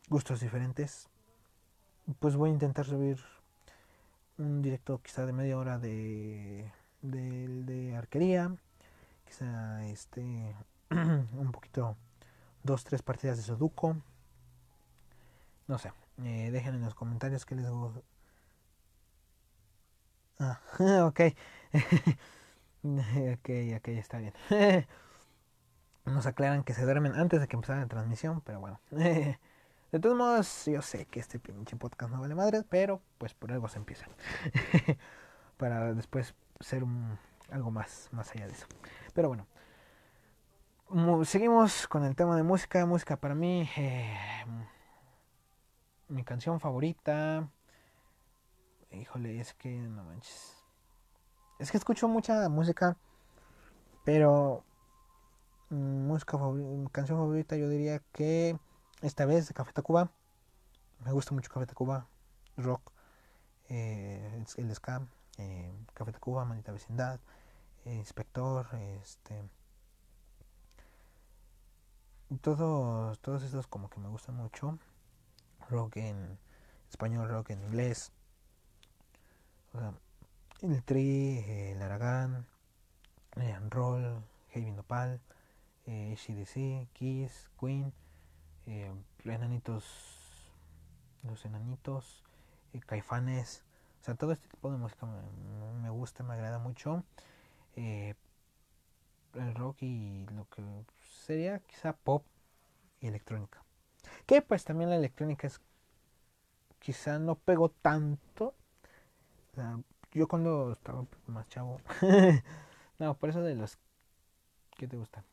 gustos 0.09 0.39
diferentes 0.39 1.09
pues 2.19 2.35
voy 2.35 2.49
a 2.49 2.53
intentar 2.53 2.85
subir 2.85 3.19
un 4.37 4.61
directo 4.61 5.01
quizá 5.01 5.25
de 5.25 5.33
media 5.33 5.57
hora 5.57 5.79
de, 5.79 6.71
de, 7.11 7.95
arquería, 7.95 8.55
quizá 9.25 9.85
este 9.85 10.55
un 10.89 11.51
poquito, 11.51 11.95
dos, 12.63 12.83
tres 12.83 13.01
partidas 13.01 13.37
de 13.37 13.43
Sudoku. 13.43 13.95
No 15.67 15.77
sé, 15.77 15.91
eh, 16.23 16.51
dejen 16.51 16.75
en 16.75 16.81
los 16.81 16.95
comentarios 16.95 17.45
que 17.45 17.55
les 17.55 17.69
gusta. 17.69 18.01
Ah, 20.39 20.59
ok. 21.07 21.19
ok, 23.33 23.49
ok, 23.77 23.87
está 23.89 24.17
bien. 24.19 24.33
Nos 26.05 26.25
aclaran 26.27 26.63
que 26.63 26.73
se 26.73 26.83
duermen 26.83 27.15
antes 27.15 27.41
de 27.41 27.47
que 27.47 27.55
empezara 27.55 27.79
la 27.79 27.87
transmisión, 27.87 28.41
pero 28.41 28.59
bueno. 28.59 28.79
De 28.91 29.99
todos 29.99 30.15
modos, 30.15 30.65
yo 30.65 30.81
sé 30.81 31.05
que 31.05 31.19
este 31.19 31.39
pinche 31.39 31.75
podcast 31.77 32.11
no 32.11 32.19
vale 32.21 32.35
madre, 32.35 32.63
pero 32.69 33.01
pues 33.17 33.33
por 33.33 33.51
algo 33.51 33.67
se 33.69 33.79
empieza. 33.79 34.05
Para 35.57 35.93
después 35.93 36.35
ser 36.59 36.83
un, 36.83 37.17
algo 37.51 37.71
más, 37.71 38.09
más 38.11 38.31
allá 38.31 38.47
de 38.47 38.53
eso. 38.53 38.67
Pero 39.13 39.29
bueno, 39.29 39.47
seguimos 41.25 41.87
con 41.87 42.03
el 42.03 42.15
tema 42.15 42.35
de 42.35 42.43
música. 42.43 42.85
Música 42.85 43.17
para 43.17 43.35
mí, 43.35 43.69
eh, 43.77 44.45
mi 46.07 46.23
canción 46.23 46.59
favorita. 46.59 47.49
Híjole, 48.91 49.39
es 49.39 49.53
que 49.53 49.69
no 49.69 50.03
manches. 50.03 50.55
Es 51.59 51.71
que 51.71 51.77
escucho 51.77 52.07
mucha 52.07 52.47
música, 52.49 52.97
pero 54.03 54.63
música 55.69 56.37
canción 56.91 57.17
favorita 57.17 57.55
yo 57.55 57.69
diría 57.69 57.99
que 58.11 58.57
esta 59.01 59.25
vez 59.25 59.47
de 59.47 59.53
Café 59.53 59.71
Tacuba. 59.71 60.11
Me 61.03 61.11
gusta 61.11 61.33
mucho 61.33 61.51
Café 61.51 61.65
Tacuba, 61.65 62.07
rock, 62.57 62.91
eh, 63.69 64.43
el 64.57 64.75
ska, 64.75 65.07
eh, 65.37 65.71
Café 65.93 66.11
Tacuba, 66.11 66.45
Manita 66.45 66.71
Vecindad, 66.71 67.19
eh, 67.85 67.93
Inspector, 67.95 68.67
este. 69.01 69.43
Todos, 72.41 73.19
todos 73.19 73.43
estos 73.43 73.67
como 73.67 73.89
que 73.89 73.99
me 73.99 74.09
gustan 74.09 74.35
mucho. 74.35 74.79
Rock 75.69 75.97
en 75.97 76.37
español, 76.89 77.29
rock 77.29 77.51
en 77.51 77.63
inglés. 77.63 78.11
El 80.61 80.83
Tri, 80.83 81.39
el 81.47 81.81
Aragán, 81.81 82.45
el 83.35 83.71
Roll, 83.71 84.23
Heavy 84.49 84.71
Nopal, 84.71 85.19
eh, 85.85 86.15
CDC, 86.17 86.87
Kiss, 86.93 87.49
Queen 87.59 87.93
eh, 88.65 88.91
enanitos, 89.23 89.83
los 91.23 91.45
enanitos, 91.45 92.23
eh, 92.73 92.79
caifanes, 92.79 93.63
o 94.05 94.07
sea, 94.07 94.13
todo 94.13 94.33
este 94.33 94.47
tipo 94.47 94.71
de 94.71 94.77
música 94.77 95.07
me, 95.81 95.89
gusta, 95.89 96.21
me 96.21 96.35
agrada 96.35 96.59
mucho. 96.59 97.03
Eh, 97.75 98.13
el 99.33 99.55
rock 99.55 99.81
y 99.81 100.27
lo 100.27 100.47
que 100.49 100.61
sería 101.25 101.57
quizá 101.57 101.93
pop 101.93 102.23
y 103.01 103.07
electrónica. 103.07 103.63
Que 104.27 104.43
pues 104.43 104.63
también 104.63 104.91
la 104.91 104.97
electrónica 104.97 105.47
es 105.47 105.59
quizá 106.77 107.17
no 107.17 107.33
pegó 107.33 107.69
tanto. 107.69 108.53
yo 110.13 110.27
cuando 110.27 110.73
estaba 110.73 111.03
más 111.25 111.49
chavo. 111.49 111.81
no, 112.99 113.15
por 113.15 113.29
eso 113.29 113.41
de 113.41 113.55
los... 113.55 113.79
¿Qué 114.77 114.87
te 114.87 114.97
gusta? 114.97 115.23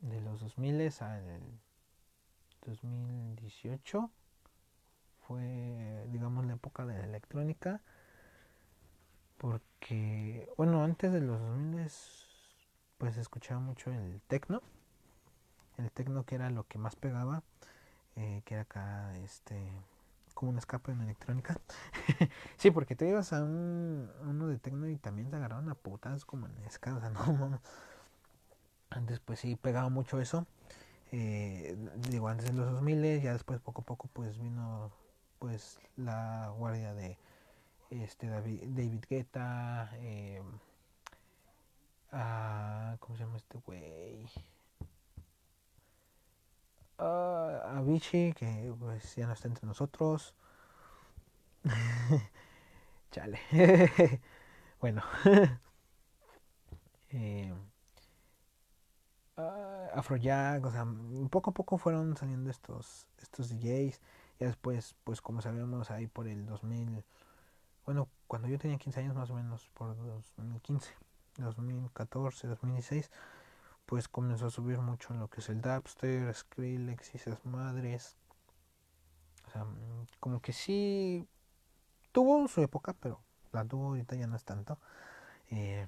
de 0.00 0.20
los 0.22 0.40
2000 0.40 0.92
al 1.02 1.40
2018 2.66 4.10
fue 5.26 6.06
digamos 6.10 6.46
la 6.46 6.54
época 6.54 6.84
de 6.86 6.98
la 6.98 7.04
electrónica 7.04 7.80
porque 9.38 10.48
bueno 10.56 10.82
antes 10.84 11.12
de 11.12 11.20
los 11.20 11.40
2000 11.40 11.90
pues 12.98 13.16
escuchaba 13.16 13.60
mucho 13.60 13.90
el 13.90 14.20
techno 14.28 14.62
el 15.78 15.90
techno 15.92 16.24
que 16.24 16.36
era 16.36 16.50
lo 16.50 16.64
que 16.64 16.78
más 16.78 16.96
pegaba 16.96 17.42
eh, 18.16 18.42
que 18.44 18.54
era 18.54 18.62
acá 18.62 19.16
este 19.18 19.60
como 20.34 20.50
un 20.50 20.58
escape 20.58 20.92
en 20.92 21.00
electrónica 21.00 21.58
sí 22.56 22.70
porque 22.70 22.94
te 22.94 23.08
ibas 23.08 23.32
a 23.32 23.42
un 23.42 24.10
uno 24.22 24.48
de 24.48 24.58
techno 24.58 24.88
y 24.88 24.96
también 24.96 25.30
se 25.30 25.36
agarraron 25.36 25.68
a 25.70 25.74
putas 25.74 26.24
como 26.24 26.46
en 26.46 26.56
escala 26.64 27.10
no 27.10 27.60
antes 28.90 29.20
pues 29.20 29.40
sí 29.40 29.56
pegaba 29.56 29.88
mucho 29.88 30.20
eso. 30.20 30.46
Eh, 31.12 31.76
digo, 32.10 32.28
antes 32.28 32.50
en 32.50 32.56
los 32.56 32.72
2000, 32.72 33.22
ya 33.22 33.32
después 33.32 33.60
poco 33.60 33.82
a 33.82 33.84
poco 33.84 34.08
pues 34.12 34.38
vino 34.38 34.90
pues 35.38 35.78
la 35.96 36.52
guardia 36.56 36.94
de 36.94 37.18
este 37.90 38.28
David, 38.28 39.04
Guetta, 39.08 39.90
eh, 39.94 40.42
¿cómo 43.00 43.16
se 43.16 43.24
llama 43.24 43.36
este 43.36 43.58
güey? 43.58 44.26
Uh, 46.98 47.60
Avicii, 47.76 48.32
que 48.32 48.74
pues 48.78 49.16
ya 49.16 49.26
no 49.26 49.34
está 49.34 49.48
entre 49.48 49.66
nosotros. 49.66 50.34
Chale. 53.10 53.38
bueno. 54.80 55.02
eh, 57.10 57.52
uh, 59.36 59.98
Afrojack, 59.98 60.64
o 60.64 60.70
sea, 60.70 60.86
poco 61.30 61.50
a 61.50 61.54
poco 61.54 61.78
fueron 61.78 62.16
saliendo 62.16 62.50
estos, 62.50 63.06
estos 63.20 63.50
DJs. 63.50 64.00
Y 64.38 64.44
después, 64.44 64.96
pues 65.04 65.20
como 65.20 65.40
sabemos, 65.40 65.90
ahí 65.90 66.06
por 66.06 66.28
el 66.28 66.46
2000, 66.46 67.04
bueno, 67.86 68.08
cuando 68.26 68.48
yo 68.48 68.58
tenía 68.58 68.78
15 68.78 69.00
años 69.00 69.14
más 69.14 69.30
o 69.30 69.34
menos, 69.34 69.70
por 69.74 69.96
2015, 69.96 70.94
2014, 71.38 72.48
2016, 72.48 73.10
pues 73.86 74.08
comenzó 74.08 74.46
a 74.46 74.50
subir 74.50 74.78
mucho 74.78 75.14
en 75.14 75.20
lo 75.20 75.28
que 75.28 75.40
es 75.40 75.48
el 75.48 75.60
Dapster, 75.60 76.34
Skrillex 76.34 77.14
y 77.14 77.48
madres. 77.48 78.16
O 79.46 79.50
sea, 79.50 79.66
como 80.20 80.40
que 80.40 80.52
sí 80.52 81.26
tuvo 82.12 82.48
su 82.48 82.62
época, 82.62 82.94
pero 82.94 83.20
la 83.52 83.64
tuvo 83.64 83.88
ahorita 83.88 84.16
ya 84.16 84.26
no 84.26 84.36
es 84.36 84.44
tanto. 84.44 84.78
Eh, 85.50 85.86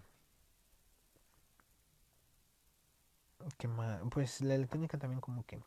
Pues 4.11 4.41
la 4.41 4.55
electrónica 4.55 4.99
también 4.99 5.21
como 5.21 5.45
que 5.45 5.61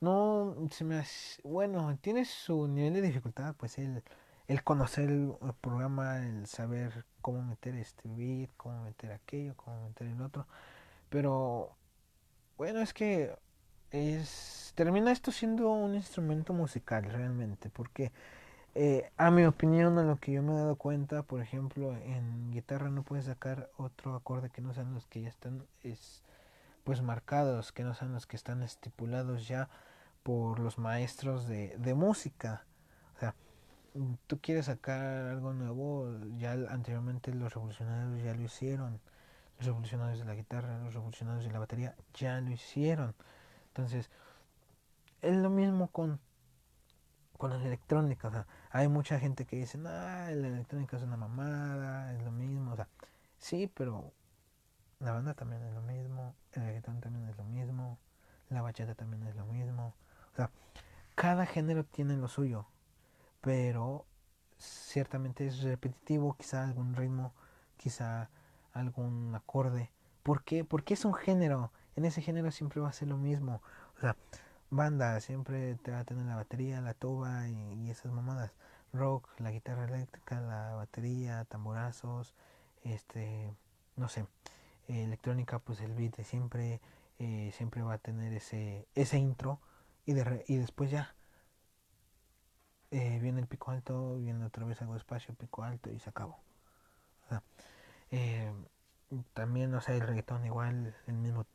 no 0.00 0.56
se 0.70 0.84
me 0.84 0.98
hace, 0.98 1.40
bueno, 1.42 1.96
tiene 2.00 2.24
su 2.24 2.68
nivel 2.68 2.94
de 2.94 3.02
dificultad, 3.02 3.54
pues 3.56 3.78
el, 3.78 4.02
el 4.48 4.62
conocer 4.62 5.10
el, 5.10 5.34
programa, 5.60 6.18
el 6.18 6.46
saber 6.46 7.04
cómo 7.22 7.42
meter 7.42 7.74
este 7.76 8.08
beat, 8.08 8.50
cómo 8.56 8.82
meter 8.84 9.12
aquello, 9.12 9.54
cómo 9.56 9.88
meter 9.88 10.08
el 10.08 10.20
otro, 10.20 10.46
pero 11.08 11.76
bueno, 12.56 12.80
es 12.80 12.92
que 12.92 13.36
es 13.90 14.72
termina 14.74 15.12
esto 15.12 15.32
siendo 15.32 15.70
un 15.70 15.94
instrumento 15.94 16.52
musical 16.52 17.04
realmente, 17.04 17.70
porque 17.70 18.12
eh, 18.74 19.10
a 19.16 19.30
mi 19.30 19.44
opinión, 19.46 19.98
a 19.98 20.02
lo 20.02 20.16
que 20.16 20.32
yo 20.32 20.42
me 20.42 20.52
he 20.52 20.56
dado 20.56 20.76
cuenta, 20.76 21.22
por 21.22 21.40
ejemplo, 21.40 21.96
en 21.96 22.50
guitarra 22.52 22.90
no 22.90 23.02
puedes 23.02 23.24
sacar 23.24 23.70
otro 23.78 24.14
acorde 24.14 24.50
que 24.50 24.60
no 24.60 24.74
sean 24.74 24.92
los 24.92 25.06
que 25.06 25.22
ya 25.22 25.28
están 25.30 25.66
es 25.82 26.22
pues 26.84 27.02
marcados, 27.02 27.72
que 27.72 27.82
no 27.84 27.94
sean 27.94 28.12
los 28.12 28.26
que 28.26 28.36
están 28.36 28.62
estipulados 28.62 29.48
ya 29.48 29.68
por 30.26 30.58
los 30.58 30.76
maestros 30.76 31.46
de, 31.46 31.78
de 31.78 31.94
música. 31.94 32.64
O 33.14 33.20
sea, 33.20 33.36
tú 34.26 34.40
quieres 34.40 34.66
sacar 34.66 35.28
algo 35.28 35.52
nuevo, 35.52 36.18
ya 36.36 36.50
anteriormente 36.68 37.32
los 37.32 37.54
revolucionarios 37.54 38.24
ya 38.24 38.34
lo 38.34 38.42
hicieron. 38.42 39.00
Los 39.58 39.66
revolucionarios 39.66 40.18
de 40.18 40.24
la 40.24 40.34
guitarra, 40.34 40.80
los 40.80 40.94
revolucionarios 40.94 41.44
de 41.44 41.52
la 41.52 41.60
batería 41.60 41.94
ya 42.12 42.40
lo 42.40 42.50
hicieron. 42.50 43.14
Entonces, 43.68 44.10
es 45.22 45.36
lo 45.36 45.48
mismo 45.48 45.92
con, 45.92 46.18
con 47.38 47.50
la 47.50 47.64
electrónica. 47.64 48.26
O 48.26 48.32
sea, 48.32 48.48
hay 48.72 48.88
mucha 48.88 49.20
gente 49.20 49.44
que 49.44 49.54
dice, 49.54 49.78
no, 49.78 49.90
la 49.90 50.32
electrónica 50.32 50.96
es 50.96 51.04
una 51.04 51.16
mamada, 51.16 52.12
es 52.12 52.24
lo 52.24 52.32
mismo. 52.32 52.72
O 52.72 52.76
sea, 52.76 52.88
sí, 53.38 53.70
pero 53.72 54.12
la 54.98 55.12
banda 55.12 55.34
también 55.34 55.62
es 55.62 55.72
lo 55.72 55.82
mismo, 55.82 56.34
el 56.50 56.62
reggaetón 56.62 57.00
también 57.00 57.28
es 57.28 57.36
lo 57.36 57.44
mismo, 57.44 57.96
la 58.50 58.60
bachata 58.62 58.96
también 58.96 59.22
es 59.22 59.36
lo 59.36 59.46
mismo. 59.46 59.94
Cada 61.14 61.46
género 61.46 61.84
tiene 61.84 62.16
lo 62.16 62.28
suyo, 62.28 62.66
pero 63.40 64.04
ciertamente 64.58 65.46
es 65.46 65.62
repetitivo, 65.62 66.36
quizá 66.36 66.64
algún 66.64 66.94
ritmo, 66.94 67.32
quizá 67.76 68.30
algún 68.72 69.34
acorde. 69.34 69.90
¿Por 70.22 70.42
qué? 70.44 70.64
Porque 70.64 70.94
es 70.94 71.04
un 71.04 71.14
género. 71.14 71.72
En 71.94 72.04
ese 72.04 72.20
género 72.20 72.50
siempre 72.50 72.80
va 72.80 72.88
a 72.90 72.92
ser 72.92 73.08
lo 73.08 73.16
mismo. 73.16 73.62
O 73.96 74.00
sea, 74.00 74.16
banda 74.70 75.20
siempre 75.20 75.76
te 75.76 75.92
va 75.92 76.00
a 76.00 76.04
tener 76.04 76.26
la 76.26 76.36
batería, 76.36 76.80
la 76.80 76.94
tuba 76.94 77.48
y, 77.48 77.90
esas 77.90 78.12
mamadas. 78.12 78.52
Rock, 78.92 79.28
la 79.38 79.50
guitarra 79.50 79.84
eléctrica, 79.84 80.40
la 80.40 80.74
batería, 80.74 81.44
tamborazos, 81.44 82.34
este, 82.82 83.54
no 83.96 84.08
sé 84.08 84.26
electrónica, 84.88 85.58
pues 85.58 85.80
el 85.80 85.92
beat 85.94 86.20
siempre, 86.22 86.80
eh, 87.18 87.50
siempre 87.54 87.82
va 87.82 87.94
a 87.94 87.98
tener 87.98 88.32
ese, 88.32 88.86
ese 88.94 89.18
intro 89.18 89.60
y, 90.06 90.14
de 90.14 90.44
y 90.48 90.56
después 90.56 90.90
ya 90.90 91.14
eh, 92.90 93.18
viene 93.20 93.40
el 93.40 93.46
pico 93.46 93.70
alto, 93.70 94.16
viene 94.18 94.44
otra 94.44 94.64
vez 94.64 94.80
algo 94.80 94.96
espacio, 94.96 95.34
pico 95.34 95.62
alto 95.64 95.90
y 95.90 95.98
se 95.98 96.10
acabó. 96.10 96.38
Eh, 98.10 98.52
también, 99.34 99.74
o 99.74 99.80
sea, 99.80 99.94
el 99.94 100.00
reggaetón 100.00 100.44
igual, 100.46 100.94
el 101.06 101.14
mismo, 101.14 101.46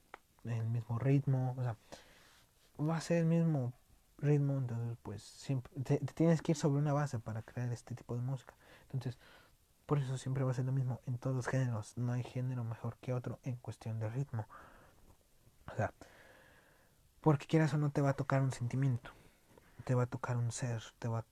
el 0.46 0.66
mismo 0.66 1.00
ritmo, 1.00 1.56
o 1.58 1.64
sea, 1.64 1.76
va 2.80 2.98
a 2.98 3.02
ser 3.02 3.18
el 3.20 3.26
mismo 3.26 3.74
ritmo, 4.18 4.58
entonces 4.58 4.98
pues 5.04 5.24
siempre 5.24 5.72
te 5.84 6.00
tienes 6.14 6.42
que 6.42 6.52
ir 6.54 6.58
sobre 6.58 6.80
una 6.80 6.94
base 6.94 7.20
para 7.20 7.42
crear 7.42 7.72
este 7.72 7.96
tipo 7.96 8.16
de 8.16 8.22
música. 8.22 8.54
Entonces, 8.92 9.18
por 9.86 10.00
eso 10.00 10.18
siempre 10.18 10.44
va 10.44 10.52
a 10.52 10.54
ser 10.56 10.66
lo 10.66 10.72
mismo 10.72 11.02
en 11.08 11.18
todos 11.18 11.36
los 11.36 11.48
géneros. 11.48 11.98
No 11.98 12.14
hay 12.14 12.24
género 12.24 12.64
mejor 12.64 12.98
que 12.98 13.14
otro 13.14 13.40
en 13.44 13.56
cuestión 13.58 14.00
de 14.00 14.10
ritmo. 14.10 14.48
O 15.72 15.76
sea, 15.76 15.94
porque 17.22 17.46
quieras 17.48 17.74
o 17.74 17.78
no 17.78 17.92
te 17.92 18.02
va 18.02 18.12
a 18.12 18.14
tocar 18.14 18.42
un 18.42 18.52
sentimiento. 18.52 19.12
Te 19.86 19.96
va 19.96 20.04
a 20.04 20.08
tocar 20.08 20.38
un 20.38 20.52
ser. 20.52 20.82
Te 21.00 21.08
va 21.08 21.20
a 21.20 21.26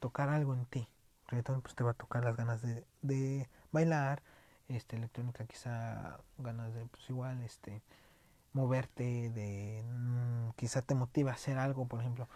tocar 0.00 0.28
algo 0.28 0.54
en 0.54 0.66
ti. 0.66 0.88
Reggaetón 1.28 1.62
pues 1.62 1.74
te 1.74 1.84
va 1.84 1.92
a 1.92 1.94
tocar 1.94 2.24
las 2.24 2.36
ganas 2.36 2.62
de, 2.62 2.84
de 3.02 3.48
bailar. 3.72 4.22
Este, 4.68 4.96
electrónica 4.96 5.46
quizá 5.46 6.18
ganas 6.38 6.74
de 6.74 6.86
pues 6.86 7.08
igual 7.08 7.40
este 7.42 7.82
moverte 8.52 9.30
de 9.30 9.84
mm, 9.86 10.50
quizá 10.56 10.82
te 10.82 10.96
motiva 10.96 11.30
a 11.30 11.34
hacer 11.34 11.56
algo 11.56 11.86
por 11.86 12.00
ejemplo 12.00 12.28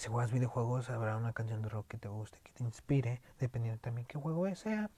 si 0.00 0.08
juegas 0.08 0.32
videojuegos 0.32 0.88
habrá 0.88 1.16
una 1.16 1.32
canción 1.34 1.60
de 1.60 1.68
rock 1.68 1.86
que 1.88 1.98
te 1.98 2.08
guste, 2.08 2.40
que 2.42 2.52
te 2.52 2.64
inspire, 2.64 3.20
dependiendo 3.38 3.78
también 3.80 4.06
qué 4.06 4.18
juego 4.18 4.52
sea. 4.54 4.90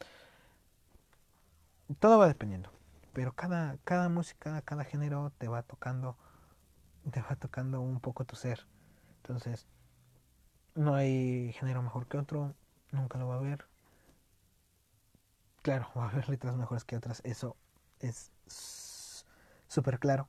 Todo 1.99 2.19
va 2.19 2.29
dependiendo. 2.29 2.71
Pero 3.13 3.33
cada, 3.33 3.77
cada 3.85 4.09
música, 4.09 4.63
cada 4.63 4.85
género 4.85 5.33
te 5.39 5.49
va 5.49 5.63
tocando, 5.63 6.17
te 7.11 7.21
va 7.23 7.37
tocando 7.37 7.81
un 7.81 8.01
poco 8.01 8.25
tu 8.25 8.37
ser. 8.37 8.67
Entonces, 9.19 9.67
no 10.75 10.95
hay 10.95 11.53
género 11.53 11.83
mejor 11.83 12.07
que 12.07 12.19
otro, 12.19 12.55
nunca 12.91 13.19
lo 13.19 13.29
va 13.29 13.35
a 13.37 13.39
haber. 13.39 13.67
Claro, 15.63 15.89
va 15.97 16.07
a 16.07 16.09
haber 16.11 16.29
letras 16.29 16.57
mejores 16.57 16.85
que 16.85 16.97
otras, 16.97 17.21
eso 17.25 17.57
es 18.01 18.31
súper 19.69 19.99
claro. 19.99 20.29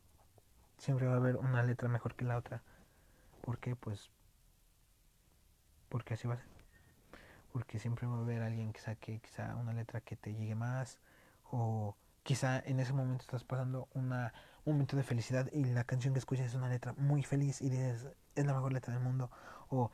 Siempre 0.78 1.07
va 1.07 1.13
a 1.13 1.17
haber 1.17 1.38
una 1.38 1.63
letra 1.63 1.89
mejor 1.89 2.15
que 2.15 2.26
la 2.26 2.38
otra. 2.38 2.61
porque 3.41 3.76
Pues 3.76 4.11
porque 5.89 6.15
así 6.15 6.28
va 6.28 6.34
a 6.36 6.38
ser. 6.38 6.47
Porque 7.51 7.80
siempre 7.80 8.07
va 8.07 8.17
a 8.17 8.21
haber 8.21 8.41
alguien 8.41 8.74
que 8.74 8.82
saque 8.82 9.19
quizá 9.19 9.55
una 9.55 9.74
letra 9.74 10.01
que 10.01 10.15
te 10.15 10.34
llegue 10.34 10.55
más 10.55 10.99
o 11.51 11.95
quizá 12.24 12.59
en 12.59 12.80
ese 12.80 12.93
momento 12.93 13.21
estás 13.21 13.43
pasando 13.43 13.88
una, 13.93 14.34
un 14.66 14.74
momento 14.74 14.95
de 14.95 15.03
felicidad 15.03 15.49
y 15.51 15.66
la 15.66 15.84
canción 15.84 16.14
que 16.14 16.20
escuchas 16.20 16.47
es 16.47 16.55
una 16.55 16.70
letra 16.70 16.93
muy 16.97 17.24
feliz 17.24 17.61
y 17.61 17.70
dices 17.70 18.07
es 18.36 18.45
la 18.45 18.53
mejor 18.53 18.74
letra 18.74 18.93
del 18.93 19.03
mundo 19.03 19.30
o 19.70 19.91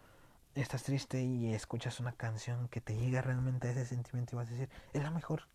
estás 0.56 0.84
triste 0.84 1.22
y 1.22 1.54
escuchas 1.54 2.00
una 2.00 2.12
canción 2.12 2.68
que 2.70 2.82
te 2.82 2.96
llega 2.96 3.22
realmente 3.22 3.68
a 3.68 3.72
ese 3.72 3.86
sentimiento 3.86 4.36
y 4.36 4.38
vas 4.38 4.48
a 4.48 4.52
decir 4.52 4.70
es 4.94 5.04
la 5.04 5.12
mejor 5.12 5.48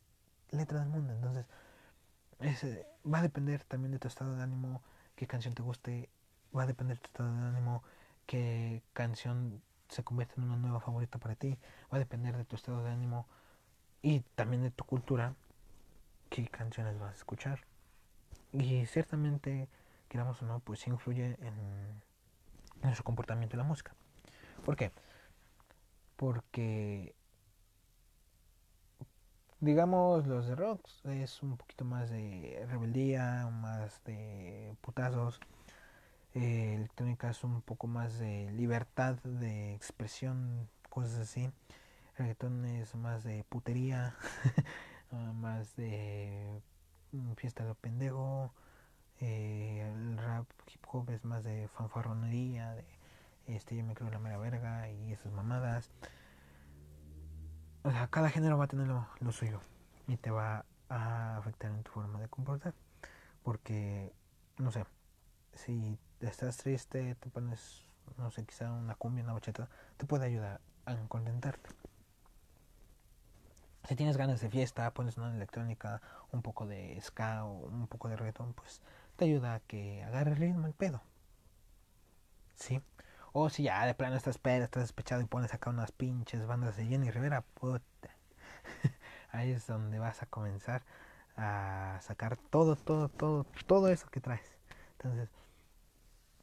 letra 0.51 0.81
del 0.81 0.89
mundo 0.89 1.13
entonces 1.13 1.47
va 3.07 3.19
a 3.19 3.23
depender 3.23 3.65
también 3.65 3.93
de 3.93 3.99
tu 3.99 4.09
estado 4.09 4.35
de 4.37 4.43
ánimo 4.43 4.83
qué 5.15 5.27
canción 5.27 5.55
te 5.55 5.63
guste 5.63 6.09
va 6.57 6.65
a 6.65 6.67
depender 6.67 6.97
de 6.97 7.03
tu 7.03 7.07
estado 7.09 7.33
de 7.33 7.49
ánimo 7.49 7.83
qué 8.27 8.83
canción 8.93 9.63
se 9.89 10.03
convierte 10.03 10.35
en 10.37 10.45
una 10.45 10.57
nueva 10.57 10.81
favorita 10.81 11.19
para 11.19 11.35
ti. 11.35 11.57
Va 11.93 11.97
a 11.97 11.99
depender 11.99 12.37
de 12.37 12.45
tu 12.45 12.57
estado 12.57 12.83
de 12.83 12.91
ánimo 12.91 13.27
y 14.03 14.21
también 14.35 14.63
de 14.63 14.71
tu 14.71 14.85
cultura 14.85 15.35
qué 16.31 16.47
canciones 16.49 16.99
vas 16.99 17.13
a 17.13 17.17
escuchar. 17.17 17.61
Y 18.55 18.87
ciertamente, 18.87 19.69
queramos 20.09 20.41
o 20.43 20.47
no, 20.47 20.61
pues 20.61 20.87
influye 20.87 21.37
en, 21.41 22.03
en 22.83 22.95
su 22.95 23.03
comportamiento 23.03 23.57
la 23.57 23.65
música. 23.65 23.95
¿Por 24.65 24.77
qué? 24.77 24.93
Porque, 26.17 27.15
digamos, 29.61 30.27
los 30.27 30.47
de 30.47 30.55
rock 30.55 30.89
es 31.05 31.43
un 31.43 31.57
poquito 31.57 31.85
más 31.85 32.11
de 32.11 32.65
rebeldía, 32.69 33.49
más 33.51 34.03
de 34.05 34.75
putazos 34.81 35.41
eh, 36.35 36.75
electrónica 36.75 37.31
es 37.31 37.45
un 37.45 37.63
poco 37.63 37.87
más 37.87 38.19
de 38.19 38.51
libertad 38.53 39.17
de 39.23 39.75
expresión, 39.75 40.69
cosas 40.91 41.19
así. 41.21 41.51
reggaetón 42.17 42.65
es 42.65 42.95
más 42.97 43.23
de 43.25 43.45
putería, 43.45 44.17
ah, 45.13 45.33
más 45.35 45.77
de 45.77 46.61
fiesta 47.37 47.65
de 47.65 47.75
pendejo. 47.75 48.53
Eh, 49.21 49.93
el 49.95 50.19
rap 50.19 50.47
hip 50.73 50.85
hop 50.91 51.11
es 51.11 51.25
más 51.25 51.45
de 51.45 51.69
fanfarronería, 51.69 52.75
de 52.75 52.85
este 53.47 53.77
yo 53.77 53.85
me 53.85 53.95
creo 53.95 54.11
la 54.11 54.19
mera 54.19 54.39
verga 54.39 54.91
y 54.91 55.13
esas 55.13 55.33
mamadas. 55.33 55.91
O 57.83 57.91
sea, 57.91 58.09
cada 58.09 58.31
género 58.31 58.59
va 58.59 58.65
a 58.65 58.69
tener 58.69 58.87
lo, 58.87 59.07
lo 59.21 59.33
suyo 59.33 59.61
y 60.09 60.17
te 60.17 60.31
va 60.31 60.65
a 60.89 61.37
afectar 61.37 61.71
en 61.71 61.83
tu 61.83 61.93
forma 61.93 62.21
de 62.21 62.29
comportar. 62.29 62.75
Porque, 63.43 64.13
no 64.59 64.71
sé, 64.71 64.85
si 65.55 65.99
estás 66.21 66.57
triste, 66.57 67.15
te 67.17 67.31
pones, 67.31 67.85
no 68.17 68.31
sé, 68.31 68.45
quizá 68.45 68.73
una 68.73 68.95
cumbia, 68.95 69.25
una 69.25 69.35
bachata, 69.35 69.69
te 69.97 70.07
puede 70.07 70.27
ayudar 70.27 70.61
a 70.87 70.97
contentarte. 71.09 71.71
Si 73.87 73.97
tienes 73.97 74.17
ganas 74.17 74.41
de 74.41 74.49
fiesta, 74.49 74.93
pones 74.95 75.19
una 75.19 75.35
electrónica, 75.35 76.01
un 76.33 76.43
poco 76.43 76.67
de 76.67 76.99
ska 77.03 77.45
o 77.45 77.67
un 77.67 77.87
poco 77.87 78.09
de 78.09 78.17
reggaeton, 78.17 78.55
pues 78.55 78.81
te 79.17 79.27
ayuda 79.27 79.55
a 79.55 79.61
que 79.61 80.03
agarre 80.05 80.31
el 80.33 80.37
ritmo 80.39 80.67
el 80.67 80.73
pedo. 80.73 81.03
¿Sí? 82.55 82.81
O 83.33 83.51
si 83.51 83.65
ya 83.65 83.85
de 83.85 83.95
plano 83.95 84.17
estás 84.17 84.39
pedo, 84.39 84.65
estás 84.65 84.85
despechado 84.85 85.21
y 85.21 85.27
pones 85.27 85.53
acá 85.55 85.71
unas 85.71 85.93
pinches 85.93 86.47
bandas 86.47 86.77
de 86.77 86.87
Jenny 86.87 87.11
Rivera, 87.11 87.43
puta. 87.43 87.83
Ahí 89.33 89.51
es 89.51 89.67
donde 89.67 89.99
vas 89.99 90.23
a 90.23 90.27
comenzar 90.27 90.83
a 91.37 91.99
sacar 92.01 92.37
todo, 92.37 92.77
todo, 92.77 93.09
todo, 93.09 93.45
todo 93.67 93.89
eso 93.89 94.09
que 94.09 94.21
traes. 94.21 94.57
Entonces, 94.93 95.29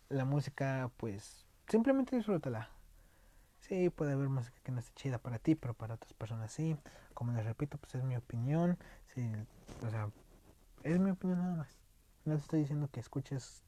la 0.10 0.26
música, 0.26 0.92
pues, 0.98 1.46
simplemente 1.68 2.16
disfrútala. 2.16 2.70
Sí, 3.62 3.90
puede 3.90 4.14
haber 4.14 4.28
música 4.30 4.58
que 4.64 4.72
no 4.72 4.80
esté 4.80 4.92
chida 4.96 5.18
para 5.18 5.40
ti, 5.40 5.56
pero 5.56 5.74
para 5.74 5.96
otras 5.96 6.14
personas 6.14 6.52
sí. 6.52 6.78
Como 7.22 7.34
les 7.34 7.46
repito, 7.46 7.78
pues 7.78 7.94
es 7.94 8.04
mi 8.04 8.16
opinión. 8.16 8.80
O 9.86 9.90
sea, 9.92 10.10
es 10.82 11.00
mi 11.00 11.12
opinión 11.12 11.38
nada 11.38 11.54
más. 11.54 11.78
No 12.26 12.34
te 12.34 12.42
estoy 12.42 12.62
diciendo 12.62 12.90
que 12.92 13.00
escuches 13.00 13.62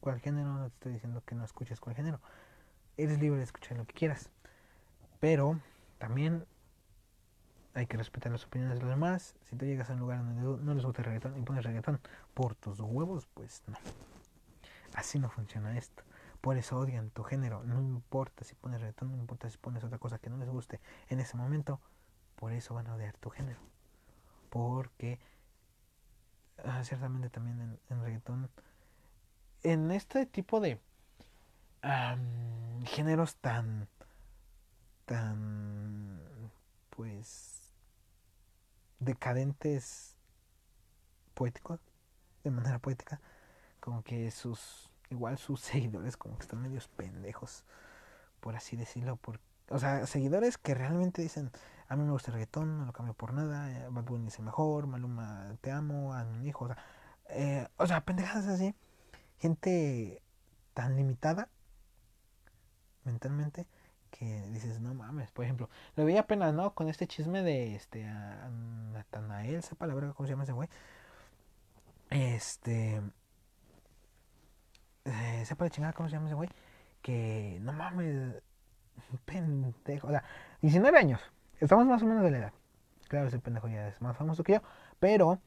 cual 0.00 0.20
género, 0.20 0.52
no 0.52 0.64
te 0.64 0.74
estoy 0.74 0.92
diciendo 0.92 1.22
que 1.24 1.34
no 1.34 1.46
escuches 1.46 1.80
cual 1.80 1.96
género. 1.96 2.20
Eres 2.98 3.18
libre 3.20 3.38
de 3.38 3.44
escuchar 3.44 3.78
lo 3.78 3.86
que 3.86 3.94
quieras. 3.94 4.28
Pero 5.18 5.58
también 5.96 6.44
hay 7.72 7.86
que 7.86 7.96
respetar 7.96 8.32
las 8.32 8.44
opiniones 8.44 8.76
de 8.76 8.82
los 8.82 8.90
demás. 8.90 9.34
Si 9.48 9.56
tú 9.56 9.64
llegas 9.64 9.88
a 9.88 9.94
un 9.94 10.00
lugar 10.00 10.18
donde 10.18 10.62
no 10.62 10.74
les 10.74 10.84
gusta 10.84 11.00
el 11.00 11.06
reggaetón 11.06 11.38
y 11.38 11.42
pones 11.44 11.64
reggaetón 11.64 12.00
por 12.34 12.54
tus 12.54 12.80
huevos, 12.80 13.26
pues 13.32 13.62
no. 13.66 13.78
Así 14.92 15.18
no 15.18 15.30
funciona 15.30 15.78
esto. 15.78 16.02
Por 16.42 16.58
eso 16.58 16.76
odian 16.76 17.08
tu 17.08 17.22
género. 17.22 17.64
No 17.64 17.80
importa 17.80 18.44
si 18.44 18.54
pones 18.54 18.82
reggaetón, 18.82 19.10
no 19.12 19.16
importa 19.16 19.48
si 19.48 19.56
pones 19.56 19.82
otra 19.84 19.96
cosa 19.96 20.18
que 20.18 20.28
no 20.28 20.36
les 20.36 20.50
guste 20.50 20.82
en 21.08 21.18
ese 21.20 21.34
momento. 21.38 21.80
Por 22.38 22.52
eso 22.52 22.74
van 22.74 22.86
a 22.86 22.94
odiar 22.94 23.16
tu 23.16 23.30
género. 23.30 23.60
Porque 24.50 25.18
ah, 26.64 26.82
ciertamente 26.84 27.30
también 27.30 27.78
en, 27.90 28.02
reggaetón, 28.02 28.50
en 29.62 29.90
este 29.90 30.26
tipo 30.26 30.60
de 30.60 30.80
géneros 32.84 33.36
tan, 33.36 33.88
tan, 35.04 36.20
pues, 36.90 37.74
decadentes 38.98 40.16
poéticos, 41.34 41.80
de 42.44 42.50
manera 42.50 42.78
poética, 42.78 43.20
como 43.80 44.02
que 44.02 44.30
sus 44.30 44.88
igual 45.10 45.38
sus 45.38 45.60
seguidores 45.62 46.16
como 46.16 46.36
que 46.36 46.42
están 46.42 46.62
medios 46.62 46.88
pendejos, 46.88 47.64
por 48.40 48.56
así 48.56 48.76
decirlo. 48.76 49.16
Por, 49.16 49.40
o 49.68 49.78
sea, 49.78 50.06
seguidores 50.06 50.58
que 50.58 50.74
realmente 50.74 51.22
dicen, 51.22 51.50
a 51.88 51.96
mí 51.96 52.04
me 52.04 52.12
gusta 52.12 52.30
el 52.30 52.34
reggaetón, 52.34 52.78
no 52.78 52.84
lo 52.86 52.92
cambio 52.92 53.14
por 53.14 53.32
nada, 53.32 53.70
eh, 53.70 53.86
Bad 53.90 54.04
Bunny 54.04 54.28
es 54.28 54.38
el 54.38 54.44
mejor, 54.44 54.86
Maluma 54.86 55.56
te 55.60 55.70
amo, 55.70 56.14
a 56.14 56.24
mi 56.24 56.48
hijo, 56.48 56.66
o 56.66 56.68
sea, 56.68 56.78
eh, 57.30 57.68
o 57.76 57.86
sea, 57.86 58.02
pendejadas 58.02 58.46
así. 58.46 58.74
Gente 59.38 60.22
tan 60.74 60.96
limitada 60.96 61.48
mentalmente 63.04 63.66
que 64.10 64.42
dices, 64.50 64.80
no 64.80 64.94
mames, 64.94 65.30
por 65.32 65.44
ejemplo, 65.44 65.68
lo 65.96 66.04
vi 66.04 66.16
apenas, 66.16 66.54
¿no? 66.54 66.74
Con 66.74 66.88
este 66.88 67.06
chisme 67.06 67.42
de 67.42 67.74
este 67.74 68.06
a 68.06 68.48
Natanael, 68.92 69.62
sepa 69.62 69.86
la 69.86 69.94
verdad 69.94 70.14
cómo 70.14 70.26
se 70.26 70.32
llama 70.32 70.44
ese 70.44 70.52
güey. 70.52 70.68
Este, 72.10 73.02
eh, 75.04 75.44
sepa 75.46 75.64
de 75.64 75.70
chingada 75.70 75.92
cómo 75.92 76.08
se 76.08 76.14
llama 76.14 76.26
ese 76.26 76.34
güey, 76.34 76.48
que 77.02 77.58
no 77.62 77.72
mames, 77.72 78.42
pendejo, 79.24 80.08
o 80.08 80.10
sea, 80.10 80.24
19 80.62 80.98
años, 80.98 81.20
estamos 81.60 81.86
más 81.86 82.02
o 82.02 82.06
menos 82.06 82.22
de 82.22 82.30
la 82.30 82.38
edad. 82.38 82.52
Claro, 83.08 83.28
ese 83.28 83.38
pendejo 83.38 83.68
ya 83.68 83.88
es 83.88 84.00
más 84.02 84.16
famoso 84.16 84.44
que 84.44 84.54
yo, 84.54 84.62
pero 85.00 85.40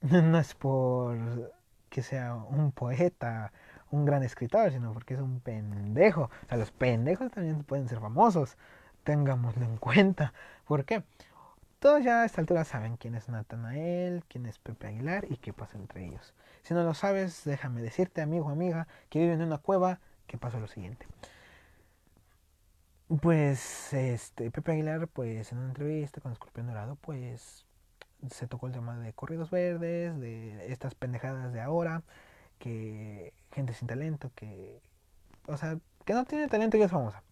no 0.00 0.38
es 0.38 0.54
por 0.54 1.52
que 1.90 2.02
sea 2.02 2.34
un 2.34 2.72
poeta, 2.72 3.52
un 3.90 4.06
gran 4.06 4.22
escritor, 4.22 4.72
sino 4.72 4.92
porque 4.94 5.14
es 5.14 5.20
un 5.20 5.40
pendejo. 5.40 6.30
O 6.44 6.48
sea, 6.48 6.56
los 6.56 6.72
pendejos 6.72 7.30
también 7.30 7.62
pueden 7.64 7.88
ser 7.88 8.00
famosos, 8.00 8.56
tengámoslo 9.04 9.64
en 9.64 9.76
cuenta. 9.76 10.32
¿Por 10.66 10.84
qué? 10.86 11.04
Todos 11.78 12.02
ya 12.02 12.22
a 12.22 12.24
esta 12.24 12.40
altura 12.40 12.64
saben 12.64 12.96
quién 12.96 13.14
es 13.14 13.28
Natanael, 13.28 14.24
quién 14.28 14.46
es 14.46 14.58
Pepe 14.58 14.86
Aguilar 14.86 15.26
y 15.28 15.36
qué 15.36 15.52
pasa 15.52 15.76
entre 15.76 16.06
ellos. 16.06 16.32
Si 16.62 16.72
no 16.74 16.82
lo 16.84 16.94
sabes, 16.94 17.42
déjame 17.44 17.82
decirte, 17.82 18.22
amigo 18.22 18.46
o 18.46 18.50
amiga, 18.50 18.86
que 19.10 19.18
vive 19.18 19.34
en 19.34 19.42
una 19.42 19.58
cueva, 19.58 20.00
que 20.26 20.38
pasó 20.38 20.60
lo 20.60 20.68
siguiente. 20.68 21.06
Pues 23.20 23.92
este 23.92 24.50
Pepe 24.50 24.72
Aguilar, 24.72 25.06
pues 25.06 25.52
en 25.52 25.58
una 25.58 25.68
entrevista 25.68 26.20
con 26.22 26.32
Escorpión 26.32 26.66
Dorado, 26.66 26.96
pues 26.96 27.66
se 28.30 28.46
tocó 28.46 28.68
el 28.68 28.72
tema 28.72 28.98
de 28.98 29.12
corridos 29.12 29.50
verdes, 29.50 30.18
de 30.18 30.72
estas 30.72 30.94
pendejadas 30.94 31.52
de 31.52 31.60
ahora, 31.60 32.02
que 32.58 33.34
gente 33.52 33.74
sin 33.74 33.86
talento, 33.88 34.30
que 34.34 34.80
o 35.46 35.56
sea, 35.58 35.78
que 36.06 36.14
no 36.14 36.24
tiene 36.24 36.48
talento 36.48 36.78
y 36.78 36.82
es 36.82 36.90
famosa. 36.90 37.22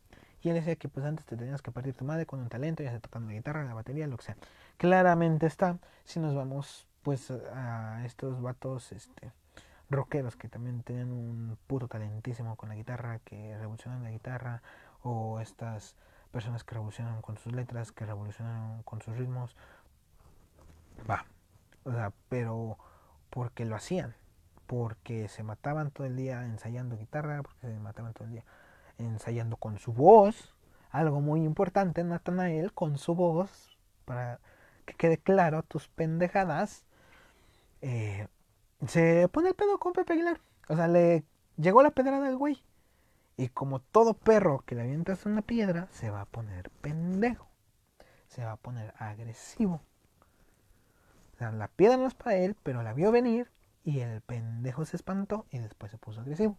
Y 0.42 0.50
él 0.50 0.56
decía 0.56 0.76
que 0.76 0.88
pues 0.88 1.06
antes 1.06 1.24
te 1.24 1.36
tenías 1.36 1.62
que 1.62 1.70
partir 1.70 1.94
tu 1.94 2.04
madre 2.04 2.26
con 2.26 2.40
un 2.40 2.48
talento, 2.50 2.82
ya 2.82 2.90
sea 2.90 3.00
tocando 3.00 3.28
la 3.28 3.34
guitarra, 3.34 3.64
la 3.64 3.74
batería, 3.74 4.06
lo 4.06 4.18
que 4.18 4.24
sea. 4.24 4.36
Claramente 4.76 5.46
está, 5.46 5.78
si 6.04 6.20
nos 6.20 6.34
vamos 6.34 6.88
pues 7.02 7.30
a 7.30 8.04
estos 8.04 8.42
vatos 8.42 8.92
este 8.92 9.32
rockeros 9.90 10.36
que 10.36 10.48
también 10.48 10.82
tenían 10.82 11.10
un 11.10 11.58
puto 11.66 11.88
talentísimo 11.88 12.56
con 12.56 12.68
la 12.68 12.76
guitarra, 12.76 13.18
que 13.24 13.56
revolucionan 13.58 14.02
la 14.02 14.10
guitarra, 14.10 14.62
o 15.02 15.40
estas 15.40 15.96
personas 16.32 16.64
que 16.64 16.74
revolucionan 16.74 17.22
con 17.22 17.36
sus 17.38 17.52
letras, 17.52 17.92
que 17.92 18.06
revolucionan 18.06 18.82
con 18.82 19.02
sus 19.02 19.16
ritmos. 19.16 19.56
Va. 21.08 21.26
O 21.84 21.92
sea, 21.92 22.12
pero 22.28 22.78
porque 23.30 23.64
lo 23.64 23.76
hacían, 23.76 24.14
porque 24.66 25.28
se 25.28 25.42
mataban 25.42 25.90
todo 25.90 26.06
el 26.06 26.16
día 26.16 26.44
ensayando 26.44 26.96
guitarra, 26.96 27.42
porque 27.42 27.66
se 27.66 27.78
mataban 27.80 28.12
todo 28.12 28.24
el 28.24 28.32
día 28.32 28.44
ensayando 28.98 29.56
con 29.56 29.78
su 29.78 29.92
voz, 29.92 30.54
algo 30.90 31.20
muy 31.20 31.42
importante, 31.44 32.04
Natanael, 32.04 32.72
con 32.72 32.98
su 32.98 33.14
voz, 33.14 33.78
para 34.04 34.40
que 34.84 34.94
quede 34.94 35.18
claro 35.18 35.62
tus 35.62 35.88
pendejadas, 35.88 36.84
eh, 37.80 38.28
se 38.86 39.28
pone 39.28 39.50
el 39.50 39.54
pedo 39.54 39.78
con 39.78 39.92
Pepe 39.92 40.14
Aguilar. 40.14 40.40
O 40.68 40.76
sea, 40.76 40.88
le 40.88 41.24
llegó 41.56 41.82
la 41.82 41.90
pedrada 41.90 42.26
al 42.26 42.36
güey. 42.36 42.62
Y 43.36 43.48
como 43.48 43.80
todo 43.80 44.14
perro 44.14 44.62
que 44.66 44.74
le 44.74 44.82
avientas 44.82 45.26
una 45.26 45.42
piedra, 45.42 45.88
se 45.90 46.10
va 46.10 46.22
a 46.22 46.26
poner 46.26 46.70
pendejo. 46.82 47.48
Se 48.28 48.44
va 48.44 48.52
a 48.52 48.56
poner 48.56 48.94
agresivo. 48.98 49.80
O 51.34 51.38
sea, 51.38 51.52
la 51.52 51.68
piedra 51.68 51.96
no 51.96 52.06
es 52.06 52.14
para 52.14 52.36
él, 52.36 52.54
pero 52.62 52.82
la 52.82 52.92
vio 52.92 53.10
venir 53.12 53.50
y 53.82 54.00
el 54.00 54.20
pendejo 54.20 54.84
se 54.84 54.96
espantó 54.96 55.46
y 55.50 55.58
después 55.58 55.90
se 55.90 55.98
puso 55.98 56.20
agresivo. 56.20 56.58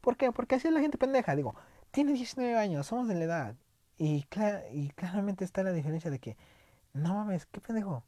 ¿Por 0.00 0.16
qué? 0.16 0.32
Porque 0.32 0.56
así 0.56 0.68
es 0.68 0.74
la 0.74 0.80
gente 0.80 0.98
pendeja. 0.98 1.34
Digo, 1.34 1.54
tiene 1.90 2.12
19 2.12 2.56
años, 2.56 2.86
somos 2.86 3.08
de 3.08 3.14
la 3.14 3.24
edad. 3.24 3.56
Y, 3.96 4.26
y 4.72 4.88
claramente 4.90 5.44
está 5.44 5.62
la 5.62 5.72
diferencia 5.72 6.10
de 6.10 6.18
que, 6.18 6.36
no 6.92 7.14
mames, 7.14 7.46
qué 7.46 7.60
pendejo. 7.60 8.02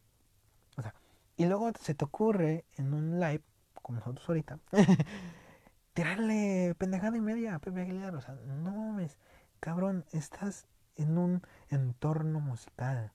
O 0.76 0.82
sea, 0.82 0.94
y 1.36 1.46
luego 1.46 1.70
se 1.80 1.94
te 1.94 2.04
ocurre 2.04 2.64
en 2.76 2.94
un 2.94 3.20
live, 3.20 3.42
como 3.82 3.98
nosotros 3.98 4.28
ahorita, 4.28 4.58
tirarle 5.94 6.74
pendejada 6.78 7.16
y 7.16 7.20
media 7.20 7.54
a 7.54 7.58
Pepe 7.58 7.82
Aguilar. 7.82 8.14
O 8.14 8.20
sea, 8.20 8.34
no 8.34 8.72
mames, 8.72 9.16
cabrón, 9.60 10.04
estás 10.12 10.66
en 10.96 11.16
un 11.18 11.42
entorno 11.70 12.40
musical. 12.40 13.12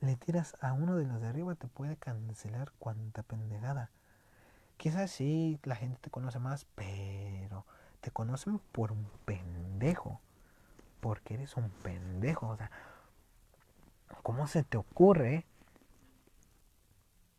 Le 0.00 0.16
tiras 0.16 0.56
a 0.60 0.72
uno 0.72 0.96
de 0.96 1.04
los 1.04 1.20
de 1.20 1.28
arriba, 1.28 1.54
te 1.54 1.68
puede 1.68 1.96
cancelar 1.96 2.72
cuanta 2.78 3.22
pendejada. 3.22 3.90
Quizás 4.76 5.10
sí, 5.10 5.58
la 5.64 5.76
gente 5.76 5.98
te 6.00 6.10
conoce 6.10 6.38
más, 6.38 6.66
pero 6.74 7.66
te 8.00 8.10
conocen 8.10 8.58
por 8.72 8.92
un 8.92 9.08
pendejo. 9.24 10.20
Porque 11.00 11.34
eres 11.34 11.56
un 11.56 11.70
pendejo. 11.70 12.48
O 12.48 12.56
sea, 12.56 12.70
¿cómo 14.22 14.46
se 14.46 14.64
te 14.64 14.76
ocurre 14.76 15.46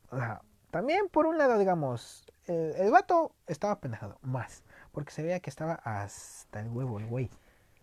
o 0.10 0.18
sea, 0.18 0.42
también 0.78 1.10
por 1.10 1.26
un 1.26 1.40
lado, 1.40 1.58
digamos, 1.58 2.24
el, 2.46 2.76
el, 2.76 2.92
vato 2.92 3.32
estaba 3.48 3.80
pendejado, 3.80 4.20
más. 4.22 4.64
Porque 4.92 5.12
se 5.12 5.24
veía 5.24 5.40
que 5.40 5.50
estaba 5.50 5.74
hasta 5.74 6.60
el 6.60 6.70
huevo 6.70 7.00
el 7.00 7.08
güey. 7.08 7.32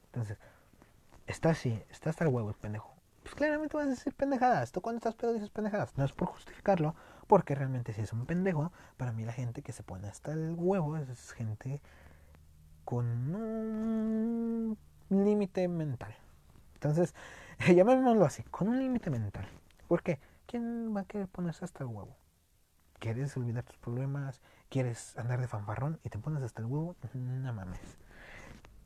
Entonces, 0.07 0.38
está 1.26 1.51
así, 1.51 1.82
está 1.90 2.11
hasta 2.11 2.22
el 2.22 2.30
huevo 2.30 2.51
el 2.51 2.55
pendejo. 2.55 2.95
Pues 3.24 3.34
claramente 3.34 3.76
vas 3.76 3.86
a 3.86 3.90
decir 3.90 4.14
pendejadas. 4.14 4.70
Tú 4.70 4.80
cuando 4.80 4.99
estás 4.99 5.16
pedo 5.16 5.32
dices 5.32 5.51
pendejadas. 5.51 5.99
No 5.99 6.05
es 6.05 6.12
por 6.12 6.28
justificarlo, 6.28 6.95
porque 7.26 7.57
realmente 7.57 7.92
si 7.92 8.03
es 8.03 8.12
un 8.12 8.26
pendejo, 8.26 8.70
para 8.97 9.11
mí 9.11 9.24
la 9.24 9.32
gente 9.32 9.62
que 9.62 9.72
se 9.72 9.82
pone 9.82 10.07
hasta 10.07 10.30
el 10.30 10.55
huevo 10.57 10.97
es 10.97 11.32
gente 11.32 11.80
con 12.84 13.34
un 13.34 14.78
límite 15.09 15.66
mental. 15.66 16.14
Entonces, 16.74 17.12
llamémoslo 17.74 18.24
así, 18.24 18.45
con 18.45 18.68
un 18.68 18.78
límite 18.78 19.11
mental. 19.11 19.49
¿Por 19.88 20.05
qué? 20.05 20.20
¿quién 20.47 20.95
va 20.97 21.01
a 21.01 21.05
querer 21.05 21.26
ponerse 21.26 21.64
hasta 21.64 21.82
el 21.82 21.90
huevo? 21.90 22.16
¿Quieres 23.05 23.36
olvidar 23.36 23.64
tus 23.64 23.76
problemas? 23.76 24.40
¿Quieres 24.70 25.14
andar 25.18 25.38
de 25.38 25.46
fanfarrón 25.46 26.00
y 26.05 26.09
te 26.09 26.18
pones 26.18 26.42
hasta 26.42 26.62
el 26.62 26.66
huevo? 26.68 26.96
No 27.12 27.52
mames. 27.52 27.98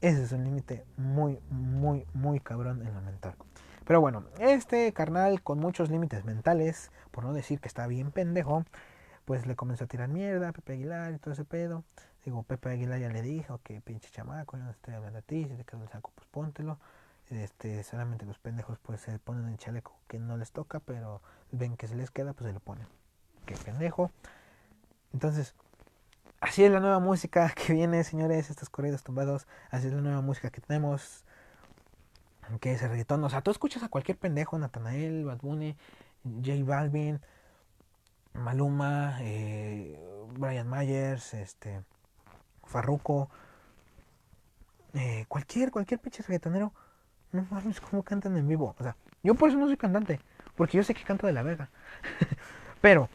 Ese 0.01 0.25
es 0.25 0.33
un 0.33 0.43
límite 0.43 0.85
muy, 0.97 1.39
muy, 1.51 2.05
muy 2.15 2.41
cabrón 2.41 2.85
en 2.85 2.93
lo 2.95 3.01
mental. 3.01 3.37
Pero 3.85 4.01
bueno, 4.01 4.25
este 4.41 4.93
carnal 4.93 5.41
con 5.41 5.61
muchos 5.61 5.89
límites 5.89 6.25
mentales, 6.25 6.91
por 7.13 7.23
no 7.23 7.33
decir 7.33 7.61
que 7.61 7.69
está 7.69 7.87
bien 7.87 8.11
pendejo, 8.11 8.65
pues 9.25 9.47
le 9.47 9.55
comenzó 9.55 9.85
a 9.85 9.87
tirar 9.87 10.09
mierda 10.09 10.49
a 10.49 10.53
Pepe 10.53 10.73
Aguilar 10.73 11.13
y 11.13 11.19
todo 11.19 11.35
ese 11.35 11.45
pedo. 11.45 11.85
Digo, 12.25 12.43
Pepe 12.43 12.71
Aguilar 12.71 12.99
ya 12.99 13.11
le 13.11 13.23
dijo 13.23 13.61
que 13.63 13.81
pinche 13.81 14.11
chamaco, 14.11 14.57
yo 14.57 14.65
no 14.65 14.71
estoy 14.73 14.95
hablando 14.95 15.21
a 15.21 15.23
ti, 15.23 15.45
si 15.45 15.55
te 15.55 15.63
queda 15.63 15.81
el 15.85 15.91
saco, 15.91 16.11
pues 16.17 16.27
póntelo. 16.27 16.81
Este, 17.31 17.85
solamente 17.85 18.27
los 18.27 18.41
pendejos 18.41 18.81
pues 18.81 19.01
se 19.01 19.17
ponen 19.21 19.47
el 19.47 19.59
chaleco 19.59 19.97
que 20.09 20.19
no 20.19 20.37
les 20.37 20.51
toca, 20.51 20.81
pero 20.81 21.23
ven 21.53 21.77
que 21.77 21.87
se 21.87 21.95
les 21.95 22.11
queda, 22.11 22.33
pues 22.33 22.49
se 22.49 22.53
lo 22.53 22.59
ponen. 22.59 22.98
Qué 23.49 23.55
pendejo. 23.57 24.13
Entonces, 25.15 25.55
así 26.39 26.65
es 26.65 26.71
la 26.71 26.81
nueva 26.81 26.99
música 26.99 27.51
que 27.57 27.73
viene, 27.73 28.05
señores, 28.05 28.51
estos 28.51 28.69
corridos 28.69 29.03
tumbados. 29.03 29.47
Así 29.71 29.87
es 29.87 29.95
la 29.95 30.03
nueva 30.03 30.21
música 30.21 30.51
que 30.51 30.61
tenemos. 30.61 31.25
Que 32.61 32.73
es 32.73 32.83
el 32.83 32.91
reggaetón. 32.91 33.25
O 33.25 33.31
sea, 33.31 33.41
tú 33.41 33.51
escuchas 33.51 33.83
a 33.83 33.89
cualquier 33.89 34.19
pendejo, 34.19 34.59
Natanael, 34.59 35.25
Bad 35.25 35.39
Bunny, 35.39 35.79
J 36.25 36.63
Balvin, 36.65 37.21
Maluma, 38.35 39.17
eh, 39.21 39.99
Brian 40.35 40.69
Myers, 40.69 41.33
este, 41.33 41.83
Farruko, 42.65 43.31
eh, 44.93 45.25
cualquier, 45.29 45.71
cualquier 45.71 46.01
pinche 46.01 46.23
reggaetonero, 46.23 46.73
no 47.33 47.47
mames 47.51 47.81
cómo 47.81 48.03
cantan 48.03 48.37
en 48.37 48.47
vivo. 48.47 48.75
O 48.79 48.83
sea, 48.83 48.97
yo 49.23 49.35
por 49.35 49.49
eso 49.49 49.59
no 49.59 49.67
soy 49.67 49.77
cantante, 49.77 50.21
porque 50.55 50.77
yo 50.77 50.83
sé 50.85 50.95
que 50.95 51.03
canto 51.03 51.27
de 51.27 51.33
la 51.33 51.43
verga. 51.43 51.71
Pero, 52.81 53.09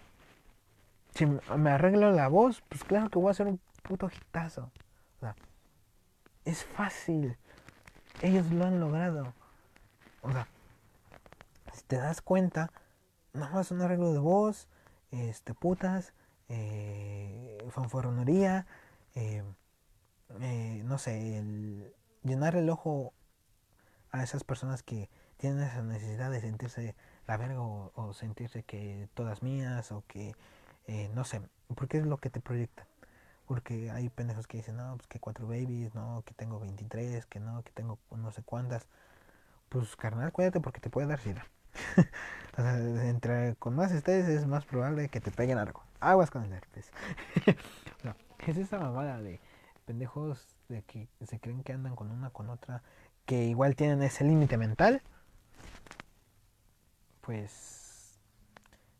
si 1.14 1.26
me 1.26 1.72
arreglo 1.72 2.12
la 2.12 2.28
voz, 2.28 2.62
pues 2.70 2.84
claro 2.84 3.10
que 3.10 3.20
voy 3.20 3.30
a 3.30 3.32
hacer 3.32 3.48
un 3.48 3.60
puto 3.84 4.10
hitazo. 4.10 4.72
O 5.18 5.20
sea, 5.20 5.36
es 6.46 6.64
fácil. 6.64 7.38
Ellos 8.22 8.52
lo 8.52 8.66
han 8.66 8.80
logrado. 8.80 9.34
O 10.22 10.32
sea, 10.32 10.48
si 11.74 11.84
te 11.84 11.98
das 11.98 12.22
cuenta, 12.22 12.72
nada 13.34 13.52
más 13.52 13.72
un 13.72 13.82
arreglo 13.82 14.14
de 14.14 14.20
voz, 14.20 14.68
este, 15.12 15.54
putas, 15.54 16.14
eh, 16.50 17.58
fanfarronería, 17.70 18.66
eh, 19.16 19.44
eh, 20.42 20.82
no 20.86 20.98
sé, 20.98 21.38
el 21.38 21.94
llenar 22.24 22.56
el 22.56 22.70
ojo 22.70 23.14
a 24.12 24.24
esas 24.24 24.44
personas 24.44 24.84
que 24.84 25.10
tienen 25.38 25.64
esa 25.64 25.82
necesidad 25.82 26.32
de 26.32 26.42
sentirse 26.42 26.96
la 27.28 27.38
verga 27.38 27.62
o, 27.62 28.14
sentirse 28.14 28.64
que 28.64 29.10
todas 29.14 29.44
mías 29.44 29.92
o 29.92 30.04
que, 30.08 30.36
eh, 30.88 31.10
no 31.14 31.24
sé, 31.24 31.42
porque 31.76 31.98
es 31.98 32.06
lo 32.06 32.18
que 32.18 32.30
te 32.30 32.42
proyecta. 32.42 32.88
Porque 33.46 33.92
hay 33.92 34.10
pendejos 34.10 34.48
que 34.48 34.58
dicen, 34.58 34.78
no, 34.78 34.96
pues 34.96 35.08
que 35.08 35.20
cuatro 35.20 35.48
babies, 35.48 35.94
no, 35.96 36.24
que 36.26 36.34
tengo 36.34 36.60
23, 36.60 37.26
que 37.26 37.40
no, 37.40 37.62
que 37.64 37.72
tengo 37.72 38.00
no 38.12 38.32
sé 38.32 38.42
cuántas. 38.44 38.88
Pues 39.70 39.96
carnal, 39.96 40.32
cuídate 40.32 40.60
porque 40.62 40.80
te 40.80 40.90
puede 40.90 41.08
dar 41.08 41.20
sida. 41.20 41.46
o 42.58 42.62
sea, 42.62 42.78
entre 43.10 43.56
con 43.56 43.76
más 43.76 43.92
estés 43.92 44.28
es 44.28 44.46
más 44.48 44.66
probable 44.66 45.10
que 45.10 45.20
te 45.20 45.32
peguen 45.32 45.58
algo. 45.58 45.84
Aguas 46.00 46.32
con 46.32 46.44
el 46.44 46.54
herpes. 46.54 46.92
no, 48.04 48.16
es 48.48 48.58
esa 48.58 48.80
mamada 48.80 49.22
de 49.22 49.42
pendejos 49.86 50.56
de 50.70 50.84
que 50.84 51.10
se 51.26 51.40
creen 51.40 51.64
que 51.64 51.74
andan 51.74 51.96
con 51.96 52.12
una 52.12 52.30
con 52.30 52.50
otra, 52.50 52.84
que 53.26 53.46
igual 53.46 53.76
tienen 53.76 54.02
ese 54.04 54.24
límite 54.24 54.58
mental. 54.58 55.02
Pues 57.22 58.20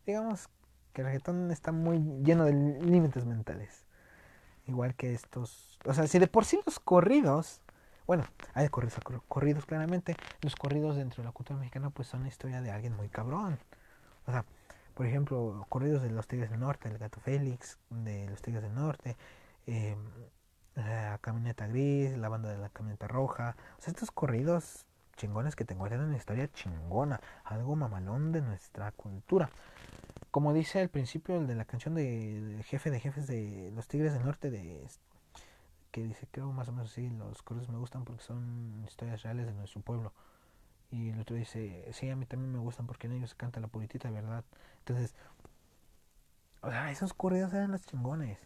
digamos 0.06 0.50
que 0.94 1.02
el 1.02 1.08
reggaetón 1.08 1.52
está 1.52 1.72
muy 1.72 2.00
lleno 2.24 2.46
de 2.46 2.54
límites 2.54 3.26
mentales. 3.26 3.86
Igual 4.68 4.96
que 4.96 5.14
estos, 5.14 5.80
o 5.86 5.94
sea, 5.94 6.08
si 6.08 6.20
de 6.20 6.28
por 6.28 6.46
sí 6.46 6.60
los 6.66 6.80
corridos 6.80 7.62
bueno, 8.06 8.26
hay 8.54 8.68
corridos, 8.68 9.00
corridos 9.28 9.66
claramente. 9.66 10.16
Los 10.42 10.56
corridos 10.56 10.98
dentro 10.98 11.24
de 11.24 11.28
la 11.28 11.32
cultura 11.32 11.58
mexicana 11.58 11.90
pues 11.90 12.08
son 12.08 12.24
la 12.24 12.28
historia 12.28 12.62
de 12.62 12.72
alguien 12.72 12.96
muy 12.96 13.08
cabrón. 13.08 13.58
O 14.28 14.32
sea, 14.32 14.46
por 14.94 15.06
ejemplo, 15.06 15.66
corridos 15.70 16.02
de 16.02 16.12
los 16.12 16.28
Tigres 16.28 16.50
del 16.50 16.60
Norte, 16.60 16.90
el 16.90 16.98
Gato 16.98 17.20
Félix, 17.22 17.80
de 17.90 18.28
los 18.30 18.42
Tigres 18.42 18.62
del 18.62 18.76
Norte, 18.76 19.16
eh, 19.68 19.96
la 20.76 21.18
Camioneta 21.20 21.68
Gris, 21.68 22.18
la 22.18 22.30
banda 22.30 22.50
de 22.50 22.58
la 22.58 22.70
Camioneta 22.70 23.08
Roja. 23.08 23.56
O 23.80 23.82
sea, 23.82 23.92
estos 23.92 24.12
corridos 24.12 24.86
chingones 25.16 25.56
que 25.56 25.64
te 25.64 25.76
cuentan 25.76 26.02
una 26.02 26.18
historia 26.18 26.52
chingona, 26.52 27.22
algo 27.46 27.76
mamalón 27.76 28.32
de 28.32 28.42
nuestra 28.42 28.92
cultura. 28.92 29.50
Como 30.34 30.52
dice 30.52 30.80
al 30.80 30.90
principio 30.90 31.38
el 31.38 31.46
de 31.46 31.54
la 31.54 31.64
canción 31.64 31.94
de, 31.94 32.60
jefe 32.66 32.90
de 32.90 33.00
jefes 33.00 33.28
de 33.28 33.72
los 33.76 33.88
Tigres 33.88 34.14
del 34.14 34.26
Norte 34.26 34.50
de 34.50 34.84
que 35.92 36.04
dice, 36.04 36.28
creo 36.32 36.52
más 36.52 36.68
o 36.70 36.72
menos 36.72 36.90
así, 36.90 37.08
los 37.08 37.44
corridos 37.44 37.70
me 37.70 37.78
gustan 37.78 38.04
porque 38.04 38.24
son 38.24 38.84
historias 38.84 39.22
reales 39.22 39.46
de 39.46 39.54
nuestro 39.54 39.82
pueblo. 39.82 40.12
Y 40.90 41.12
el 41.12 41.20
otro 41.20 41.36
dice, 41.36 41.88
sí, 41.94 42.10
a 42.10 42.16
mí 42.16 42.26
también 42.26 42.52
me 42.52 42.58
gustan 42.58 42.88
porque 42.88 43.06
en 43.06 43.14
ellos 43.14 43.30
se 43.30 43.36
canta 43.36 43.60
la 43.60 43.68
puritita 43.68 44.10
verdad. 44.10 44.44
Entonces, 44.80 45.14
o 46.64 46.72
sea, 46.72 46.90
esos 46.90 47.14
corridos 47.14 47.54
eran 47.54 47.72
los 47.72 47.86
chingones. 47.86 48.40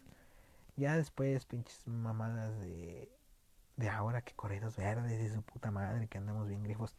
Ya 0.76 0.94
después, 0.94 1.46
pinches 1.46 1.86
mamadas 1.86 2.60
de, 2.60 3.10
de 3.76 3.88
ahora 3.88 4.20
que 4.20 4.34
corridos 4.34 4.76
verdes 4.76 5.22
y 5.22 5.34
su 5.34 5.40
puta 5.40 5.70
madre, 5.70 6.06
que 6.06 6.18
andamos 6.18 6.48
bien 6.48 6.62
grifos. 6.62 6.94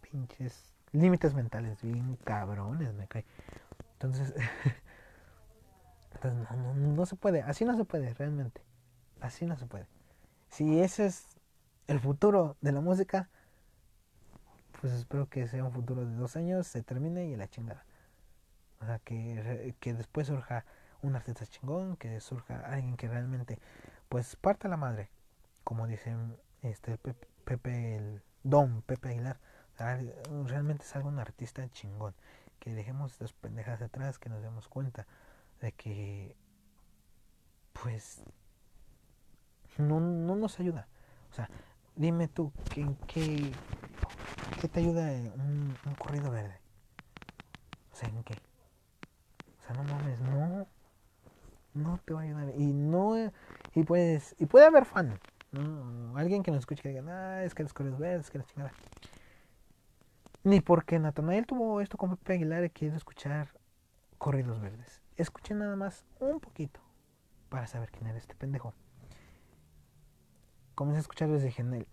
Pinches 0.00 0.74
límites 0.94 1.34
mentales 1.34 1.82
bien 1.82 2.16
cabrones, 2.24 2.94
me 2.94 3.06
cae. 3.06 3.24
Entonces, 4.04 4.34
no, 6.24 6.56
no, 6.56 6.74
no 6.74 7.06
se 7.06 7.16
puede, 7.16 7.42
así 7.42 7.64
no 7.64 7.76
se 7.76 7.84
puede 7.84 8.12
realmente. 8.14 8.62
Así 9.20 9.46
no 9.46 9.56
se 9.56 9.66
puede. 9.66 9.86
Si 10.48 10.80
ese 10.80 11.06
es 11.06 11.24
el 11.86 12.00
futuro 12.00 12.56
de 12.60 12.72
la 12.72 12.80
música, 12.80 13.28
pues 14.80 14.92
espero 14.92 15.28
que 15.28 15.48
sea 15.48 15.64
un 15.64 15.72
futuro 15.72 16.04
de 16.04 16.14
dos 16.14 16.36
años, 16.36 16.66
se 16.66 16.82
termine 16.82 17.26
y 17.26 17.36
la 17.36 17.48
chingada. 17.48 17.84
O 18.80 18.86
sea, 18.86 18.98
que, 18.98 19.74
que 19.80 19.94
después 19.94 20.26
surja 20.26 20.66
un 21.02 21.16
artista 21.16 21.46
chingón, 21.46 21.96
que 21.96 22.20
surja 22.20 22.60
alguien 22.66 22.96
que 22.96 23.08
realmente, 23.08 23.58
pues, 24.08 24.36
parta 24.36 24.68
la 24.68 24.76
madre, 24.76 25.10
como 25.64 25.86
dicen 25.86 26.36
este 26.62 26.98
Pepe, 27.44 27.96
el 27.96 28.22
Don 28.42 28.82
Pepe 28.82 29.08
Aguilar. 29.10 29.38
realmente 30.46 30.84
salga 30.84 31.08
un 31.08 31.18
artista 31.18 31.66
chingón. 31.70 32.14
Que 32.64 32.74
dejemos 32.74 33.12
estas 33.12 33.34
pendejas 33.34 33.82
atrás, 33.82 34.18
que 34.18 34.30
nos 34.30 34.40
demos 34.40 34.68
cuenta 34.68 35.06
de 35.60 35.72
que, 35.72 36.34
pues, 37.74 38.22
no, 39.76 40.00
no 40.00 40.34
nos 40.34 40.58
ayuda. 40.60 40.88
O 41.30 41.34
sea, 41.34 41.50
dime 41.94 42.26
tú, 42.26 42.52
¿qué, 42.72 42.88
qué, 43.06 43.52
te 44.68 44.80
ayuda 44.80 45.02
un, 45.34 45.76
un, 45.84 45.94
corrido 45.96 46.30
verde? 46.30 46.58
O 47.92 47.96
sea, 47.96 48.08
¿en 48.08 48.24
qué? 48.24 48.34
O 49.58 49.66
sea, 49.66 49.76
no 49.76 49.84
mames, 49.84 50.20
no. 50.20 50.66
No 51.74 52.00
te 52.04 52.14
va 52.14 52.20
a 52.20 52.22
ayudar. 52.22 52.54
Y 52.56 52.72
no. 52.72 53.14
Y 53.74 53.82
puedes. 53.84 54.34
Y 54.38 54.46
puede 54.46 54.64
haber 54.64 54.86
fan. 54.86 55.18
Alguien 56.16 56.42
que 56.42 56.50
nos 56.50 56.60
escuche 56.60 56.82
que 56.82 56.88
diga, 56.88 57.02
ah, 57.08 57.44
es 57.44 57.54
que 57.54 57.62
los 57.62 57.74
corridos 57.74 57.98
verdes, 57.98 58.30
que 58.30 58.38
la 58.38 58.44
chingada. 58.44 58.72
Ni 60.44 60.60
porque 60.60 60.98
Natanael 60.98 61.46
tuvo 61.46 61.80
esto 61.80 61.98
con 61.98 62.10
Pepe 62.16 62.34
Aguilar 62.34 62.64
y 62.64 62.70
quiero 62.70 62.96
escuchar 62.96 63.48
corridos 64.18 64.60
verdes. 64.60 65.02
Escuché 65.16 65.54
nada 65.54 65.74
más 65.76 66.04
un 66.20 66.38
poquito 66.40 66.80
para 67.48 67.66
saber 67.66 67.90
quién 67.90 68.06
era 68.06 68.18
este 68.18 68.34
pendejo 68.34 68.74
comencé 70.74 70.98
a 70.98 71.00
escuchar 71.00 71.30
desde 71.30 71.50
Genel. 71.50 71.86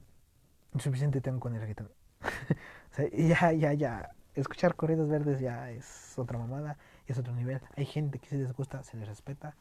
Suficiente 0.78 1.22
tengo 1.22 1.40
con 1.40 1.54
el 1.54 1.62
reggaetón. 1.62 1.92
ya, 3.14 3.52
ya, 3.52 3.74
ya. 3.74 4.16
Escuchar 4.34 4.76
corridos 4.76 5.10
verdes 5.10 5.40
ya 5.40 5.70
es 5.72 6.18
otra 6.18 6.38
mamada, 6.38 6.78
es 7.08 7.18
otro 7.18 7.34
nivel. 7.34 7.62
Hay 7.76 7.86
gente 7.86 8.20
que 8.20 8.30
si 8.30 8.38
les 8.38 8.54
gusta, 8.54 8.84
se 8.84 8.98
les 8.98 9.08
respeta. 9.08 9.56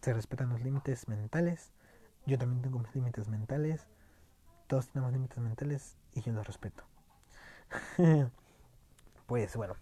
Se 0.00 0.12
respetan 0.12 0.48
los 0.48 0.62
límites 0.62 1.08
mentales. 1.08 1.72
Yo 2.26 2.38
también 2.38 2.62
tengo 2.62 2.78
mis 2.78 2.94
límites 2.94 3.28
mentales. 3.28 3.86
Todos 4.66 4.88
tenemos 4.88 5.12
límites 5.12 5.38
mentales 5.38 5.96
y 6.14 6.22
yo 6.22 6.32
los 6.32 6.46
respeto. 6.46 6.84
pues 9.26 9.56
bueno, 9.56 9.76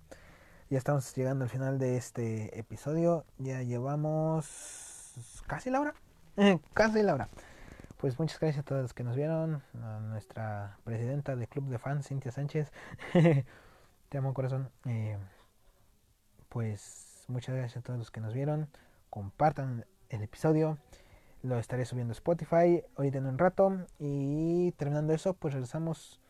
ya 0.70 0.78
estamos 0.78 1.14
llegando 1.14 1.45
al 1.45 1.51
final 1.51 1.78
de 1.78 1.97
este 1.97 2.59
episodio. 2.59 3.24
Ya 3.38 3.62
llevamos 3.62 5.14
casi 5.47 5.70
la 5.70 5.80
hora. 5.80 5.95
casi 6.74 7.03
la 7.03 7.14
hora. 7.14 7.28
Pues 7.97 8.18
muchas 8.18 8.41
gracias 8.41 8.62
a 8.62 8.66
todos 8.66 8.80
los 8.80 8.95
que 8.95 9.05
nos 9.05 9.14
vieron, 9.14 9.62
a 9.82 10.01
nuestra 10.01 10.78
presidenta 10.84 11.36
del 11.36 11.49
club 11.49 11.68
de 11.68 11.78
fans, 11.78 12.09
Cintia 12.09 12.32
Sánchez. 12.32 12.72
Te 14.09 14.18
amo 14.18 14.32
corazón. 14.32 14.70
Eh, 14.86 15.18
pues 16.49 17.24
muchas 17.28 17.55
gracias 17.55 17.78
a 17.78 17.82
todos 17.82 17.99
los 17.99 18.11
que 18.11 18.20
nos 18.20 18.32
vieron. 18.32 18.68
Compartan 19.11 19.84
el 20.09 20.22
episodio. 20.22 20.78
Lo 21.43 21.59
estaré 21.59 21.84
subiendo 21.84 22.12
a 22.12 22.14
Spotify 22.14 22.82
hoy 22.97 23.09
en 23.09 23.26
un 23.26 23.38
rato. 23.38 23.86
Y 23.99 24.72
terminando 24.72 25.12
eso, 25.12 25.34
pues 25.34 25.53
regresamos. 25.55 26.20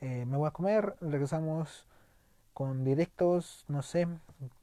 Eh, 0.00 0.24
me 0.26 0.36
voy 0.36 0.48
a 0.48 0.52
comer. 0.52 0.96
Regresamos 1.00 1.86
con 2.54 2.84
directos. 2.84 3.64
No 3.68 3.82
sé. 3.82 4.08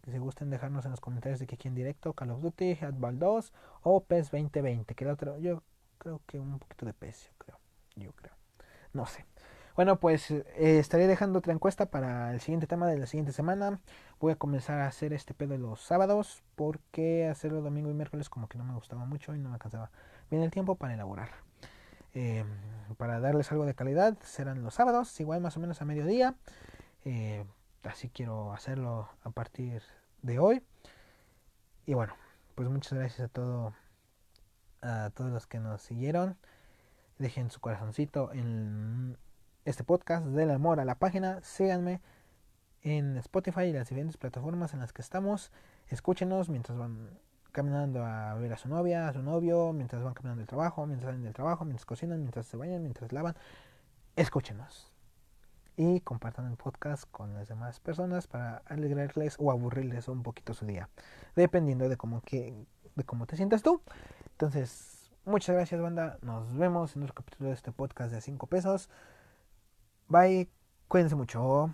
Si 0.06 0.18
gusten 0.18 0.50
dejarnos 0.50 0.86
en 0.86 0.92
los 0.92 1.02
comentarios 1.02 1.40
de 1.40 1.48
que 1.48 1.56
aquí 1.56 1.68
en 1.68 1.76
directo. 1.76 2.14
Call 2.14 2.32
of 2.32 2.42
Duty, 2.42 2.80
Adval 2.82 3.20
2 3.20 3.54
o 3.84 4.04
PES 4.04 4.32
2020. 4.32 4.96
Que 4.96 5.08
otro, 5.08 5.38
yo 5.40 5.64
creo 5.98 6.22
que 6.26 6.40
un 6.40 6.60
poquito 6.60 6.86
de 6.86 6.94
peso, 6.94 7.30
creo. 7.38 7.58
Yo 7.96 8.12
creo. 8.14 8.34
No 8.94 9.06
sé. 9.06 9.26
Bueno, 9.76 10.00
pues 10.00 10.32
eh, 10.32 10.44
estaré 10.80 11.06
dejando 11.06 11.38
otra 11.38 11.54
encuesta 11.54 11.86
para 11.86 12.34
el 12.34 12.42
siguiente 12.42 12.66
tema 12.66 12.88
de 12.88 12.98
la 12.98 13.06
siguiente 13.06 13.32
semana. 13.32 13.80
Voy 14.20 14.32
a 14.32 14.36
comenzar 14.36 14.80
a 14.80 14.88
hacer 14.88 15.14
este 15.14 15.36
pedo 15.36 15.56
los 15.58 15.82
sábados 15.82 16.44
porque 16.56 17.28
hacerlo 17.28 17.62
domingo 17.62 17.92
y 17.92 17.94
miércoles 17.94 18.28
como 18.28 18.48
que 18.48 18.58
no 18.58 18.64
me 18.64 18.74
gustaba 18.74 19.06
mucho 19.06 19.36
y 19.36 19.40
no 19.40 19.50
me 19.50 19.56
alcanzaba 19.56 19.92
bien 20.32 20.42
el 20.42 20.50
tiempo 20.50 20.76
para 20.76 20.96
elaborar. 20.96 21.47
Eh, 22.14 22.44
para 22.98 23.20
darles 23.20 23.52
algo 23.52 23.66
de 23.66 23.76
calidad 23.76 24.18
serán 24.24 24.64
los 24.64 24.74
sábados, 24.76 25.20
igual 25.20 25.42
más 25.42 25.58
o 25.58 25.60
menos 25.60 25.82
a 25.82 25.86
mediodía. 25.86 26.36
Eh, 27.06 27.46
así 27.84 28.10
quiero 28.10 28.54
hacerlo 28.54 29.10
a 29.24 29.30
partir 29.30 29.82
de 30.22 30.40
hoy. 30.40 30.64
Y 31.86 31.94
bueno, 31.94 32.14
pues 32.56 32.70
muchas 32.70 32.94
gracias 32.94 33.22
a 33.22 33.28
todo 33.28 33.74
a 34.82 35.12
todos 35.14 35.32
los 35.32 35.48
que 35.48 35.60
nos 35.60 35.82
siguieron. 35.82 36.38
Dejen 37.18 37.50
su 37.50 37.60
corazoncito 37.60 38.32
en 38.32 39.18
este 39.66 39.84
podcast 39.84 40.26
del 40.28 40.52
amor 40.52 40.80
a 40.80 40.86
la 40.86 40.96
página. 40.96 41.42
Síganme 41.42 42.02
en 42.84 43.18
Spotify 43.18 43.64
y 43.64 43.74
las 43.74 43.90
diferentes 43.90 44.18
plataformas 44.18 44.74
en 44.74 44.80
las 44.80 44.94
que 44.94 45.02
estamos. 45.02 45.52
Escúchenos 45.88 46.50
mientras 46.50 46.78
van 46.78 47.20
caminando 47.58 48.06
a 48.06 48.36
ver 48.36 48.54
a 48.54 48.58
su 48.58 48.70
novia, 48.70 49.08
a 49.08 49.14
su 49.14 49.24
novio, 49.24 49.74
mientras 49.74 50.04
van 50.04 50.14
caminando 50.14 50.42
del 50.42 50.48
trabajo, 50.48 50.86
mientras 50.86 51.08
salen 51.08 51.24
del 51.24 51.34
trabajo, 51.34 51.66
mientras 51.66 51.88
cocinan, 51.88 52.20
mientras 52.20 52.46
se 52.46 52.56
bañan, 52.56 52.84
mientras 52.84 53.12
lavan. 53.12 53.36
Escúchenos. 54.16 54.94
Y 55.76 56.02
compartan 56.02 56.46
el 56.52 56.56
podcast 56.56 57.06
con 57.10 57.34
las 57.34 57.48
demás 57.48 57.80
personas 57.80 58.28
para 58.28 58.58
alegrarles 58.68 59.38
o 59.40 59.50
aburrirles 59.50 60.08
un 60.08 60.22
poquito 60.22 60.54
su 60.54 60.68
día. 60.68 60.88
Dependiendo 61.36 61.90
de 61.90 61.98
cómo, 61.98 62.22
que, 62.22 62.68
de 62.94 63.04
cómo 63.06 63.26
te 63.26 63.36
sientas 63.38 63.64
tú. 63.64 63.82
Entonces, 64.34 65.12
muchas 65.26 65.56
gracias 65.56 65.82
banda. 65.82 66.20
Nos 66.22 66.56
vemos 66.56 66.96
en 66.96 67.02
otro 67.02 67.16
capítulo 67.16 67.50
de 67.50 67.56
este 67.56 67.72
podcast 67.72 68.12
de 68.12 68.22
5 68.22 68.46
pesos. 68.46 68.88
Bye, 70.08 70.48
cuídense 70.88 71.16
mucho. 71.16 71.74